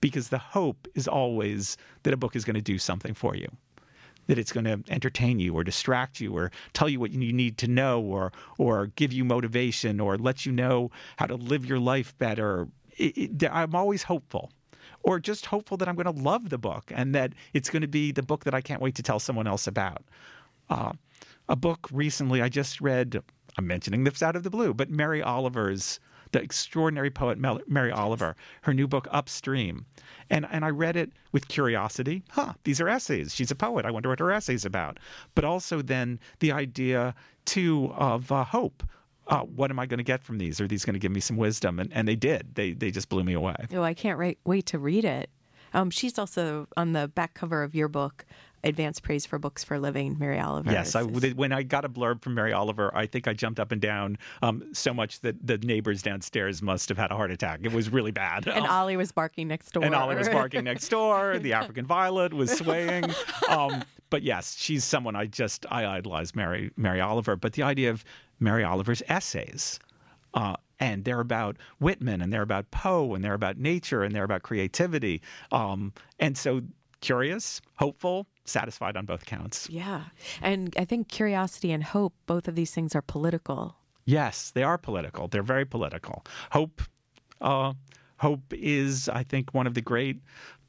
because 0.00 0.28
the 0.28 0.38
hope 0.38 0.88
is 0.94 1.06
always 1.06 1.76
that 2.02 2.12
a 2.12 2.16
book 2.16 2.34
is 2.36 2.44
going 2.44 2.56
to 2.56 2.60
do 2.60 2.78
something 2.78 3.14
for 3.14 3.34
you. 3.36 3.48
That 4.26 4.38
it's 4.38 4.52
going 4.52 4.64
to 4.64 4.82
entertain 4.92 5.38
you 5.38 5.54
or 5.54 5.64
distract 5.64 6.18
you 6.18 6.36
or 6.36 6.50
tell 6.72 6.88
you 6.88 6.98
what 6.98 7.12
you 7.12 7.32
need 7.32 7.56
to 7.58 7.68
know 7.68 8.00
or 8.02 8.32
or 8.58 8.88
give 8.88 9.12
you 9.12 9.24
motivation 9.24 10.00
or 10.00 10.18
let 10.18 10.44
you 10.44 10.52
know 10.52 10.90
how 11.16 11.26
to 11.26 11.36
live 11.36 11.64
your 11.64 11.78
life 11.78 12.16
better. 12.18 12.68
It, 12.96 13.42
it, 13.42 13.50
I'm 13.50 13.74
always 13.74 14.02
hopeful 14.04 14.50
or 15.04 15.20
just 15.20 15.46
hopeful 15.46 15.76
that 15.76 15.88
I'm 15.88 15.94
going 15.94 16.12
to 16.12 16.22
love 16.22 16.48
the 16.48 16.58
book 16.58 16.90
and 16.92 17.14
that 17.14 17.34
it's 17.52 17.70
going 17.70 17.82
to 17.82 17.88
be 17.88 18.10
the 18.10 18.22
book 18.22 18.44
that 18.44 18.54
I 18.54 18.60
can't 18.60 18.80
wait 18.80 18.94
to 18.96 19.02
tell 19.02 19.20
someone 19.20 19.46
else 19.46 19.66
about. 19.66 20.02
Uh, 20.68 20.92
a 21.48 21.54
book 21.54 21.86
recently 21.92 22.40
I 22.40 22.48
just 22.48 22.80
read, 22.80 23.22
I'm 23.58 23.66
mentioning 23.66 24.04
this 24.04 24.22
out 24.22 24.34
of 24.34 24.42
the 24.42 24.50
blue, 24.50 24.72
but 24.72 24.90
Mary 24.90 25.22
Oliver's, 25.22 26.00
the 26.32 26.40
extraordinary 26.40 27.10
poet 27.10 27.38
Mary 27.38 27.92
Oliver, 27.92 28.34
her 28.62 28.72
new 28.72 28.88
book 28.88 29.06
Upstream. 29.10 29.84
And, 30.30 30.46
and 30.50 30.64
I 30.64 30.70
read 30.70 30.96
it 30.96 31.12
with 31.32 31.48
curiosity. 31.48 32.24
Huh, 32.30 32.54
these 32.64 32.80
are 32.80 32.88
essays. 32.88 33.34
She's 33.34 33.50
a 33.50 33.54
poet. 33.54 33.84
I 33.84 33.90
wonder 33.90 34.08
what 34.08 34.20
her 34.20 34.32
essay's 34.32 34.64
about. 34.64 34.98
But 35.34 35.44
also 35.44 35.82
then 35.82 36.18
the 36.40 36.50
idea, 36.50 37.14
too, 37.44 37.92
of 37.94 38.32
uh, 38.32 38.44
hope 38.44 38.82
uh, 39.26 39.40
what 39.40 39.70
am 39.70 39.78
I 39.78 39.86
going 39.86 39.98
to 39.98 40.04
get 40.04 40.22
from 40.22 40.38
these? 40.38 40.60
Are 40.60 40.66
these 40.66 40.84
going 40.84 40.94
to 40.94 41.00
give 41.00 41.12
me 41.12 41.20
some 41.20 41.36
wisdom? 41.36 41.78
And, 41.78 41.92
and 41.92 42.06
they 42.06 42.16
did. 42.16 42.54
They, 42.54 42.72
they 42.72 42.90
just 42.90 43.08
blew 43.08 43.24
me 43.24 43.32
away. 43.32 43.56
Oh, 43.72 43.82
I 43.82 43.94
can't 43.94 44.18
wait, 44.18 44.38
wait 44.44 44.66
to 44.66 44.78
read 44.78 45.04
it. 45.04 45.30
Um, 45.72 45.90
she's 45.90 46.18
also 46.18 46.68
on 46.76 46.92
the 46.92 47.08
back 47.08 47.34
cover 47.34 47.62
of 47.62 47.74
your 47.74 47.88
book, 47.88 48.24
Advanced 48.64 49.02
Praise 49.02 49.24
for 49.26 49.38
Books 49.38 49.62
for 49.62 49.78
Living, 49.78 50.16
Mary 50.18 50.40
Oliver. 50.40 50.72
Yes, 50.72 50.94
I, 50.96 51.02
when 51.02 51.52
I 51.52 51.62
got 51.62 51.84
a 51.84 51.88
blurb 51.88 52.22
from 52.22 52.34
Mary 52.34 52.52
Oliver, 52.52 52.90
I 52.96 53.06
think 53.06 53.28
I 53.28 53.32
jumped 53.32 53.60
up 53.60 53.70
and 53.72 53.80
down 53.80 54.18
um, 54.42 54.64
so 54.72 54.92
much 54.92 55.20
that 55.20 55.46
the 55.46 55.58
neighbors 55.58 56.02
downstairs 56.02 56.62
must 56.62 56.88
have 56.88 56.98
had 56.98 57.10
a 57.10 57.14
heart 57.16 57.30
attack. 57.30 57.60
It 57.62 57.72
was 57.72 57.90
really 57.90 58.10
bad. 58.10 58.46
and 58.48 58.64
Um, 58.64 58.70
Ollie 58.70 58.96
was 58.96 59.12
barking 59.12 59.48
next 59.48 59.70
door. 59.72 59.84
and 59.84 59.94
Ollie 59.94 60.16
was 60.16 60.28
barking 60.28 60.64
next 60.64 60.88
door. 60.88 61.38
The 61.38 61.52
African 61.60 61.86
violet 61.86 62.32
was 62.34 62.50
swaying. 62.56 63.04
Um, 63.48 63.84
but 64.10 64.22
yes, 64.22 64.56
she's 64.58 64.84
someone 64.84 65.14
I 65.16 65.26
just 65.26 65.66
I 65.70 65.86
idolize, 65.86 66.34
Mary 66.34 66.70
Mary 66.76 67.00
Oliver. 67.00 67.36
But 67.36 67.52
the 67.54 67.62
idea 67.62 67.90
of 67.90 68.04
Mary 68.40 68.64
Oliver's 68.64 69.02
essays, 69.08 69.78
uh, 70.34 70.56
and 70.80 71.04
they're 71.04 71.20
about 71.20 71.56
Whitman, 71.80 72.20
and 72.20 72.32
they're 72.32 72.42
about 72.42 72.70
Poe, 72.70 73.14
and 73.14 73.24
they're 73.24 73.34
about 73.34 73.58
nature, 73.58 74.02
and 74.02 74.14
they're 74.14 74.24
about 74.24 74.42
creativity. 74.42 75.20
Um, 75.52 75.92
and 76.18 76.36
so 76.38 76.62
curious, 77.00 77.60
hopeful, 77.76 78.26
satisfied 78.44 78.96
on 78.96 79.06
both 79.06 79.24
counts. 79.26 79.68
Yeah. 79.70 80.04
And 80.42 80.74
I 80.78 80.84
think 80.84 81.08
curiosity 81.08 81.72
and 81.72 81.82
hope, 81.82 82.14
both 82.26 82.48
of 82.48 82.54
these 82.54 82.72
things 82.72 82.94
are 82.94 83.02
political. 83.02 83.76
Yes, 84.04 84.50
they 84.50 84.62
are 84.62 84.78
political. 84.78 85.28
They're 85.28 85.42
very 85.42 85.64
political. 85.64 86.24
Hope, 86.52 86.82
uh, 87.40 87.72
hope 88.18 88.52
is, 88.52 89.08
I 89.08 89.22
think, 89.22 89.54
one 89.54 89.66
of 89.66 89.74
the 89.74 89.80
great 89.80 90.20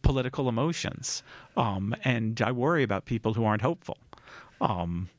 political 0.01 0.47
emotions. 0.47 1.23
Um, 1.57 1.95
and 2.03 2.41
I 2.41 2.51
worry 2.51 2.84
about 2.84 3.05
people 3.05 3.34
who 3.34 3.43
aren't 3.43 3.61
hopeful. 3.61 3.97
Um, 4.61 5.09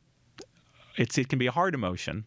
it's 0.97 1.19
it 1.19 1.29
can 1.29 1.39
be 1.39 1.47
a 1.47 1.53
hard 1.53 1.75
emotion, 1.75 2.25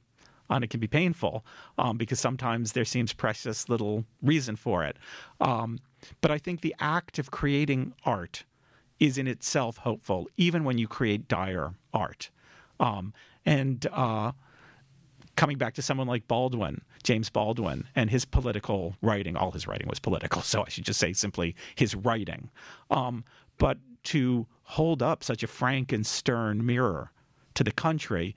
and 0.50 0.64
it 0.64 0.70
can 0.70 0.80
be 0.80 0.88
painful 0.88 1.44
um, 1.78 1.98
because 1.98 2.20
sometimes 2.20 2.74
there 2.74 2.86
seems 2.86 3.14
precious 3.14 3.70
little 3.70 4.06
reason 4.22 4.56
for 4.56 4.84
it. 4.84 4.98
Um, 5.42 5.80
but 6.22 6.32
I 6.32 6.38
think 6.38 6.62
the 6.62 6.76
act 6.80 7.18
of 7.18 7.32
creating 7.32 7.94
art 8.06 8.44
is 9.00 9.18
in 9.18 9.28
itself 9.28 9.78
hopeful, 9.78 10.28
even 10.38 10.64
when 10.64 10.78
you 10.78 10.88
create 10.88 11.28
dire 11.28 11.74
art. 11.94 12.30
Um, 12.80 13.14
and 13.46 13.86
uh, 13.92 14.34
coming 15.36 15.58
back 15.58 15.74
to 15.76 15.82
someone 15.82 16.08
like 16.08 16.28
Baldwin, 16.28 16.82
James 17.04 17.30
Baldwin, 17.30 17.88
and 17.96 18.10
his 18.10 18.26
political 18.26 18.96
writing, 19.02 19.36
all 19.38 19.52
his 19.52 19.68
writing 19.68 19.88
was 19.88 20.00
political, 20.00 20.42
so 20.42 20.64
I 20.66 20.70
should 20.70 20.86
just 20.86 21.00
say 21.00 21.14
simply 21.14 21.56
his 21.76 21.96
writing. 21.96 22.50
Um, 22.92 23.24
but 23.58 23.78
to 24.04 24.48
hold 24.64 25.02
up 25.02 25.24
such 25.24 25.44
a 25.44 25.48
frank 25.48 25.92
and 25.92 26.06
stern 26.06 26.66
mirror 26.66 27.12
to 27.56 27.64
the 27.64 27.72
country 27.72 28.36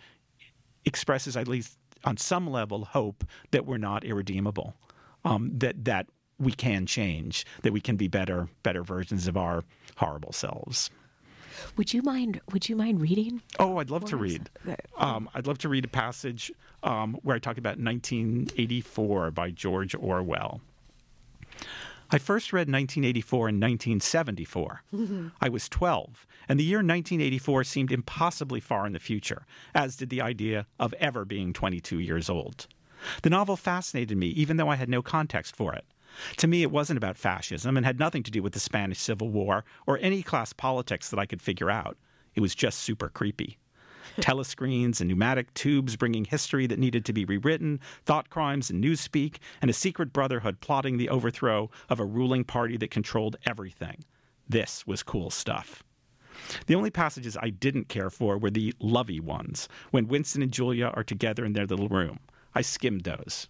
expresses, 0.85 1.37
at 1.37 1.49
least 1.49 1.79
on 2.05 2.17
some 2.17 2.49
level, 2.49 2.85
hope 2.85 3.25
that 3.51 3.67
we're 3.67 3.79
not 3.79 4.05
irredeemable, 4.05 4.75
um, 5.25 5.51
that 5.59 5.85
that 5.85 6.07
we 6.39 6.53
can 6.53 6.87
change, 6.87 7.47
that 7.63 7.73
we 7.73 7.81
can 7.81 7.97
be 7.97 8.09
better, 8.09 8.49
better 8.63 8.83
versions 8.83 9.27
of 9.27 9.37
our 9.37 9.65
horrible 9.97 10.33
selves. 10.33 10.91
Would 11.77 11.93
you 11.93 12.03
mind 12.03 12.41
would 12.53 12.69
you 12.69 12.77
mind 12.77 13.01
reading? 13.01 13.43
Oh, 13.59 13.79
I'd 13.79 13.91
love 13.91 14.05
to 14.07 14.17
read. 14.17 14.51
Um, 14.97 15.29
I'd 15.35 15.47
love 15.47 15.59
to 15.59 15.69
read 15.69 15.85
a 15.85 15.89
passage 15.89 16.51
um, 16.83 17.15
where 17.23 17.37
I 17.37 17.39
talk 17.39 17.59
about 17.59 17.79
1984 17.79 19.31
by 19.31 19.51
George 19.51 19.95
Orwell. 19.95 20.61
I 22.11 22.19
first 22.19 22.53
read 22.53 22.69
1984 22.69 23.49
in 23.49 23.55
1974. 23.55 24.83
I 25.41 25.49
was 25.49 25.69
12, 25.71 26.27
and 26.47 26.61
the 26.61 26.65
year 26.65 26.79
1984 26.79 27.65
seemed 27.65 27.91
impossibly 27.91 28.61
far 28.61 28.87
in 28.87 28.93
the 28.93 28.99
future, 28.99 29.47
as 29.75 29.97
did 29.97 30.11
the 30.11 30.21
idea 30.21 30.67
of 30.79 30.93
ever 30.95 31.25
being 31.25 31.55
22 31.55 31.99
years 32.01 32.29
old. 32.29 32.67
The 33.23 33.31
novel 33.31 33.57
fascinated 33.57 34.19
me, 34.19 34.29
even 34.29 34.59
though 34.59 34.69
I 34.69 34.77
had 34.77 34.91
no 34.91 35.01
context 35.01 35.57
for 35.57 35.73
it. 35.73 35.87
To 36.39 36.47
me, 36.47 36.63
it 36.63 36.71
wasn't 36.71 36.97
about 36.97 37.17
fascism 37.17 37.77
and 37.77 37.87
had 37.87 37.99
nothing 37.99 38.23
to 38.23 38.31
do 38.31 38.43
with 38.43 38.53
the 38.53 38.61
Spanish 38.61 38.99
Civil 38.99 39.31
War 39.31 39.65
or 39.87 39.99
any 40.01 40.23
class 40.23 40.53
politics 40.53 41.09
that 41.11 41.19
I 41.19 41.27
could 41.27 41.43
figure 41.43 41.71
out. 41.71 41.97
It 42.35 42.41
was 42.41 42.55
just 42.55 42.79
super 42.79 43.09
creepy. 43.09 43.59
Telescreens 44.17 45.01
and 45.01 45.09
pneumatic 45.09 45.55
tubes 45.55 45.97
bringing 45.97 46.25
history 46.25 46.67
that 46.67 46.79
needed 46.79 47.05
to 47.07 47.13
be 47.13 47.25
rewritten, 47.25 47.81
thought 48.05 48.31
crimes 48.31 48.69
and 48.69 48.83
newspeak, 48.83 49.37
and 49.61 49.71
a 49.71 49.75
secret 49.75 50.13
brotherhood 50.13 50.61
plotting 50.61 50.99
the 50.99 51.09
overthrow 51.09 51.71
of 51.89 51.99
a 51.99 52.05
ruling 52.05 52.45
party 52.45 52.77
that 52.77 52.91
controlled 52.91 53.37
everything. 53.47 54.05
This 54.49 54.87
was 54.87 55.03
cool 55.03 55.31
stuff. 55.31 55.83
The 56.67 56.75
only 56.75 56.91
passages 56.91 57.37
I 57.41 57.51
didn't 57.51 57.89
care 57.89 58.11
for 58.11 58.37
were 58.37 58.51
the 58.51 58.75
lovey 58.81 59.21
ones, 59.21 59.69
when 59.91 60.09
Winston 60.09 60.43
and 60.43 60.53
Julia 60.53 60.87
are 60.95 61.05
together 61.05 61.45
in 61.45 61.53
their 61.53 61.67
little 61.67 61.89
room. 61.89 62.19
I 62.55 62.63
skimmed 62.63 63.05
those. 63.05 63.49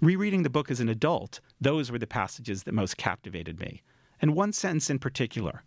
Rereading 0.00 0.42
the 0.42 0.50
book 0.50 0.70
as 0.70 0.80
an 0.80 0.88
adult, 0.88 1.40
those 1.60 1.90
were 1.90 1.98
the 1.98 2.06
passages 2.06 2.64
that 2.64 2.74
most 2.74 2.96
captivated 2.96 3.60
me. 3.60 3.82
And 4.20 4.34
one 4.34 4.52
sentence 4.52 4.90
in 4.90 4.98
particular 4.98 5.64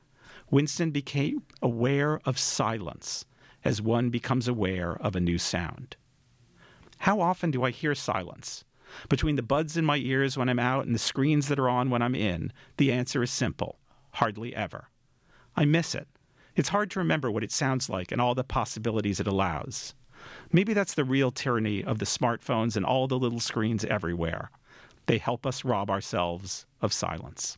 Winston 0.52 0.92
became 0.92 1.44
aware 1.62 2.20
of 2.26 2.38
silence 2.38 3.26
as 3.64 3.82
one 3.82 4.10
becomes 4.10 4.48
aware 4.48 4.94
of 4.94 5.16
a 5.16 5.22
new 5.22 5.38
sound. 5.38 5.96
How 7.00 7.22
often 7.22 7.52
do 7.52 7.64
I 7.64 7.72
hear 7.72 7.96
silence? 7.96 8.64
Between 9.10 9.36
the 9.36 9.42
buds 9.42 9.78
in 9.78 9.86
my 9.86 9.98
ears 9.98 10.38
when 10.38 10.50
I'm 10.50 10.60
out 10.60 10.86
and 10.86 10.94
the 10.94 11.00
screens 11.00 11.48
that 11.48 11.60
are 11.60 11.70
on 11.70 11.90
when 11.90 12.02
I'm 12.02 12.16
in, 12.16 12.52
the 12.78 12.92
answer 12.92 13.24
is 13.24 13.32
simple 13.32 13.80
hardly 14.14 14.56
ever. 14.56 14.90
I 15.56 15.66
miss 15.66 15.96
it. 15.96 16.08
It's 16.56 16.70
hard 16.70 16.92
to 16.92 17.00
remember 17.00 17.32
what 17.32 17.44
it 17.44 17.52
sounds 17.52 17.90
like 17.90 18.12
and 18.12 18.22
all 18.22 18.36
the 18.36 18.44
possibilities 18.44 19.20
it 19.20 19.28
allows. 19.28 19.96
Maybe 20.52 20.74
that's 20.74 20.94
the 20.94 21.04
real 21.04 21.32
tyranny 21.32 21.84
of 21.84 22.00
the 22.00 22.06
smartphones 22.06 22.76
and 22.76 22.86
all 22.86 23.08
the 23.08 23.20
little 23.20 23.40
screens 23.40 23.86
everywhere. 23.86 24.52
They 25.06 25.18
help 25.18 25.46
us 25.46 25.66
rob 25.66 25.90
ourselves 25.90 26.66
of 26.82 26.94
silence. 26.94 27.58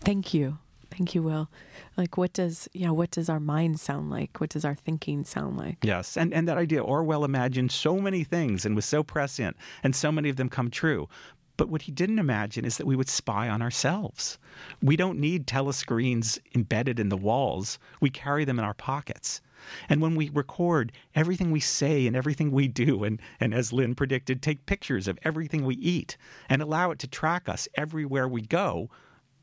Thank 0.00 0.34
you. 0.34 0.58
Thank 0.90 1.14
you, 1.14 1.22
Will. 1.22 1.48
Like 1.96 2.16
what 2.16 2.32
does 2.32 2.68
yeah, 2.72 2.90
what 2.90 3.10
does 3.10 3.28
our 3.28 3.40
mind 3.40 3.80
sound 3.80 4.10
like? 4.10 4.40
What 4.40 4.50
does 4.50 4.64
our 4.64 4.74
thinking 4.74 5.24
sound 5.24 5.56
like? 5.56 5.78
Yes, 5.82 6.16
and, 6.16 6.32
and 6.32 6.46
that 6.46 6.58
idea, 6.58 6.82
Orwell 6.82 7.24
imagined 7.24 7.72
so 7.72 7.98
many 7.98 8.22
things 8.22 8.64
and 8.64 8.76
was 8.76 8.84
so 8.84 9.02
prescient, 9.02 9.56
and 9.82 9.94
so 9.94 10.12
many 10.12 10.28
of 10.28 10.36
them 10.36 10.48
come 10.48 10.70
true. 10.70 11.08
But 11.56 11.68
what 11.68 11.82
he 11.82 11.92
didn't 11.92 12.18
imagine 12.18 12.64
is 12.64 12.78
that 12.78 12.86
we 12.86 12.96
would 12.96 13.08
spy 13.08 13.48
on 13.48 13.62
ourselves. 13.62 14.38
We 14.82 14.96
don't 14.96 15.20
need 15.20 15.46
telescreens 15.46 16.38
embedded 16.54 16.98
in 16.98 17.08
the 17.08 17.16
walls, 17.16 17.78
we 18.00 18.10
carry 18.10 18.44
them 18.44 18.58
in 18.58 18.64
our 18.64 18.74
pockets. 18.74 19.40
And 19.88 20.02
when 20.02 20.14
we 20.14 20.28
record 20.28 20.92
everything 21.14 21.50
we 21.50 21.60
say 21.60 22.06
and 22.06 22.14
everything 22.14 22.50
we 22.50 22.68
do, 22.68 23.04
and, 23.04 23.20
and 23.40 23.54
as 23.54 23.72
Lin 23.72 23.94
predicted, 23.94 24.42
take 24.42 24.66
pictures 24.66 25.08
of 25.08 25.18
everything 25.22 25.64
we 25.64 25.76
eat 25.76 26.16
and 26.48 26.60
allow 26.60 26.90
it 26.90 26.98
to 27.00 27.06
track 27.06 27.48
us 27.48 27.68
everywhere 27.74 28.28
we 28.28 28.42
go, 28.42 28.90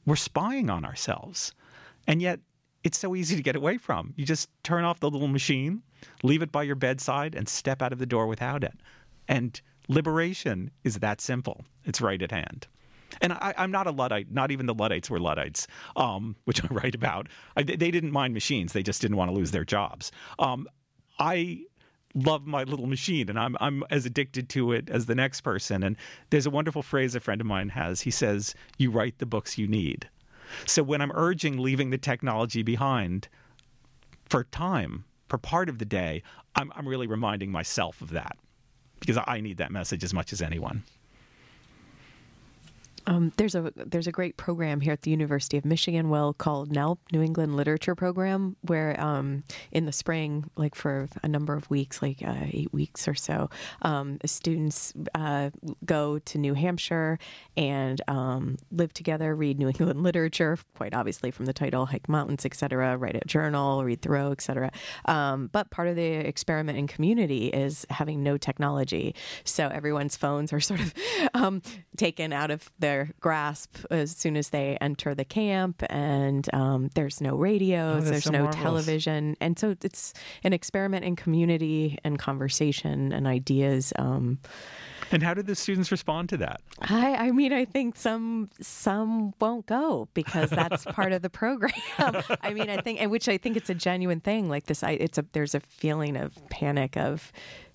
we're 0.06 0.16
spying 0.16 0.70
on 0.70 0.86
ourselves. 0.86 1.54
And 2.08 2.22
yet, 2.22 2.40
it's 2.84 2.98
so 2.98 3.16
easy 3.16 3.36
to 3.36 3.44
get 3.44 3.56
away 3.56 3.78
from. 3.78 4.14
You 4.16 4.26
just 4.26 4.50
turn 4.64 4.84
off 4.84 5.00
the 5.00 5.10
little 5.10 5.28
machine, 5.28 5.84
leave 6.24 6.42
it 6.42 6.52
by 6.52 6.64
your 6.64 6.76
bedside, 6.76 7.36
and 7.36 7.48
step 7.48 7.82
out 7.82 7.94
of 7.94 8.00
the 8.00 8.06
door 8.08 8.26
without 8.28 8.64
it. 8.64 8.74
And 9.28 9.62
liberation 9.88 10.72
is 10.84 11.00
that 11.00 11.22
simple. 11.22 11.66
It's 11.86 12.02
right 12.02 12.22
at 12.22 12.32
hand. 12.32 12.68
And 13.20 13.34
I, 13.34 13.54
I'm 13.58 13.72
not 13.72 13.88
a 13.88 13.92
Luddite. 13.92 14.32
Not 14.32 14.52
even 14.52 14.66
the 14.66 14.74
Luddites 14.74 15.10
were 15.10 15.20
Luddites, 15.20 15.68
um, 15.96 16.36
which 16.46 16.64
I 16.64 16.68
write 16.70 16.96
about. 16.96 17.28
I, 17.58 17.64
they 17.64 17.92
didn't 17.92 18.12
mind 18.12 18.34
machines. 18.34 18.74
They 18.74 18.84
just 18.84 19.02
didn't 19.02 19.18
want 19.18 19.30
to 19.30 19.36
lose 19.36 19.52
their 19.52 19.66
jobs. 19.66 20.12
Um, 20.40 20.68
I 21.20 21.62
love 22.14 22.46
my 22.46 22.64
little 22.64 22.88
machine 22.88 23.30
and 23.30 23.40
I'm 23.40 23.56
I'm 23.62 23.84
as 23.90 24.06
addicted 24.06 24.50
to 24.50 24.74
it 24.74 24.90
as 24.90 25.06
the 25.06 25.16
next 25.16 25.42
person 25.42 25.82
and 25.82 25.96
there's 26.30 26.46
a 26.46 26.50
wonderful 26.50 26.82
phrase 26.82 27.16
a 27.16 27.22
friend 27.22 27.40
of 27.40 27.48
mine 27.48 27.70
has 27.70 28.02
he 28.02 28.12
says 28.12 28.54
you 28.78 28.92
write 28.92 29.20
the 29.20 29.26
books 29.26 29.58
you 29.58 29.66
need 29.66 30.10
so 30.66 30.84
when 30.84 31.02
I'm 31.02 31.14
urging 31.14 31.58
leaving 31.58 31.90
the 31.90 31.98
technology 31.98 32.64
behind 32.64 33.30
for 34.26 34.44
time 34.44 35.06
for 35.30 35.38
part 35.38 35.70
of 35.70 35.80
the 35.80 35.86
day 35.86 36.22
I'm 36.56 36.74
I'm 36.76 36.86
really 36.86 37.08
reminding 37.08 37.50
myself 37.50 38.02
of 38.02 38.10
that 38.10 38.38
because 39.02 39.22
I 39.28 39.42
need 39.42 39.58
that 39.58 39.72
message 39.72 40.06
as 40.06 40.14
much 40.14 40.32
as 40.32 40.42
anyone 40.42 40.84
Um, 43.08 43.32
there's 43.38 43.56
a 43.56 43.72
there's 43.76 44.08
a 44.08 44.12
great 44.12 44.38
program 44.38 44.82
here 44.82 44.94
at 44.94 45.02
the 45.02 45.12
University 45.12 45.58
of 45.58 45.66
Michigan, 45.66 46.10
well 46.10 46.34
called 46.34 46.72
NELP, 46.72 47.00
New 47.12 47.22
England 47.22 47.56
Literature 47.56 47.96
Program, 47.96 48.56
where 48.62 49.00
um, 49.00 49.44
in 49.72 49.86
the 49.86 49.92
spring, 49.92 50.50
like 50.56 50.76
for 50.76 51.08
a 51.24 51.28
number 51.28 51.54
of 51.54 51.70
weeks, 51.70 52.02
like 52.02 52.22
uh, 52.26 52.36
eight 52.52 52.72
weeks 52.74 53.08
or 53.08 53.16
so, 53.16 53.50
um, 53.82 54.18
students 54.26 54.94
uh, 55.16 55.50
go 55.86 56.20
to 56.20 56.38
New 56.38 56.54
Hampshire 56.54 57.18
and 57.58 58.02
um, 58.08 58.58
live 58.72 58.94
together, 58.94 59.36
read 59.36 59.60
New 59.60 59.68
England 59.68 60.04
literature, 60.04 60.58
quite 60.76 60.94
obviously 60.94 61.32
from 61.32 61.46
the 61.46 61.54
title, 61.54 61.86
hike 61.88 62.08
mountains, 62.08 62.46
etc., 62.46 62.98
write 62.98 63.16
a 63.16 63.28
journal, 63.28 63.84
read 63.84 64.02
Thoreau, 64.02 64.32
etc. 64.32 64.72
Um, 65.06 65.50
but 65.52 65.70
part 65.72 65.88
of 65.88 65.96
the 65.96 66.04
experiment 66.04 66.78
in 66.78 66.88
community 66.88 67.48
is 67.48 67.86
having 67.90 68.24
no 68.24 68.38
technology, 68.38 69.16
so 69.44 69.68
everyone's 69.68 70.16
phones 70.16 70.54
are 70.54 70.60
sort 70.60 70.82
of 70.82 70.94
um, 71.34 71.62
taken 71.98 72.34
out 72.34 72.52
of 72.52 72.70
their 72.92 73.10
grasp 73.20 73.78
as 73.90 74.12
soon 74.12 74.36
as 74.36 74.50
they 74.50 74.78
enter 74.82 75.16
the 75.16 75.24
camp, 75.26 75.84
and 75.90 76.48
um, 76.54 76.90
there's 76.96 77.22
no 77.22 77.36
radios, 77.36 78.04
Oh, 78.06 78.10
there's 78.12 78.26
so 78.26 78.32
no 78.32 78.44
marvelous. 78.44 78.64
television, 78.64 79.36
and 79.40 79.58
so 79.58 79.76
it's 79.82 80.14
an 80.44 80.52
experiment 80.54 81.06
in 81.06 81.16
community 81.16 81.98
and 82.04 82.20
conversation 82.20 83.14
and 83.14 83.28
ideas. 83.28 83.94
Um, 83.98 84.40
and 85.14 85.24
how 85.24 85.34
did 85.34 85.46
the 85.46 85.56
students 85.56 85.92
respond 85.92 86.30
to 86.30 86.38
that 86.38 86.62
I, 86.82 87.16
I 87.28 87.32
mean, 87.32 87.52
I 87.52 87.66
think 87.66 87.98
some 87.98 88.50
some 88.62 89.34
won't 89.42 89.66
go 89.66 90.08
because 90.14 90.50
that's 90.50 90.86
part 90.98 91.12
of 91.12 91.22
the 91.22 91.30
program. 91.30 91.72
I 92.42 92.54
mean, 92.54 92.70
I 92.70 92.78
think, 92.82 93.02
and 93.02 93.12
which 93.12 93.28
I 93.28 93.38
think 93.38 93.58
it's 93.58 93.70
a 93.70 93.76
genuine 93.76 94.20
thing. 94.22 94.50
Like 94.50 94.66
this, 94.68 94.84
I, 94.84 94.92
it's 94.92 95.18
a 95.18 95.26
there's 95.34 95.56
a 95.56 95.60
feeling 95.62 96.16
of 96.18 96.34
panic 96.50 96.96
of 96.98 97.32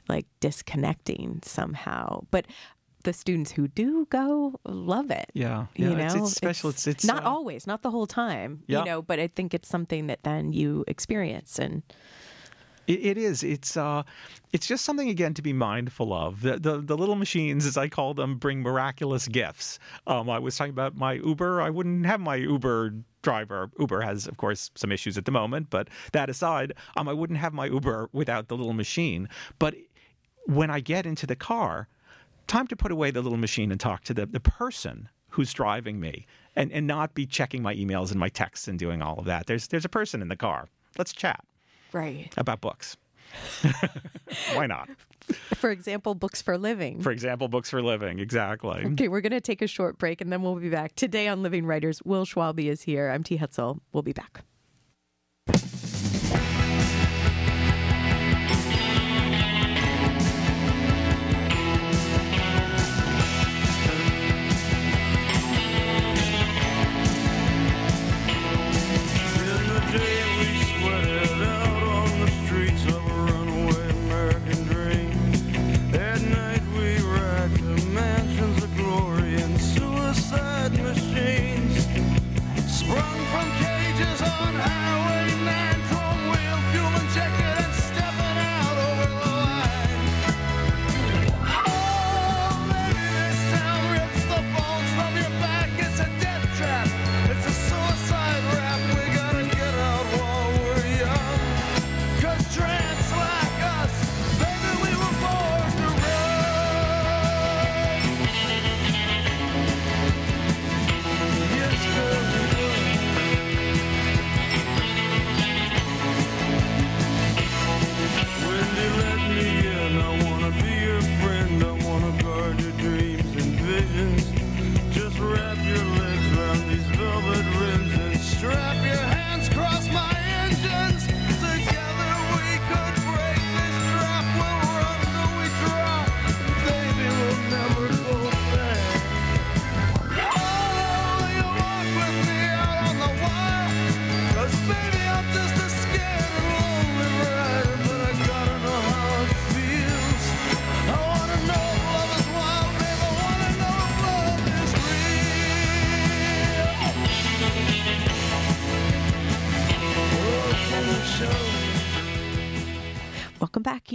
like 0.09 0.27
disconnecting 0.41 1.41
somehow, 1.43 2.21
but. 2.31 2.47
The 3.07 3.13
students 3.13 3.53
who 3.53 3.69
do 3.69 4.05
go 4.11 4.59
love 4.65 5.13
it. 5.13 5.31
Yeah, 5.33 5.67
you 5.77 5.91
know, 5.91 5.97
it's- 5.97 6.15
it's 6.17 6.33
special. 6.33 6.71
It's- 6.71 6.89
it's, 6.89 7.05
not 7.05 7.23
uh, 7.25 7.29
always, 7.31 7.65
not 7.65 7.83
the 7.83 7.91
whole 7.93 8.09
time. 8.09 8.65
Yeah. 8.67 8.81
You 8.81 8.85
know, 8.85 9.01
but 9.03 9.21
I 9.21 9.29
think 9.29 9.55
it's 9.55 9.69
something 9.69 10.09
that 10.09 10.25
then 10.25 10.53
you 10.53 10.85
experience 10.89 11.57
and 11.61 11.83
It, 12.89 13.01
it 13.07 13.19
is. 13.19 13.43
It's 13.45 13.77
uh, 13.77 14.03
it's 14.53 14.67
just 14.67 14.85
something 14.85 15.09
again 15.09 15.35
to 15.35 15.43
be 15.43 15.53
mindful 15.53 16.13
of. 16.13 16.43
The, 16.43 16.59
the 16.59 16.79
the 16.81 16.97
little 16.97 17.15
machines, 17.17 17.65
as 17.65 17.77
I 17.77 17.89
call 17.89 18.13
them, 18.15 18.39
bring 18.39 18.61
miraculous 18.61 19.29
gifts. 19.29 19.79
Um, 20.09 20.29
I 20.29 20.39
was 20.41 20.57
talking 20.57 20.73
about 20.73 20.97
my 20.97 21.13
Uber. 21.15 21.61
I 21.63 21.71
wouldn't 21.71 22.07
have 22.07 22.21
my 22.21 22.37
Uber 22.37 22.95
driver. 23.23 23.71
Uber 23.79 24.01
has, 24.03 24.27
of 24.27 24.37
course, 24.37 24.71
some 24.75 24.91
issues 24.91 25.17
at 25.19 25.25
the 25.27 25.33
moment, 25.33 25.71
but 25.71 25.89
that 26.13 26.29
aside, 26.29 26.75
um, 26.97 27.09
I 27.09 27.13
wouldn't 27.13 27.39
have 27.39 27.53
my 27.53 27.67
Uber 27.67 28.09
without 28.13 28.49
the 28.49 28.57
little 28.57 28.73
machine. 28.85 29.29
But 29.61 29.75
when 30.47 30.71
I 30.71 30.81
get 30.81 31.07
into 31.07 31.27
the 31.27 31.37
car, 31.37 31.89
time 32.47 32.67
to 32.69 32.77
put 32.77 32.93
away 32.93 33.11
the 33.11 33.23
little 33.23 33.39
machine 33.39 33.71
and 33.71 33.81
talk 33.81 34.05
to 34.05 34.15
the, 34.15 34.27
the 34.27 34.41
person 34.41 35.09
who's 35.31 35.53
driving 35.53 36.01
me 36.01 36.27
and, 36.55 36.73
and 36.73 36.87
not 36.87 37.15
be 37.15 37.27
checking 37.27 37.63
my 37.63 37.75
emails 37.75 38.11
and 38.11 38.19
my 38.19 38.29
texts 38.29 38.69
and 38.69 38.79
doing 38.79 39.03
all 39.03 39.19
of 39.19 39.27
that. 39.27 39.47
There's 39.47 39.69
there's 39.69 39.85
a 39.85 39.91
person 39.91 40.23
in 40.23 40.29
the 40.29 40.37
car. 40.37 40.69
Let's 40.97 41.13
chat 41.13 41.45
right. 41.93 42.33
about 42.37 42.61
books. 42.61 42.97
Why 44.55 44.67
not? 44.67 44.89
For 45.57 45.71
example, 45.71 46.15
books 46.15 46.41
for 46.41 46.57
living. 46.57 47.03
For 47.03 47.11
example, 47.11 47.49
books 47.49 47.69
for 47.69 47.83
living. 47.83 48.21
Exactly. 48.21 48.85
Okay, 48.93 49.09
we're 49.09 49.21
going 49.21 49.33
to 49.33 49.41
take 49.41 49.61
a 49.61 49.67
short 49.67 49.99
break 49.99 50.21
and 50.21 50.33
then 50.33 50.43
we'll 50.43 50.55
be 50.55 50.71
back. 50.71 50.95
Today 50.95 51.27
on 51.27 51.43
Living 51.43 51.67
Writers, 51.67 52.01
Will 52.05 52.25
Schwalbe 52.25 52.67
is 52.67 52.83
here. 52.83 53.11
I'm 53.11 53.25
T. 53.25 53.37
Hetzel. 53.37 53.81
We'll 53.93 54.05
be 54.05 54.13
back. 54.13 54.45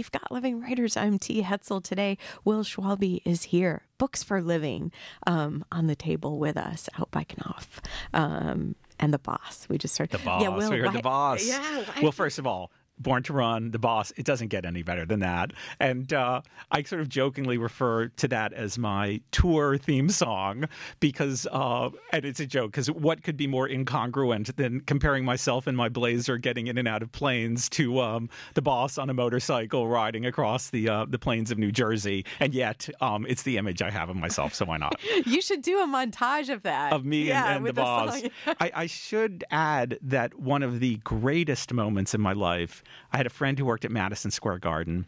You've 0.02 0.10
got 0.10 0.32
Living 0.32 0.60
Writers. 0.60 0.96
I'm 0.96 1.16
T. 1.20 1.42
Hetzel. 1.44 1.80
Today, 1.80 2.18
Will 2.44 2.64
Schwalbe 2.64 3.22
is 3.24 3.44
here. 3.44 3.82
Books 3.98 4.24
for 4.24 4.42
Living 4.42 4.90
um, 5.28 5.64
on 5.70 5.86
the 5.86 5.94
table 5.94 6.40
with 6.40 6.56
us 6.56 6.88
out 6.98 7.12
by 7.12 7.24
Knopf. 7.38 7.80
Um, 8.12 8.74
and 8.98 9.14
the 9.14 9.20
boss. 9.20 9.64
We 9.70 9.78
just 9.78 9.96
heard 9.98 10.10
The 10.10 10.18
boss. 10.18 10.42
Yeah, 10.42 10.48
Will, 10.48 10.70
we 10.72 10.78
heard 10.78 10.86
why- 10.86 10.92
the 10.92 11.02
boss. 11.02 11.46
Yeah. 11.46 11.60
why- 11.84 12.02
Well, 12.02 12.10
first 12.10 12.40
of 12.40 12.48
all, 12.48 12.72
Born 12.98 13.22
to 13.24 13.32
Run, 13.32 13.72
the 13.72 13.78
boss. 13.78 14.12
It 14.16 14.24
doesn't 14.24 14.48
get 14.48 14.64
any 14.64 14.82
better 14.82 15.04
than 15.04 15.20
that. 15.20 15.52
And 15.80 16.12
uh, 16.12 16.42
I 16.70 16.82
sort 16.82 17.00
of 17.00 17.08
jokingly 17.08 17.58
refer 17.58 18.08
to 18.08 18.28
that 18.28 18.52
as 18.52 18.78
my 18.78 19.20
tour 19.32 19.76
theme 19.76 20.08
song 20.08 20.68
because, 21.00 21.46
uh, 21.50 21.90
and 22.12 22.24
it's 22.24 22.38
a 22.38 22.46
joke 22.46 22.72
because 22.72 22.90
what 22.90 23.22
could 23.22 23.36
be 23.36 23.46
more 23.46 23.68
incongruent 23.68 24.54
than 24.56 24.80
comparing 24.80 25.24
myself 25.24 25.66
in 25.66 25.74
my 25.74 25.88
blazer 25.88 26.38
getting 26.38 26.68
in 26.68 26.78
and 26.78 26.86
out 26.86 27.02
of 27.02 27.10
planes 27.12 27.68
to 27.70 28.00
um, 28.00 28.28
the 28.54 28.62
boss 28.62 28.98
on 28.98 29.10
a 29.10 29.14
motorcycle 29.14 29.88
riding 29.88 30.24
across 30.24 30.70
the 30.70 30.88
uh, 30.88 31.04
the 31.08 31.18
plains 31.18 31.50
of 31.50 31.58
New 31.58 31.72
Jersey? 31.72 32.24
And 32.38 32.54
yet, 32.54 32.88
um, 33.00 33.26
it's 33.28 33.42
the 33.42 33.58
image 33.58 33.82
I 33.82 33.90
have 33.90 34.10
of 34.10 34.16
myself, 34.16 34.54
so 34.54 34.64
why 34.64 34.76
not? 34.76 34.94
you 35.26 35.42
should 35.42 35.62
do 35.62 35.80
a 35.80 35.86
montage 35.86 36.48
of 36.52 36.62
that. 36.62 36.92
of 36.92 37.04
me 37.04 37.24
yeah, 37.24 37.48
and, 37.48 37.56
and 37.56 37.66
the 37.66 37.72
the 37.72 37.80
boss. 37.80 38.22
I, 38.60 38.70
I 38.74 38.86
should 38.86 39.44
add 39.50 39.98
that 40.02 40.38
one 40.38 40.62
of 40.62 40.80
the 40.80 40.96
greatest 40.98 41.72
moments 41.72 42.14
in 42.14 42.20
my 42.20 42.32
life 42.32 42.82
I 43.12 43.16
had 43.16 43.26
a 43.26 43.30
friend 43.30 43.58
who 43.58 43.64
worked 43.64 43.84
at 43.84 43.90
Madison 43.90 44.30
Square 44.30 44.58
Garden, 44.58 45.06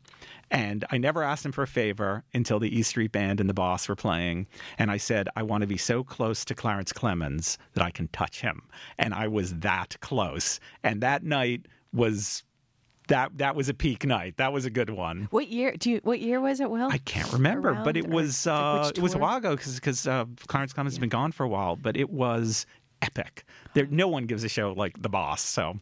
and 0.51 0.85
I 0.91 0.99
never 0.99 1.23
asked 1.23 1.45
him 1.45 1.53
for 1.53 1.63
a 1.63 1.67
favor 1.67 2.25
until 2.33 2.59
the 2.59 2.77
E 2.77 2.83
Street 2.83 3.13
Band 3.13 3.41
and 3.41 3.49
the 3.49 3.55
Boss 3.55 3.89
were 3.89 3.97
playing. 3.97 4.47
And 4.79 4.91
I 4.91 4.97
said, 4.97 5.29
I 5.37 5.43
want 5.43 5.63
to 5.63 5.67
be 5.67 5.77
so 5.77 6.05
close 6.05 6.45
to 6.47 6.55
Clarence 6.55 6.93
Clemons 6.93 7.57
that 7.75 7.85
I 7.85 7.91
can 7.91 8.09
touch 8.09 8.41
him. 8.41 8.63
And 8.99 9.15
I 9.15 9.29
was 9.29 9.55
that 9.57 9.97
close. 10.01 10.61
And 10.83 11.01
that 11.01 11.23
night 11.25 11.67
was 11.93 12.43
that 13.09 13.37
that 13.39 13.55
was 13.55 13.69
a 13.69 13.75
peak 13.75 14.05
night. 14.07 14.37
That 14.39 14.53
was 14.53 14.65
a 14.65 14.71
good 14.71 14.91
one. 14.91 15.29
What 15.31 15.49
year? 15.49 15.75
Do 15.77 15.91
you? 15.91 16.01
What 16.03 16.21
year 16.21 16.41
was 16.41 16.61
it? 16.61 16.71
Will 16.71 16.89
I 16.91 16.99
can't 16.99 17.33
remember, 17.33 17.75
but 17.85 17.97
it 17.97 18.09
was 18.09 18.47
uh, 18.47 18.91
it 18.95 19.01
was 19.03 19.15
a 19.15 19.19
while 19.19 19.37
ago 19.37 19.57
because 19.57 20.07
uh, 20.07 20.25
Clarence 20.47 20.73
Clemons 20.73 20.93
has 20.93 20.99
been 20.99 21.09
gone 21.09 21.33
for 21.33 21.45
a 21.45 21.49
while. 21.49 21.77
But 21.77 21.97
it 21.97 22.11
was 22.11 22.67
epic. 23.03 23.45
There, 23.75 23.87
no 23.87 24.09
one 24.09 24.25
gives 24.25 24.45
a 24.45 24.49
show 24.49 24.73
like 24.73 25.01
the 25.01 25.09
Boss. 25.09 25.43
So 25.43 25.79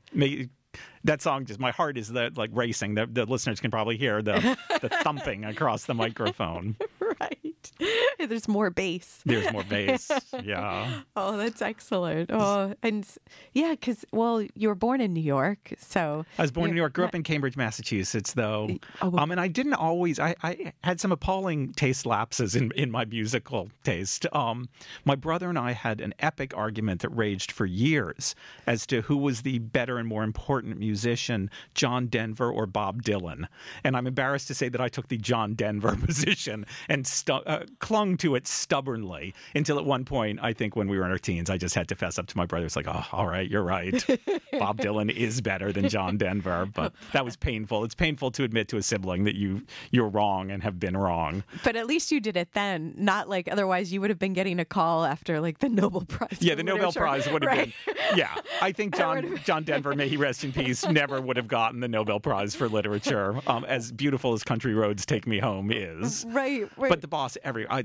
that 1.05 1.23
song 1.23 1.45
just 1.45 1.61
my 1.61 1.71
heart 1.71 1.97
is 1.99 2.09
the, 2.09 2.33
like 2.37 2.51
racing. 2.53 2.95
The, 2.95 3.07
the 3.07 3.27
listeners 3.27 3.61
can 3.61 3.71
probably 3.71 3.97
hear 3.97 4.23
the 4.23 4.57
the 4.81 4.89
thumping 5.03 5.45
across 5.45 5.85
the 5.85 5.95
microphone. 5.95 6.77
right. 7.21 7.53
There's 8.29 8.49
more 8.49 8.71
bass. 8.71 9.21
There's 9.25 9.53
more 9.53 9.65
bass. 9.65 10.11
Yeah. 10.43 11.03
Oh, 11.15 11.37
that's 11.37 11.63
excellent. 11.63 12.31
Oh, 12.33 12.75
and 12.83 13.07
yeah, 13.53 13.73
because 13.73 14.05
well, 14.13 14.45
you 14.55 14.69
were 14.69 14.75
born 14.75 15.01
in 15.01 15.13
New 15.13 15.23
York, 15.23 15.75
so 15.79 16.25
I 16.39 16.43
was 16.43 16.51
born 16.51 16.71
in 16.71 16.75
New 16.75 16.81
York, 16.81 16.95
grew 16.95 17.05
up 17.05 17.15
in 17.15 17.23
Cambridge, 17.23 17.57
Massachusetts, 17.57 18.33
though. 18.33 18.69
Oh. 19.03 19.17
Um, 19.19 19.31
and 19.31 19.41
I 19.41 19.49
didn't 19.49 19.75
always. 19.75 20.19
I, 20.19 20.35
I 20.43 20.73
had 20.83 21.01
some 21.01 21.13
appalling 21.13 21.73
taste 21.75 22.07
lapses 22.07 22.57
in, 22.57 22.73
in 22.73 22.91
my 22.91 23.05
musical 23.05 23.71
taste. 23.85 24.27
Um, 24.33 24.69
my 25.05 25.15
brother 25.15 25.49
and 25.49 25.59
I 25.59 25.73
had 25.73 26.01
an 26.01 26.15
epic 26.19 26.57
argument 26.57 27.03
that 27.03 27.11
raged 27.11 27.53
for 27.53 27.67
years 27.67 28.35
as 28.67 28.87
to 28.87 29.03
who 29.03 29.17
was 29.17 29.43
the 29.43 29.59
better 29.59 29.99
and 29.99 30.09
more 30.09 30.25
important 30.25 30.79
musician, 30.79 30.92
John 31.75 32.07
Denver 32.07 32.51
or 32.51 32.67
Bob 32.67 33.03
Dylan. 33.03 33.47
And 33.85 33.97
I'm 33.97 34.07
embarrassed 34.07 34.49
to 34.49 34.55
say 34.55 34.69
that 34.69 34.81
I 34.81 34.89
took 34.89 35.09
the 35.09 35.17
John 35.19 35.55
Denver 35.55 35.97
position 36.05 36.67
and 36.89 37.07
stu- 37.07 37.33
uh, 37.35 37.65
clung 37.79 38.17
to 38.19 38.35
it 38.35 38.47
stubbornly 38.47 39.35
until 39.55 39.79
at 39.79 39.85
one 39.85 40.05
point, 40.05 40.39
I 40.43 40.53
think 40.53 40.77
when 40.77 40.89
we 40.89 40.99
were 40.99 41.05
in 41.05 41.11
our 41.11 41.19
teens, 41.19 41.51
I 41.51 41.57
just 41.57 41.75
had 41.75 41.89
to 41.89 41.95
fess 41.95 42.19
up 42.19 42.27
to 42.29 42.37
my 42.37 42.47
brother. 42.47 42.67
It's 42.67 42.77
like, 42.77 42.89
oh, 42.89 43.05
all 43.13 43.27
right, 43.27 43.49
you're 43.49 43.63
right. 43.63 43.95
Bob 44.59 44.79
Dylan 44.79 45.11
is 45.15 45.41
better 45.41 45.73
than 45.73 45.89
John 45.89 46.17
Denver, 46.17 46.67
but 46.73 46.93
that 47.13 47.25
was 47.25 47.37
painful. 47.37 47.85
It's 47.85 47.95
painful 47.95 48.31
to 48.33 48.45
admit 48.45 48.69
to 48.69 48.77
a 48.77 48.83
sibling 48.83 49.25
that 49.25 49.35
you 49.35 49.63
you're 49.91 50.09
wrong 50.09 50.51
and 50.51 50.63
have 50.63 50.79
been 50.81 50.97
wrong. 50.97 51.45
But 51.65 51.77
at 51.77 51.87
least 51.87 52.11
you 52.13 52.21
did 52.21 52.37
it 52.37 52.53
then, 52.53 52.95
not 52.97 53.29
like 53.29 53.49
otherwise 53.51 53.93
you 53.93 54.01
would 54.01 54.11
have 54.11 54.19
been 54.19 54.33
getting 54.33 54.59
a 54.61 54.65
call 54.65 55.05
after 55.05 55.41
like 55.41 55.59
the 55.59 55.69
Nobel 55.69 56.03
Prize. 56.03 56.39
Yeah, 56.41 56.55
the 56.55 56.63
Nobel. 56.63 56.93
Prize 56.93 57.29
would 57.31 57.43
have 57.45 57.53
Right. 57.57 57.73
been. 57.87 57.97
Yeah, 58.19 58.35
I 58.61 58.73
think 58.73 58.97
John 58.97 59.39
John 59.45 59.65
Denver, 59.65 59.95
may 59.95 60.09
he 60.09 60.17
rest 60.17 60.45
in 60.45 60.53
peace, 60.53 60.82
never 60.89 61.21
would 61.21 61.37
have 61.37 61.49
gotten 61.49 61.81
the 61.81 61.89
Nobel 61.89 62.21
Prize 62.21 62.55
for 62.55 62.69
literature. 62.69 63.41
Um, 63.47 63.65
as 63.65 63.93
beautiful 63.93 64.33
as 64.33 64.43
Country 64.43 64.75
Roads 64.75 65.05
Take 65.07 65.27
Me 65.27 65.39
Home 65.39 65.71
is, 65.71 66.25
right, 66.29 66.69
right. 66.77 66.89
but 66.89 67.01
the 67.01 67.09
boss, 67.09 67.37
every 67.43 67.69
I. 67.69 67.85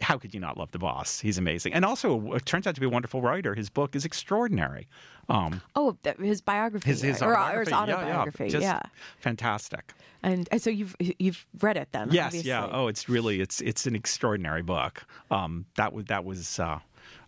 How 0.00 0.18
could 0.18 0.34
you 0.34 0.40
not 0.40 0.58
love 0.58 0.72
the 0.72 0.80
boss? 0.80 1.20
He's 1.20 1.38
amazing, 1.38 1.74
and 1.74 1.84
also 1.84 2.32
it 2.32 2.44
turns 2.44 2.66
out 2.66 2.74
to 2.74 2.80
be 2.80 2.86
a 2.86 2.90
wonderful 2.90 3.22
writer. 3.22 3.54
His 3.54 3.70
book 3.70 3.94
is 3.94 4.04
extraordinary. 4.04 4.88
Um, 5.28 5.60
oh, 5.76 5.96
his 6.18 6.40
biography, 6.40 6.90
his 6.90 7.02
his 7.02 7.22
or, 7.22 7.36
autobiography, 7.36 7.56
or 7.56 7.60
his 7.60 7.70
Yeah, 7.70 7.94
autobiography, 7.96 8.44
yeah, 8.44 8.50
just 8.50 8.62
yeah. 8.62 8.80
fantastic. 9.18 9.92
And, 10.24 10.48
and 10.50 10.60
so 10.60 10.70
you've 10.70 10.96
you've 10.98 11.46
read 11.60 11.76
it 11.76 11.88
then? 11.92 12.08
Yes, 12.10 12.26
obviously. 12.26 12.48
yeah. 12.48 12.68
Oh, 12.72 12.88
it's 12.88 13.08
really 13.08 13.40
it's 13.40 13.60
it's 13.60 13.86
an 13.86 13.94
extraordinary 13.94 14.62
book. 14.62 15.04
Um, 15.30 15.66
that 15.76 15.92
was 15.92 16.06
that 16.06 16.24
was 16.24 16.58
uh, 16.58 16.80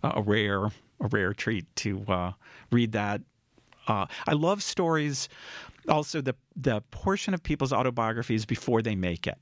a 0.02 0.22
rare 0.22 0.64
a 1.00 1.08
rare 1.10 1.32
treat 1.32 1.66
to 1.76 2.02
uh, 2.08 2.32
read 2.72 2.92
that. 2.92 3.20
Uh, 3.86 4.06
I 4.26 4.32
love 4.32 4.62
stories. 4.62 5.28
Also, 5.88 6.20
the 6.20 6.34
the 6.56 6.82
portion 6.90 7.34
of 7.34 7.42
people's 7.42 7.72
autobiographies 7.72 8.46
before 8.46 8.82
they 8.82 8.94
make 8.94 9.26
it. 9.26 9.38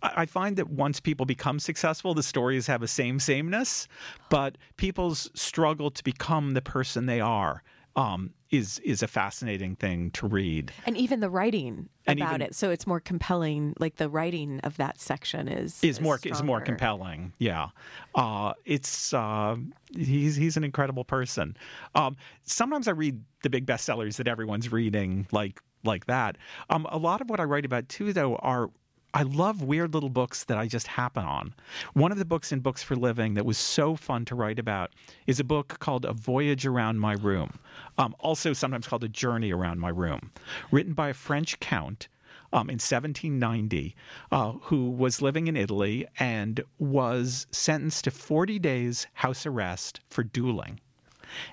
I 0.00 0.26
find 0.26 0.56
that 0.56 0.70
once 0.70 1.00
people 1.00 1.26
become 1.26 1.58
successful, 1.58 2.14
the 2.14 2.22
stories 2.22 2.68
have 2.68 2.82
a 2.82 2.88
same 2.88 3.18
sameness, 3.18 3.88
but 4.30 4.56
people's 4.76 5.28
struggle 5.34 5.90
to 5.90 6.04
become 6.04 6.54
the 6.54 6.62
person 6.62 7.06
they 7.06 7.20
are 7.20 7.64
um, 7.96 8.32
is 8.50 8.78
is 8.80 9.02
a 9.02 9.06
fascinating 9.08 9.76
thing 9.76 10.10
to 10.12 10.26
read. 10.26 10.72
And 10.86 10.96
even 10.96 11.20
the 11.20 11.28
writing 11.30 11.88
And 12.06 12.18
about 12.18 12.36
even- 12.36 12.42
it, 12.42 12.54
so 12.54 12.70
it's 12.70 12.86
more 12.86 13.00
compelling. 13.00 13.74
Like 13.78 13.96
the 13.96 14.08
writing 14.08 14.60
of 14.60 14.76
that 14.78 15.00
section 15.00 15.48
is 15.48 15.82
is 15.82 16.00
more 16.00 16.18
is 16.24 16.42
more 16.42 16.60
compelling. 16.60 17.32
Yeah, 17.38 17.68
uh, 18.14 18.54
it's 18.64 19.12
uh, 19.12 19.56
he's 19.94 20.36
he's 20.36 20.56
an 20.56 20.64
incredible 20.64 21.04
person. 21.04 21.56
Um, 21.94 22.16
sometimes 22.44 22.88
I 22.88 22.92
read 22.92 23.22
the 23.42 23.50
big 23.50 23.66
bestsellers 23.66 24.16
that 24.16 24.28
everyone's 24.28 24.72
reading, 24.72 25.26
like 25.32 25.60
like 25.84 26.06
that. 26.06 26.36
Um, 26.70 26.86
a 26.90 26.98
lot 26.98 27.20
of 27.20 27.28
what 27.30 27.40
I 27.40 27.44
write 27.44 27.64
about 27.64 27.88
too, 27.88 28.12
though, 28.12 28.36
are 28.36 28.70
I 29.14 29.22
love 29.22 29.62
weird 29.62 29.94
little 29.94 30.10
books 30.10 30.44
that 30.44 30.58
I 30.58 30.66
just 30.66 30.86
happen 30.86 31.24
on. 31.24 31.54
One 31.94 32.12
of 32.12 32.18
the 32.18 32.24
books 32.26 32.52
in 32.52 32.60
Books 32.60 32.82
for 32.82 32.94
Living 32.94 33.34
that 33.34 33.46
was 33.46 33.56
so 33.56 33.96
fun 33.96 34.24
to 34.26 34.34
write 34.34 34.58
about 34.58 34.90
is 35.26 35.40
a 35.40 35.44
book 35.44 35.78
called 35.78 36.04
A 36.04 36.12
Voyage 36.12 36.66
Around 36.66 36.98
My 36.98 37.14
Room, 37.14 37.58
um, 37.96 38.14
also 38.18 38.52
sometimes 38.52 38.86
called 38.86 39.04
A 39.04 39.08
Journey 39.08 39.52
Around 39.52 39.80
My 39.80 39.88
Room, 39.88 40.30
written 40.70 40.92
by 40.92 41.08
a 41.08 41.14
French 41.14 41.58
count 41.58 42.08
um, 42.52 42.68
in 42.68 42.74
1790 42.74 43.96
uh, 44.30 44.52
who 44.62 44.90
was 44.90 45.22
living 45.22 45.46
in 45.46 45.56
Italy 45.56 46.06
and 46.18 46.62
was 46.78 47.46
sentenced 47.50 48.04
to 48.04 48.10
40 48.10 48.58
days 48.58 49.06
house 49.14 49.46
arrest 49.46 50.00
for 50.10 50.22
dueling. 50.22 50.80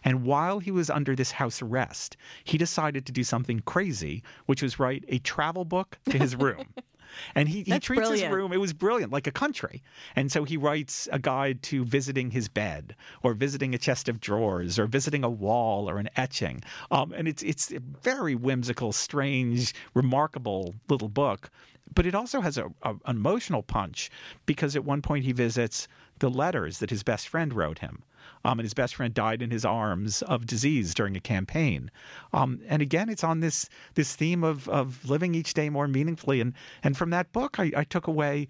And 0.03 0.23
while 0.23 0.59
he 0.59 0.71
was 0.71 0.89
under 0.89 1.15
this 1.15 1.31
house 1.31 1.61
arrest, 1.61 2.15
he 2.43 2.57
decided 2.57 3.05
to 3.05 3.11
do 3.11 3.23
something 3.23 3.59
crazy, 3.61 4.23
which 4.45 4.61
was 4.61 4.79
write 4.79 5.03
a 5.09 5.19
travel 5.19 5.65
book 5.65 5.97
to 6.09 6.17
his 6.17 6.35
room. 6.35 6.73
And 7.33 7.49
he, 7.49 7.63
he 7.63 7.79
treats 7.79 8.09
his 8.09 8.23
room, 8.23 8.53
it 8.53 8.57
was 8.57 8.73
brilliant, 8.73 9.11
like 9.11 9.27
a 9.27 9.31
country. 9.31 9.83
And 10.15 10.31
so 10.31 10.43
he 10.43 10.57
writes 10.57 11.07
a 11.11 11.19
guide 11.19 11.61
to 11.63 11.85
visiting 11.85 12.31
his 12.31 12.47
bed 12.47 12.95
or 13.23 13.33
visiting 13.33 13.73
a 13.73 13.77
chest 13.77 14.09
of 14.09 14.19
drawers 14.19 14.77
or 14.79 14.85
visiting 14.85 15.23
a 15.23 15.29
wall 15.29 15.89
or 15.89 15.97
an 15.97 16.09
etching. 16.15 16.63
Um, 16.91 17.13
and 17.13 17.27
it's, 17.27 17.43
it's 17.43 17.71
a 17.71 17.79
very 17.79 18.35
whimsical, 18.35 18.91
strange, 18.91 19.73
remarkable 19.93 20.75
little 20.89 21.09
book. 21.09 21.49
But 21.93 22.05
it 22.05 22.15
also 22.15 22.41
has 22.41 22.57
a, 22.57 22.65
a, 22.83 22.91
an 23.05 23.17
emotional 23.17 23.63
punch 23.63 24.09
because 24.45 24.75
at 24.75 24.83
one 24.83 25.01
point 25.01 25.25
he 25.25 25.31
visits 25.31 25.87
the 26.19 26.29
letters 26.29 26.79
that 26.79 26.89
his 26.89 27.03
best 27.03 27.27
friend 27.27 27.53
wrote 27.53 27.79
him. 27.79 28.03
Um, 28.45 28.59
and 28.59 28.65
his 28.65 28.73
best 28.75 28.95
friend 28.95 29.13
died 29.13 29.41
in 29.41 29.49
his 29.51 29.65
arms 29.65 30.21
of 30.21 30.45
disease 30.45 30.93
during 30.93 31.17
a 31.17 31.19
campaign. 31.19 31.89
Um, 32.31 32.61
and 32.67 32.81
again, 32.81 33.09
it's 33.09 33.23
on 33.23 33.39
this 33.39 33.67
this 33.95 34.15
theme 34.15 34.43
of 34.43 34.69
of 34.69 35.03
living 35.09 35.33
each 35.35 35.53
day 35.53 35.69
more 35.69 35.87
meaningfully. 35.87 36.39
And 36.41 36.53
and 36.83 36.95
from 36.95 37.09
that 37.09 37.31
book, 37.33 37.59
I, 37.59 37.71
I 37.75 37.83
took 37.83 38.07
away 38.07 38.47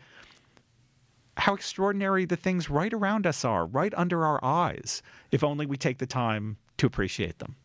how 1.38 1.54
extraordinary 1.54 2.26
the 2.26 2.36
things 2.38 2.70
right 2.70 2.94
around 2.94 3.26
us 3.28 3.44
are, 3.44 3.66
right 3.66 3.94
under 3.96 4.26
our 4.26 4.44
eyes, 4.44 5.02
if 5.32 5.44
only 5.44 5.66
we 5.66 5.76
take 5.78 5.98
the 5.98 6.06
time 6.06 6.58
to 6.78 6.86
appreciate 6.86 7.40
them. 7.40 7.56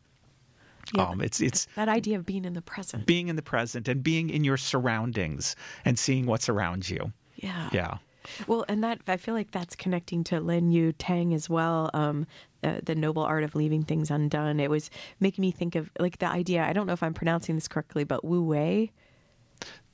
Yeah. 0.94 1.04
Um, 1.04 1.20
it's 1.20 1.40
it's 1.40 1.66
That 1.76 1.88
idea 1.88 2.16
of 2.18 2.26
being 2.26 2.44
in 2.44 2.54
the 2.54 2.62
present. 2.62 3.06
being 3.06 3.28
in 3.28 3.36
the 3.36 3.42
present 3.42 3.86
and 3.88 4.02
being 4.02 4.30
in 4.30 4.42
your 4.44 4.56
surroundings 4.56 5.54
and 5.84 5.98
seeing 5.98 6.26
what's 6.26 6.48
around 6.48 6.88
you. 6.88 7.12
yeah. 7.36 7.68
Yeah. 7.72 7.98
Well, 8.46 8.64
and 8.68 8.82
that 8.84 9.00
I 9.08 9.16
feel 9.16 9.34
like 9.34 9.50
that's 9.50 9.74
connecting 9.74 10.24
to 10.24 10.40
Lin 10.40 10.70
Yutang 10.70 11.34
as 11.34 11.48
well. 11.48 11.90
Um, 11.94 12.26
uh, 12.62 12.80
the 12.82 12.94
noble 12.94 13.22
art 13.22 13.42
of 13.42 13.54
leaving 13.54 13.82
things 13.82 14.10
undone. 14.10 14.60
It 14.60 14.68
was 14.70 14.90
making 15.18 15.40
me 15.42 15.50
think 15.50 15.74
of 15.76 15.90
like 15.98 16.18
the 16.18 16.26
idea. 16.26 16.64
I 16.64 16.72
don't 16.72 16.86
know 16.86 16.92
if 16.92 17.02
I'm 17.02 17.14
pronouncing 17.14 17.54
this 17.54 17.68
correctly, 17.68 18.04
but 18.04 18.24
Wu 18.24 18.42
Wei, 18.42 18.92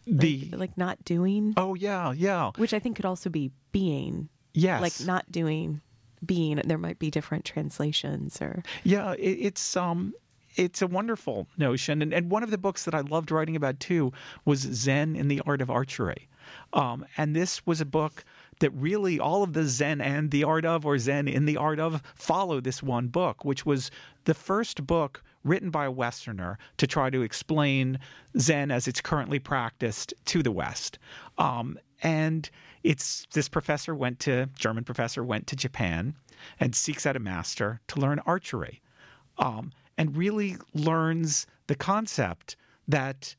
The 0.06 0.50
like 0.52 0.76
not 0.76 1.04
doing, 1.04 1.54
oh 1.56 1.74
yeah 1.74 2.12
yeah 2.12 2.52
which 2.56 2.72
I 2.74 2.78
think 2.78 2.96
could 2.96 3.04
also 3.04 3.28
be 3.30 3.50
being, 3.72 4.28
yes 4.54 4.80
like 4.80 5.06
not 5.06 5.30
doing, 5.30 5.80
being. 6.24 6.60
There 6.64 6.78
might 6.78 6.98
be 6.98 7.10
different 7.10 7.44
translations 7.44 8.40
or 8.40 8.62
Yeah, 8.84 9.12
it, 9.12 9.38
it's 9.40 9.76
um, 9.76 10.14
it's 10.54 10.80
a 10.80 10.86
wonderful 10.86 11.48
notion, 11.58 12.02
and 12.02 12.12
and 12.12 12.30
one 12.30 12.42
of 12.42 12.50
the 12.50 12.58
books 12.58 12.84
that 12.84 12.94
I 12.94 13.00
loved 13.00 13.30
writing 13.30 13.56
about 13.56 13.80
too 13.80 14.12
was 14.44 14.60
Zen 14.60 15.14
in 15.16 15.28
the 15.28 15.40
Art 15.46 15.60
of 15.60 15.70
Archery, 15.70 16.28
um, 16.72 17.06
and 17.16 17.34
this 17.34 17.66
was 17.66 17.80
a 17.80 17.86
book 17.86 18.24
that 18.60 18.70
really 18.70 19.20
all 19.20 19.42
of 19.42 19.52
the 19.52 19.64
Zen 19.64 20.00
and 20.00 20.30
the 20.30 20.44
art 20.44 20.64
of, 20.64 20.86
or 20.86 20.98
Zen 20.98 21.28
in 21.28 21.44
the 21.44 21.56
art 21.56 21.78
of, 21.78 22.02
follow 22.14 22.60
this 22.60 22.82
one 22.82 23.08
book, 23.08 23.44
which 23.44 23.66
was 23.66 23.90
the 24.24 24.34
first 24.34 24.86
book 24.86 25.22
written 25.44 25.70
by 25.70 25.84
a 25.84 25.90
Westerner 25.90 26.58
to 26.76 26.86
try 26.86 27.10
to 27.10 27.22
explain 27.22 27.98
Zen 28.38 28.70
as 28.70 28.88
it's 28.88 29.00
currently 29.00 29.38
practiced 29.38 30.12
to 30.26 30.42
the 30.42 30.50
West. 30.50 30.98
Um, 31.38 31.78
and 32.02 32.50
it's 32.82 33.26
this 33.32 33.48
professor 33.48 33.94
went 33.94 34.18
to 34.20 34.48
German 34.56 34.84
professor 34.84 35.24
went 35.24 35.46
to 35.48 35.56
Japan 35.56 36.14
and 36.60 36.74
seeks 36.74 37.06
out 37.06 37.16
a 37.16 37.20
master 37.20 37.80
to 37.88 38.00
learn 38.00 38.20
archery, 38.26 38.80
um, 39.38 39.72
and 39.96 40.16
really 40.16 40.56
learns 40.74 41.46
the 41.66 41.74
concept 41.74 42.56
that 42.86 43.34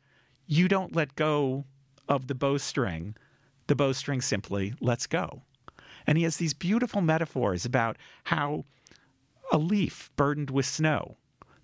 you 0.48 0.68
don't 0.68 0.96
let 0.96 1.16
go 1.16 1.66
of 2.08 2.28
the 2.28 2.36
bowstring. 2.36 3.16
The 3.68 3.76
bowstring 3.76 4.22
simply 4.22 4.74
lets 4.80 5.08
go. 5.08 5.42
And 6.06 6.18
he 6.18 6.24
has 6.24 6.38
these 6.38 6.54
beautiful 6.54 7.02
metaphors 7.02 7.66
about 7.66 7.98
how 8.26 8.66
a 9.52 9.58
leaf 9.58 10.10
burdened 10.16 10.50
with 10.50 10.66
snow, 10.66 11.18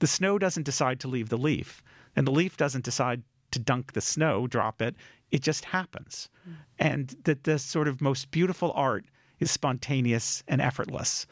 the 0.04 0.08
snow 0.08 0.38
doesn't 0.38 0.64
decide 0.64 1.00
to 1.00 1.08
leave 1.08 1.30
the 1.30 1.38
leaf, 1.38 1.82
and 2.14 2.28
the 2.28 2.32
leaf 2.32 2.58
doesn't 2.58 2.84
decide 2.84 3.24
to 3.52 3.60
dunk 3.60 3.94
the 3.94 4.02
snow, 4.02 4.48
drop 4.48 4.82
it. 4.82 4.98
It 5.32 5.42
just 5.42 5.64
happens. 5.64 6.28
Mm. 6.46 6.56
And 6.78 7.16
that 7.24 7.46
the 7.46 7.58
sort 7.58 7.88
of 7.88 8.02
most 8.02 8.30
beautiful 8.30 8.74
art 8.76 9.06
is 9.40 9.50
spontaneous 9.50 10.44
and 10.46 10.60
effortless. 10.60 11.26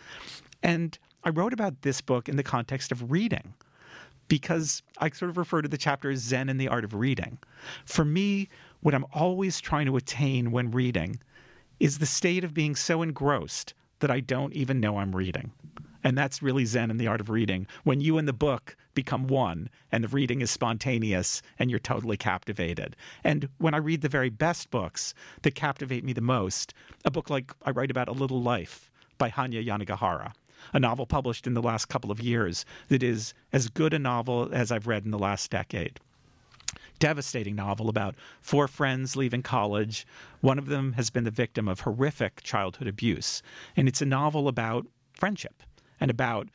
And 0.63 0.97
I 1.23 1.31
wrote 1.31 1.51
about 1.51 1.81
this 1.81 1.99
book 1.99 2.29
in 2.29 2.37
the 2.37 2.43
context 2.43 2.93
of 2.93 3.11
reading 3.11 3.55
because 4.29 4.83
I 4.99 5.09
sort 5.09 5.29
of 5.29 5.37
refer 5.37 5.61
to 5.61 5.67
the 5.67 5.77
chapter 5.77 6.09
as 6.09 6.19
Zen 6.19 6.47
and 6.47 6.57
the 6.57 6.69
Art 6.69 6.85
of 6.85 6.93
Reading. 6.93 7.39
For 7.83 8.05
me, 8.05 8.47
what 8.81 8.95
I'm 8.95 9.05
always 9.13 9.61
trying 9.61 9.85
to 9.85 9.95
attain 9.95 10.51
when 10.51 10.71
reading 10.71 11.19
is 11.79 11.97
the 11.97 12.05
state 12.05 12.43
of 12.43 12.53
being 12.53 12.75
so 12.75 13.01
engrossed 13.01 13.73
that 13.99 14.11
I 14.11 14.19
don't 14.19 14.53
even 14.53 14.79
know 14.79 14.97
I'm 14.97 15.15
reading. 15.15 15.51
And 16.03 16.17
that's 16.17 16.41
really 16.41 16.65
Zen 16.65 16.89
and 16.89 16.99
the 16.99 17.07
art 17.07 17.21
of 17.21 17.29
reading. 17.29 17.67
When 17.83 18.01
you 18.01 18.17
and 18.17 18.27
the 18.27 18.33
book 18.33 18.75
become 18.95 19.27
one 19.27 19.69
and 19.91 20.03
the 20.03 20.07
reading 20.07 20.41
is 20.41 20.49
spontaneous 20.49 21.43
and 21.59 21.69
you're 21.69 21.79
totally 21.79 22.17
captivated. 22.17 22.95
And 23.23 23.49
when 23.59 23.75
I 23.75 23.77
read 23.77 24.01
the 24.01 24.09
very 24.09 24.29
best 24.29 24.71
books 24.71 25.13
that 25.43 25.53
captivate 25.53 26.03
me 26.03 26.13
the 26.13 26.21
most, 26.21 26.73
a 27.05 27.11
book 27.11 27.29
like 27.29 27.53
I 27.63 27.69
write 27.69 27.91
about 27.91 28.09
A 28.09 28.13
Little 28.13 28.41
Life 28.41 28.89
by 29.19 29.29
Hanya 29.29 29.63
Yanagihara, 29.63 30.33
a 30.73 30.79
novel 30.79 31.05
published 31.05 31.45
in 31.45 31.53
the 31.53 31.61
last 31.61 31.85
couple 31.85 32.11
of 32.11 32.19
years 32.19 32.65
that 32.87 33.03
is 33.03 33.35
as 33.53 33.69
good 33.69 33.93
a 33.93 33.99
novel 33.99 34.49
as 34.51 34.71
I've 34.71 34.87
read 34.87 35.05
in 35.05 35.11
the 35.11 35.19
last 35.19 35.51
decade 35.51 35.99
devastating 37.01 37.55
novel 37.55 37.89
about 37.89 38.15
four 38.39 38.67
friends 38.69 39.17
leaving 39.17 39.41
college. 39.41 40.07
One 40.39 40.57
of 40.57 40.67
them 40.67 40.93
has 40.93 41.09
been 41.09 41.25
the 41.25 41.31
victim 41.31 41.67
of 41.67 41.81
horrific 41.81 42.41
childhood 42.43 42.87
abuse. 42.87 43.41
And 43.75 43.89
it's 43.89 44.01
a 44.01 44.05
novel 44.05 44.47
about 44.47 44.87
friendship 45.11 45.63
and 45.99 46.09
about 46.09 46.47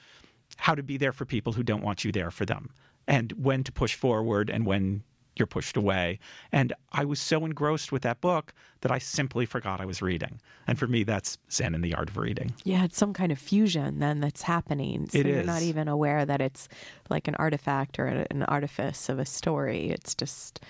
how 0.57 0.75
to 0.75 0.83
be 0.83 0.97
there 0.97 1.13
for 1.13 1.27
people 1.27 1.53
who 1.53 1.63
don't 1.63 1.83
want 1.83 2.05
you 2.05 2.13
there 2.13 2.31
for 2.31 2.47
them 2.47 2.71
and 3.07 3.33
when 3.33 3.65
to 3.65 3.73
push 3.73 3.95
forward 3.95 4.49
and 4.49 4.65
when 4.65 5.03
you're 5.39 5.47
pushed 5.47 5.77
away. 5.77 6.19
And 6.53 6.73
I 6.93 7.05
was 7.05 7.21
so 7.21 7.45
engrossed 7.45 7.93
with 7.93 8.03
that 8.03 8.21
book 8.21 8.53
that 8.81 8.91
I 8.91 8.99
simply 8.99 9.47
forgot 9.47 9.81
I 9.81 9.85
was 9.85 10.03
reading. 10.03 10.41
And 10.67 10.79
for 10.79 10.87
me, 10.87 11.05
that's 11.05 11.39
Zen 11.51 11.75
in 11.75 11.81
the 11.81 11.95
art 11.95 12.09
of 12.11 12.17
reading. 12.17 12.55
Yeah, 12.65 12.85
it's 12.85 12.97
some 12.97 13.13
kind 13.13 13.33
of 13.33 13.39
fusion 13.39 13.99
then 13.99 14.21
that's 14.21 14.43
happening. 14.43 15.09
So 15.09 15.19
It 15.19 15.27
you're 15.27 15.43
not 15.45 15.63
even 15.63 15.89
aware 15.89 16.25
that 16.25 16.41
it's 16.41 16.69
like 17.11 17.29
an 17.29 17.35
artifact 17.37 17.99
or 17.99 18.07
an 18.07 18.43
artifice 18.45 19.09
of 19.09 19.19
a 19.19 19.27
story. 19.27 19.91
It's 19.91 20.15
just 20.15 20.61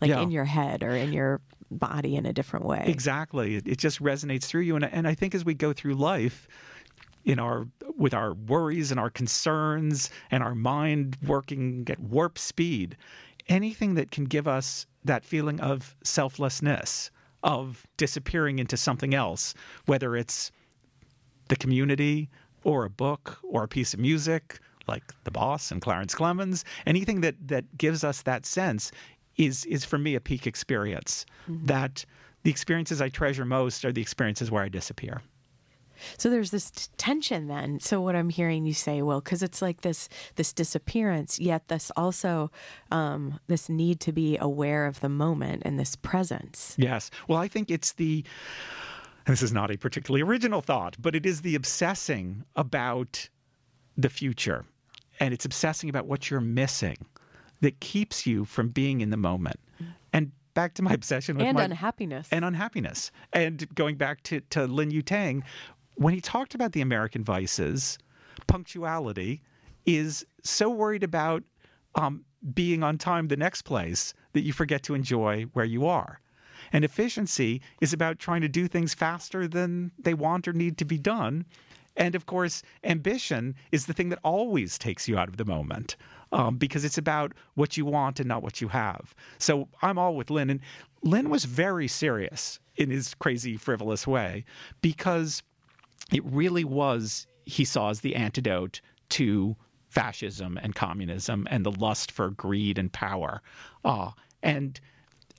like 0.00 0.10
Yeah. 0.10 0.20
in 0.20 0.30
your 0.30 0.44
head 0.44 0.82
or 0.82 0.90
in 0.90 1.12
your 1.12 1.40
body 1.70 2.16
in 2.16 2.26
a 2.26 2.32
different 2.32 2.66
way. 2.66 2.84
Exactly. 2.86 3.56
It, 3.56 3.66
it 3.66 3.78
just 3.78 4.02
resonates 4.02 4.44
through 4.44 4.62
you. 4.62 4.76
And, 4.76 4.84
and 4.84 5.08
I 5.08 5.14
think 5.14 5.34
as 5.34 5.44
we 5.44 5.54
go 5.54 5.72
through 5.72 5.94
life, 5.94 6.48
in 7.24 7.38
our 7.38 7.68
with 7.96 8.14
our 8.14 8.34
worries 8.34 8.90
and 8.90 8.98
our 8.98 9.10
concerns 9.10 10.10
and 10.30 10.42
our 10.42 10.56
mind 10.56 11.16
working 11.24 11.86
at 11.88 12.00
warp 12.00 12.36
speed, 12.38 12.96
anything 13.48 13.94
that 13.94 14.10
can 14.10 14.24
give 14.24 14.46
us 14.46 14.86
that 15.04 15.24
feeling 15.24 15.60
of 15.60 15.96
selflessness, 16.02 17.10
of 17.42 17.86
disappearing 17.96 18.58
into 18.58 18.76
something 18.76 19.14
else, 19.14 19.54
whether 19.86 20.16
it's 20.16 20.52
the 21.48 21.56
community 21.56 22.30
or 22.64 22.84
a 22.84 22.90
book 22.90 23.38
or 23.42 23.64
a 23.64 23.68
piece 23.68 23.92
of 23.92 24.00
music 24.00 24.60
like 24.88 25.02
The 25.24 25.30
Boss 25.30 25.70
and 25.70 25.80
Clarence 25.80 26.14
Clemons, 26.14 26.64
anything 26.86 27.20
that 27.20 27.36
that 27.48 27.76
gives 27.78 28.04
us 28.04 28.22
that 28.22 28.46
sense 28.46 28.90
is 29.36 29.64
is 29.66 29.84
for 29.84 29.98
me 29.98 30.14
a 30.14 30.20
peak 30.20 30.46
experience. 30.46 31.24
Mm-hmm. 31.48 31.66
That 31.66 32.04
the 32.42 32.50
experiences 32.50 33.00
I 33.00 33.08
treasure 33.08 33.44
most 33.44 33.84
are 33.84 33.92
the 33.92 34.02
experiences 34.02 34.50
where 34.50 34.62
I 34.62 34.68
disappear. 34.68 35.22
So 36.18 36.30
there's 36.30 36.50
this 36.50 36.70
t- 36.70 36.86
tension 36.96 37.46
then. 37.48 37.80
So 37.80 38.00
what 38.00 38.16
I'm 38.16 38.28
hearing 38.30 38.64
you 38.64 38.74
say, 38.74 39.02
well, 39.02 39.20
because 39.20 39.42
it's 39.42 39.62
like 39.62 39.82
this 39.82 40.08
this 40.36 40.52
disappearance, 40.52 41.38
yet 41.38 41.68
this 41.68 41.90
also 41.96 42.50
um, 42.90 43.38
this 43.46 43.68
need 43.68 44.00
to 44.00 44.12
be 44.12 44.36
aware 44.38 44.86
of 44.86 45.00
the 45.00 45.08
moment 45.08 45.62
and 45.64 45.78
this 45.78 45.96
presence. 45.96 46.74
Yes. 46.78 47.10
Well, 47.28 47.38
I 47.38 47.48
think 47.48 47.70
it's 47.70 47.92
the. 47.92 48.24
and 49.26 49.32
This 49.32 49.42
is 49.42 49.52
not 49.52 49.70
a 49.70 49.76
particularly 49.76 50.22
original 50.22 50.60
thought, 50.60 50.96
but 51.00 51.14
it 51.14 51.26
is 51.26 51.42
the 51.42 51.54
obsessing 51.54 52.44
about 52.56 53.28
the 53.96 54.08
future, 54.08 54.64
and 55.20 55.34
it's 55.34 55.44
obsessing 55.44 55.88
about 55.90 56.06
what 56.06 56.30
you're 56.30 56.40
missing 56.40 56.96
that 57.60 57.78
keeps 57.80 58.26
you 58.26 58.44
from 58.44 58.68
being 58.68 59.00
in 59.00 59.10
the 59.10 59.16
moment. 59.16 59.60
And 60.12 60.32
back 60.54 60.74
to 60.74 60.82
my 60.82 60.92
obsession 60.92 61.36
with 61.36 61.46
and 61.46 61.56
my 61.56 61.64
unhappiness. 61.64 62.28
and 62.32 62.44
unhappiness. 62.44 63.10
And 63.32 63.72
going 63.74 63.96
back 63.96 64.22
to, 64.24 64.40
to 64.50 64.66
Lin 64.66 64.90
Yutang, 64.90 65.42
when 65.94 66.14
he 66.14 66.20
talked 66.20 66.54
about 66.54 66.72
the 66.72 66.80
American 66.80 67.24
vices, 67.24 67.98
punctuality 68.46 69.42
is 69.86 70.24
so 70.42 70.70
worried 70.70 71.02
about 71.02 71.42
um, 71.94 72.24
being 72.54 72.82
on 72.82 72.98
time 72.98 73.28
the 73.28 73.36
next 73.36 73.62
place 73.62 74.14
that 74.32 74.42
you 74.42 74.52
forget 74.52 74.82
to 74.84 74.94
enjoy 74.94 75.42
where 75.52 75.64
you 75.64 75.86
are. 75.86 76.20
And 76.72 76.84
efficiency 76.84 77.60
is 77.80 77.92
about 77.92 78.18
trying 78.18 78.40
to 78.42 78.48
do 78.48 78.68
things 78.68 78.94
faster 78.94 79.46
than 79.46 79.92
they 79.98 80.14
want 80.14 80.48
or 80.48 80.52
need 80.52 80.78
to 80.78 80.84
be 80.84 80.98
done. 80.98 81.44
And 81.96 82.14
of 82.14 82.24
course, 82.24 82.62
ambition 82.84 83.54
is 83.70 83.86
the 83.86 83.92
thing 83.92 84.08
that 84.08 84.18
always 84.24 84.78
takes 84.78 85.08
you 85.08 85.18
out 85.18 85.28
of 85.28 85.36
the 85.36 85.44
moment 85.44 85.96
um, 86.32 86.56
because 86.56 86.84
it's 86.84 86.96
about 86.96 87.32
what 87.54 87.76
you 87.76 87.84
want 87.84 88.18
and 88.18 88.28
not 88.28 88.42
what 88.42 88.60
you 88.60 88.68
have. 88.68 89.14
So 89.38 89.68
I'm 89.82 89.98
all 89.98 90.16
with 90.16 90.30
Lin. 90.30 90.48
And 90.48 90.60
Lin 91.02 91.28
was 91.28 91.44
very 91.44 91.88
serious 91.88 92.58
in 92.76 92.90
his 92.90 93.14
crazy, 93.14 93.56
frivolous 93.58 94.06
way 94.06 94.44
because 94.80 95.42
it 96.10 96.24
really 96.24 96.64
was, 96.64 97.26
he 97.44 97.64
saw 97.64 97.90
as 97.90 98.00
the 98.00 98.14
antidote 98.14 98.80
to 99.10 99.56
fascism 99.88 100.58
and 100.62 100.74
communism 100.74 101.46
and 101.50 101.66
the 101.66 101.70
lust 101.70 102.10
for 102.10 102.30
greed 102.30 102.78
and 102.78 102.92
power. 102.92 103.42
Uh, 103.84 104.10
and 104.42 104.80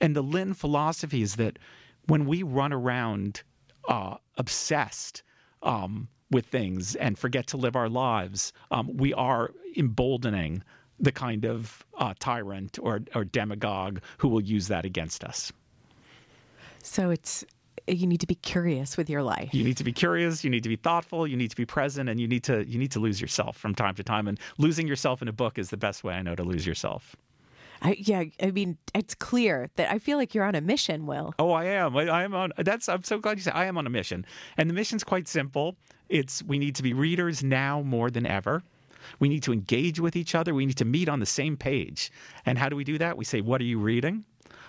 and 0.00 0.16
the 0.16 0.22
Lin 0.22 0.54
philosophy 0.54 1.22
is 1.22 1.36
that 1.36 1.58
when 2.06 2.26
we 2.26 2.42
run 2.42 2.72
around 2.72 3.42
uh, 3.88 4.16
obsessed 4.36 5.22
um, 5.62 6.08
with 6.30 6.46
things 6.46 6.94
and 6.96 7.18
forget 7.18 7.46
to 7.48 7.56
live 7.56 7.76
our 7.76 7.88
lives, 7.88 8.52
um, 8.70 8.96
we 8.96 9.14
are 9.14 9.52
emboldening 9.76 10.62
the 10.98 11.12
kind 11.12 11.44
of 11.44 11.84
uh, 11.98 12.14
tyrant 12.18 12.78
or, 12.80 13.02
or 13.14 13.24
demagogue 13.24 14.00
who 14.18 14.28
will 14.28 14.40
use 14.40 14.68
that 14.68 14.84
against 14.84 15.24
us. 15.24 15.52
so 16.82 17.10
it's 17.10 17.44
you 17.86 18.06
need 18.06 18.20
to 18.20 18.26
be 18.26 18.34
curious 18.34 18.96
with 18.96 19.10
your 19.10 19.22
life. 19.22 19.52
You 19.52 19.64
need 19.64 19.76
to 19.76 19.84
be 19.84 19.92
curious. 19.92 20.44
You 20.44 20.50
need 20.50 20.62
to 20.62 20.68
be 20.68 20.76
thoughtful. 20.76 21.26
You 21.26 21.36
need 21.36 21.50
to 21.50 21.56
be 21.56 21.66
present, 21.66 22.08
and 22.08 22.20
you 22.20 22.26
need 22.26 22.44
to 22.44 22.66
you 22.66 22.78
need 22.78 22.92
to 22.92 23.00
lose 23.00 23.20
yourself 23.20 23.56
from 23.56 23.74
time 23.74 23.94
to 23.96 24.02
time. 24.02 24.26
And 24.28 24.38
losing 24.58 24.86
yourself 24.86 25.22
in 25.22 25.28
a 25.28 25.32
book 25.32 25.58
is 25.58 25.70
the 25.70 25.76
best 25.76 26.04
way 26.04 26.14
I 26.14 26.22
know 26.22 26.34
to 26.34 26.42
lose 26.42 26.66
yourself. 26.66 27.16
I, 27.82 27.96
yeah, 27.98 28.24
I 28.42 28.50
mean, 28.50 28.78
it's 28.94 29.14
clear 29.14 29.68
that 29.76 29.90
I 29.90 29.98
feel 29.98 30.16
like 30.16 30.34
you're 30.34 30.44
on 30.44 30.54
a 30.54 30.60
mission, 30.60 31.06
Will. 31.06 31.34
Oh, 31.38 31.50
I 31.50 31.64
am. 31.64 31.94
I, 31.96 32.08
I 32.08 32.22
am 32.22 32.34
on. 32.34 32.52
That's. 32.56 32.88
I'm 32.88 33.02
so 33.02 33.18
glad 33.18 33.36
you 33.36 33.42
said. 33.42 33.52
I 33.54 33.66
am 33.66 33.76
on 33.76 33.86
a 33.86 33.90
mission, 33.90 34.24
and 34.56 34.70
the 34.70 34.74
mission's 34.74 35.04
quite 35.04 35.28
simple. 35.28 35.76
It's 36.08 36.42
we 36.42 36.58
need 36.58 36.74
to 36.76 36.82
be 36.82 36.94
readers 36.94 37.42
now 37.44 37.82
more 37.82 38.10
than 38.10 38.26
ever. 38.26 38.62
We 39.18 39.28
need 39.28 39.42
to 39.42 39.52
engage 39.52 40.00
with 40.00 40.16
each 40.16 40.34
other. 40.34 40.54
We 40.54 40.64
need 40.64 40.78
to 40.78 40.86
meet 40.86 41.10
on 41.10 41.20
the 41.20 41.26
same 41.26 41.58
page. 41.58 42.10
And 42.46 42.56
how 42.56 42.70
do 42.70 42.76
we 42.76 42.84
do 42.84 42.96
that? 42.98 43.18
We 43.18 43.24
say, 43.24 43.42
"What 43.42 43.60
are 43.60 43.64
you 43.64 43.78
reading?" 43.78 44.24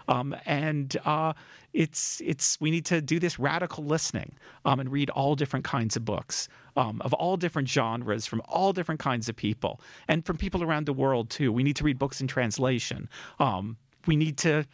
Um, 0.07 0.35
and 0.45 0.95
uh, 1.05 1.33
it's 1.75 2.21
it's 2.23 2.59
we 2.61 2.71
need 2.71 2.85
to 2.85 3.01
do 3.01 3.19
this 3.19 3.37
radical 3.37 3.83
listening 3.83 4.33
um, 4.63 4.79
and 4.79 4.91
read 4.91 5.09
all 5.09 5.35
different 5.35 5.65
kinds 5.65 5.95
of 5.95 6.05
books 6.05 6.47
um, 6.77 7.01
of 7.01 7.13
all 7.13 7.35
different 7.37 7.67
genres 7.67 8.25
from 8.25 8.41
all 8.47 8.71
different 8.73 8.99
kinds 8.99 9.27
of 9.27 9.35
people 9.35 9.81
and 10.07 10.25
from 10.25 10.37
people 10.37 10.63
around 10.63 10.85
the 10.85 10.93
world 10.93 11.29
too. 11.29 11.51
We 11.51 11.63
need 11.63 11.75
to 11.75 11.83
read 11.83 11.99
books 11.99 12.21
in 12.21 12.27
translation. 12.27 13.09
Um, 13.39 13.77
we 14.07 14.15
need 14.15 14.37
to 14.39 14.65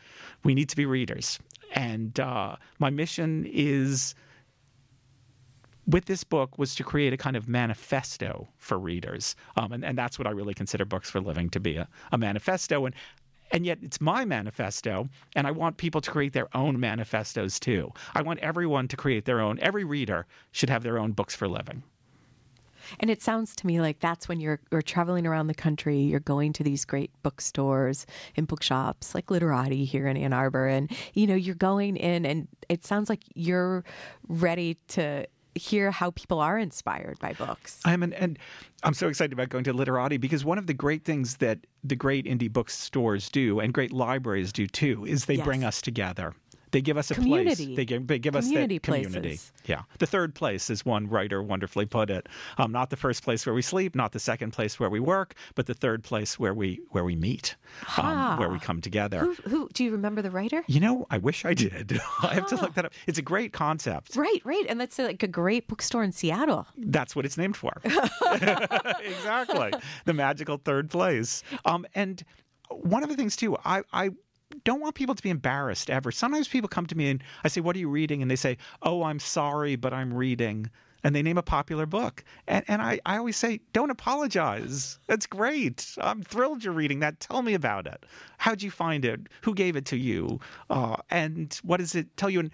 we 0.43 0.53
need 0.53 0.69
to 0.69 0.75
be 0.75 0.85
readers. 0.85 1.39
And 1.73 2.19
uh, 2.19 2.57
my 2.79 2.89
mission 2.89 3.45
is 3.51 4.13
with 5.87 6.05
this 6.05 6.23
book 6.23 6.57
was 6.59 6.75
to 6.75 6.83
create 6.83 7.13
a 7.13 7.17
kind 7.17 7.35
of 7.35 7.47
manifesto 7.47 8.47
for 8.57 8.77
readers, 8.77 9.35
um, 9.57 9.71
and, 9.71 9.83
and 9.83 9.97
that's 9.97 10.19
what 10.19 10.27
I 10.27 10.31
really 10.31 10.53
consider 10.53 10.85
books 10.85 11.09
for 11.09 11.19
living 11.19 11.49
to 11.49 11.59
be 11.59 11.77
a, 11.77 11.87
a 12.11 12.17
manifesto. 12.17 12.85
And 12.85 12.93
and 13.51 13.65
yet 13.65 13.79
it's 13.81 14.01
my 14.01 14.25
manifesto, 14.25 15.09
and 15.35 15.47
I 15.47 15.51
want 15.51 15.77
people 15.77 16.01
to 16.01 16.11
create 16.11 16.33
their 16.33 16.55
own 16.55 16.79
manifestos 16.79 17.59
too. 17.59 17.91
I 18.15 18.21
want 18.21 18.39
everyone 18.39 18.87
to 18.89 18.97
create 18.97 19.25
their 19.25 19.41
own. 19.41 19.59
Every 19.59 19.83
reader 19.83 20.25
should 20.51 20.69
have 20.69 20.83
their 20.83 20.97
own 20.97 21.11
books 21.11 21.35
for 21.35 21.47
living. 21.47 21.83
And 22.99 23.09
it 23.09 23.21
sounds 23.21 23.55
to 23.57 23.67
me 23.67 23.79
like 23.79 23.99
that's 23.99 24.27
when 24.27 24.39
you're, 24.39 24.59
you're 24.71 24.81
traveling 24.81 25.27
around 25.27 25.47
the 25.47 25.53
country, 25.53 25.99
you're 25.99 26.19
going 26.19 26.53
to 26.53 26.63
these 26.63 26.85
great 26.85 27.11
bookstores 27.23 28.05
and 28.35 28.47
bookshops 28.47 29.13
like 29.13 29.31
Literati 29.31 29.85
here 29.85 30.07
in 30.07 30.17
Ann 30.17 30.33
Arbor. 30.33 30.67
And, 30.67 30.91
you 31.13 31.27
know, 31.27 31.35
you're 31.35 31.55
going 31.55 31.95
in 31.95 32.25
and 32.25 32.47
it 32.69 32.85
sounds 32.85 33.09
like 33.09 33.21
you're 33.35 33.83
ready 34.27 34.77
to 34.89 35.27
hear 35.55 35.91
how 35.91 36.11
people 36.11 36.39
are 36.39 36.57
inspired 36.57 37.19
by 37.19 37.33
books. 37.33 37.79
I'm 37.85 38.03
an, 38.03 38.13
and 38.13 38.39
I'm 38.83 38.93
so 38.93 39.07
excited 39.07 39.33
about 39.33 39.49
going 39.49 39.63
to 39.65 39.73
Literati 39.73 40.17
because 40.17 40.45
one 40.45 40.57
of 40.57 40.67
the 40.67 40.73
great 40.73 41.03
things 41.03 41.37
that 41.37 41.59
the 41.83 41.95
great 41.95 42.25
indie 42.25 42.51
bookstores 42.51 43.29
do 43.29 43.59
and 43.59 43.73
great 43.73 43.91
libraries 43.91 44.51
do 44.53 44.67
too 44.67 45.05
is 45.05 45.25
they 45.25 45.35
Yes. 45.35 45.45
bring 45.45 45.63
us 45.63 45.81
together. 45.81 46.33
They 46.71 46.81
give 46.81 46.97
us 46.97 47.11
a 47.11 47.15
Community. 47.15 47.65
place. 47.65 47.75
They 47.77 47.85
give, 47.85 48.07
they 48.07 48.19
give 48.19 48.35
us 48.35 48.45
Community 48.45 48.77
that 48.77 48.83
community. 48.83 49.19
places. 49.29 49.51
Yeah. 49.65 49.81
The 49.99 50.05
third 50.05 50.33
place, 50.35 50.69
as 50.69 50.85
one 50.85 51.07
writer 51.07 51.43
wonderfully 51.43 51.85
put 51.85 52.09
it, 52.09 52.27
um, 52.57 52.71
not 52.71 52.89
the 52.89 52.95
first 52.97 53.23
place 53.23 53.45
where 53.45 53.53
we 53.53 53.61
sleep, 53.61 53.95
not 53.95 54.11
the 54.13 54.19
second 54.19 54.51
place 54.51 54.79
where 54.79 54.89
we 54.89 54.99
work, 54.99 55.35
but 55.55 55.65
the 55.65 55.73
third 55.73 56.03
place 56.03 56.39
where 56.39 56.53
we 56.53 56.81
where 56.89 57.03
we 57.03 57.15
meet, 57.15 57.55
um, 57.97 58.37
where 58.39 58.49
we 58.49 58.59
come 58.59 58.81
together. 58.81 59.19
Who, 59.19 59.33
who 59.49 59.69
do 59.73 59.83
you 59.83 59.91
remember 59.91 60.21
the 60.21 60.31
writer? 60.31 60.63
You 60.67 60.79
know, 60.79 61.05
I 61.09 61.17
wish 61.17 61.43
I 61.45 61.53
did. 61.53 61.99
I 62.23 62.35
have 62.35 62.47
to 62.47 62.55
look 62.55 62.73
that 62.75 62.85
up. 62.85 62.93
It's 63.07 63.19
a 63.19 63.21
great 63.23 63.53
concept. 63.53 64.15
Right, 64.15 64.41
right, 64.45 64.65
and 64.69 64.79
that's 64.79 64.97
like 64.97 65.23
a 65.23 65.27
great 65.27 65.67
bookstore 65.67 66.03
in 66.03 66.11
Seattle. 66.11 66.67
That's 66.77 67.15
what 67.15 67.25
it's 67.25 67.37
named 67.37 67.57
for. 67.57 67.73
exactly. 67.83 69.71
The 70.05 70.13
magical 70.13 70.57
third 70.57 70.89
place. 70.89 71.43
Um, 71.65 71.85
and 71.95 72.23
one 72.69 73.03
of 73.03 73.09
the 73.09 73.15
things 73.15 73.35
too, 73.35 73.57
I, 73.65 73.81
I 73.93 74.11
don't 74.63 74.81
want 74.81 74.95
people 74.95 75.15
to 75.15 75.23
be 75.23 75.29
embarrassed 75.29 75.89
ever. 75.89 76.11
Sometimes 76.11 76.47
people 76.47 76.67
come 76.67 76.85
to 76.87 76.95
me 76.95 77.09
and 77.09 77.23
I 77.43 77.47
say, 77.47 77.61
What 77.61 77.75
are 77.75 77.79
you 77.79 77.89
reading? 77.89 78.21
And 78.21 78.29
they 78.29 78.35
say, 78.35 78.57
Oh, 78.81 79.03
I'm 79.03 79.19
sorry, 79.19 79.75
but 79.75 79.93
I'm 79.93 80.13
reading. 80.13 80.69
And 81.03 81.15
they 81.15 81.23
name 81.23 81.39
a 81.39 81.43
popular 81.43 81.87
book. 81.87 82.23
And, 82.47 82.63
and 82.67 82.79
I, 82.79 82.99
I 83.07 83.17
always 83.17 83.37
say, 83.37 83.61
Don't 83.73 83.89
apologize. 83.89 84.99
That's 85.07 85.25
great. 85.25 85.95
I'm 85.99 86.23
thrilled 86.23 86.63
you're 86.63 86.73
reading 86.73 86.99
that. 86.99 87.19
Tell 87.19 87.41
me 87.41 87.53
about 87.53 87.87
it. 87.87 88.05
How'd 88.37 88.61
you 88.61 88.71
find 88.71 89.03
it? 89.05 89.21
Who 89.43 89.53
gave 89.53 89.75
it 89.75 89.85
to 89.85 89.97
you? 89.97 90.39
Uh, 90.69 90.97
and 91.09 91.57
what 91.63 91.77
does 91.77 91.95
it 91.95 92.15
tell 92.17 92.29
you? 92.29 92.39
And 92.41 92.51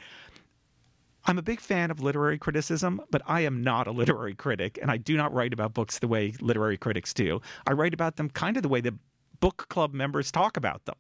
I'm 1.28 1.38
a 1.38 1.42
big 1.42 1.60
fan 1.60 1.92
of 1.92 2.00
literary 2.00 2.38
criticism, 2.38 3.02
but 3.12 3.22
I 3.28 3.42
am 3.42 3.62
not 3.62 3.86
a 3.86 3.92
literary 3.92 4.34
critic, 4.34 4.80
and 4.82 4.90
I 4.90 4.96
do 4.96 5.18
not 5.18 5.34
write 5.34 5.52
about 5.52 5.74
books 5.74 6.00
the 6.00 6.08
way 6.08 6.34
literary 6.40 6.78
critics 6.78 7.14
do. 7.14 7.42
I 7.68 7.74
write 7.74 7.94
about 7.94 8.16
them 8.16 8.30
kind 8.30 8.56
of 8.56 8.64
the 8.64 8.70
way 8.70 8.80
the 8.80 8.98
book 9.42 9.68
club 9.70 9.94
members 9.94 10.32
talk 10.32 10.56
about 10.56 10.86
them, 10.86 10.96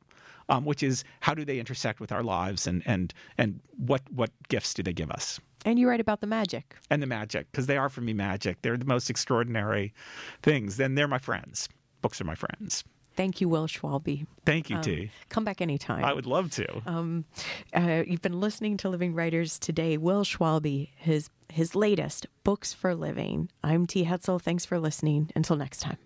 um, 0.50 0.66
which 0.66 0.84
is 0.84 1.04
how 1.22 1.34
do 1.34 1.43
they 1.45 1.60
intersect 1.60 2.00
with 2.00 2.12
our 2.12 2.24
lives, 2.24 2.68
and 2.68 2.82
and 2.86 3.14
and 3.38 3.60
what 3.78 4.02
what 4.12 4.32
gifts 4.50 4.74
do 4.74 4.84
they 4.84 4.93
give 4.93 5.12
us, 5.12 5.39
And 5.66 5.78
you 5.80 5.88
write 5.89 6.00
about 6.02 6.22
the 6.22 6.28
magic. 6.28 6.76
and 6.89 7.02
the 7.02 7.08
magic, 7.08 7.52
because 7.52 7.68
they 7.68 7.78
are 7.78 7.89
for 7.89 8.02
me 8.02 8.14
magic. 8.14 8.62
They're 8.62 8.78
the 8.78 8.86
most 8.86 9.10
extraordinary 9.10 9.93
things. 10.41 10.78
Then 10.78 10.95
they're 10.95 11.08
my 11.08 11.20
friends. 11.20 11.68
Books 12.02 12.22
are 12.22 12.26
my 12.26 12.36
friends. 12.36 12.84
Thank 13.16 13.41
you, 13.41 13.50
Will 13.50 13.66
Schwalbe. 13.68 14.28
Thank 14.45 14.70
you, 14.70 14.76
Um, 14.76 14.82
T. 14.84 15.10
Come 15.30 15.43
back 15.43 15.60
anytime. 15.60 16.06
I 16.06 16.14
would 16.14 16.28
love 16.28 16.52
to. 16.52 16.68
Um, 16.86 17.26
uh, 17.74 18.04
you've 18.06 18.22
been 18.22 18.39
listening 18.39 18.78
to 18.78 18.89
Living 18.89 19.16
Writers 19.16 19.58
today. 19.58 19.98
Will 19.98 20.24
Schwalbe, 20.24 20.89
his 20.98 21.30
his 21.52 21.74
latest 21.76 22.28
books 22.43 22.74
for 22.74 22.93
living. 22.93 23.50
I'm 23.64 23.88
T. 23.88 24.06
Hetzel. 24.06 24.39
Thanks 24.39 24.66
for 24.66 24.78
listening. 24.80 25.32
Until 25.36 25.56
next 25.56 25.80
time. 25.82 25.98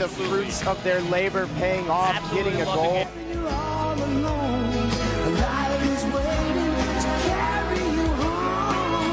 The 0.00 0.08
fruits 0.08 0.66
of 0.66 0.82
their 0.82 1.02
labor 1.02 1.46
paying 1.58 1.90
off, 1.90 2.14
Absolutely 2.14 2.52
getting 2.52 2.62
a 2.62 2.64
goal. 2.74 2.94
it. 2.96 3.06
You're 3.34 3.46
all 3.48 4.02
alone. 4.02 4.88
Life 5.34 5.84
is 5.84 6.04
waiting 6.04 6.74
to 7.02 7.20
carry 7.28 7.78
you 7.80 8.06
home. 8.06 9.04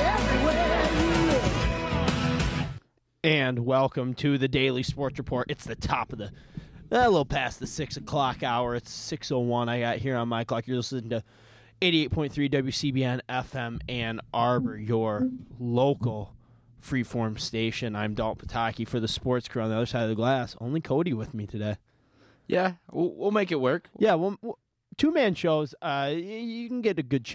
Everywhere 0.00 0.90
you 0.98 1.30
look. 1.30 2.72
And 3.22 3.60
welcome 3.60 4.14
to 4.14 4.36
the 4.36 4.48
Daily 4.48 4.82
Sports 4.82 5.18
Report. 5.18 5.48
It's 5.48 5.64
the 5.64 5.76
top 5.76 6.12
of 6.12 6.18
the, 6.18 6.32
a 6.90 7.08
little 7.08 7.24
past 7.24 7.60
the 7.60 7.68
six 7.68 7.96
o'clock 7.96 8.42
hour. 8.42 8.74
It's 8.74 8.90
six 8.90 9.30
oh 9.30 9.38
one. 9.38 9.68
I 9.68 9.78
got 9.78 9.98
here 9.98 10.16
on 10.16 10.26
my 10.26 10.42
clock. 10.42 10.66
You're 10.66 10.78
listening 10.78 11.10
to 11.10 11.22
eighty 11.80 12.02
eight 12.02 12.10
point 12.10 12.32
three 12.32 12.48
WCBN 12.48 13.20
FM 13.28 13.80
Ann 13.88 14.18
Arbor, 14.34 14.76
your 14.76 15.28
local 15.60 16.34
freeform 16.82 17.38
station. 17.38 17.94
I'm 17.94 18.14
Dalton 18.14 18.46
Pataki 18.46 18.86
for 18.86 19.00
the 19.00 19.08
sports 19.08 19.48
crew 19.48 19.62
on 19.62 19.70
the 19.70 19.76
other 19.76 19.86
side 19.86 20.02
of 20.02 20.08
the 20.08 20.14
glass. 20.14 20.56
Only 20.60 20.80
Cody 20.80 21.12
with 21.12 21.32
me 21.32 21.46
today. 21.46 21.76
Yeah, 22.46 22.74
we'll, 22.90 23.14
we'll 23.14 23.30
make 23.30 23.52
it 23.52 23.60
work. 23.60 23.88
Yeah, 23.98 24.14
well, 24.14 24.58
two 24.96 25.12
man 25.12 25.34
shows. 25.34 25.74
Uh, 25.80 26.12
you 26.14 26.68
can 26.68 26.82
get 26.82 26.98
a 26.98 27.02
good 27.02 27.26
show. 27.26 27.30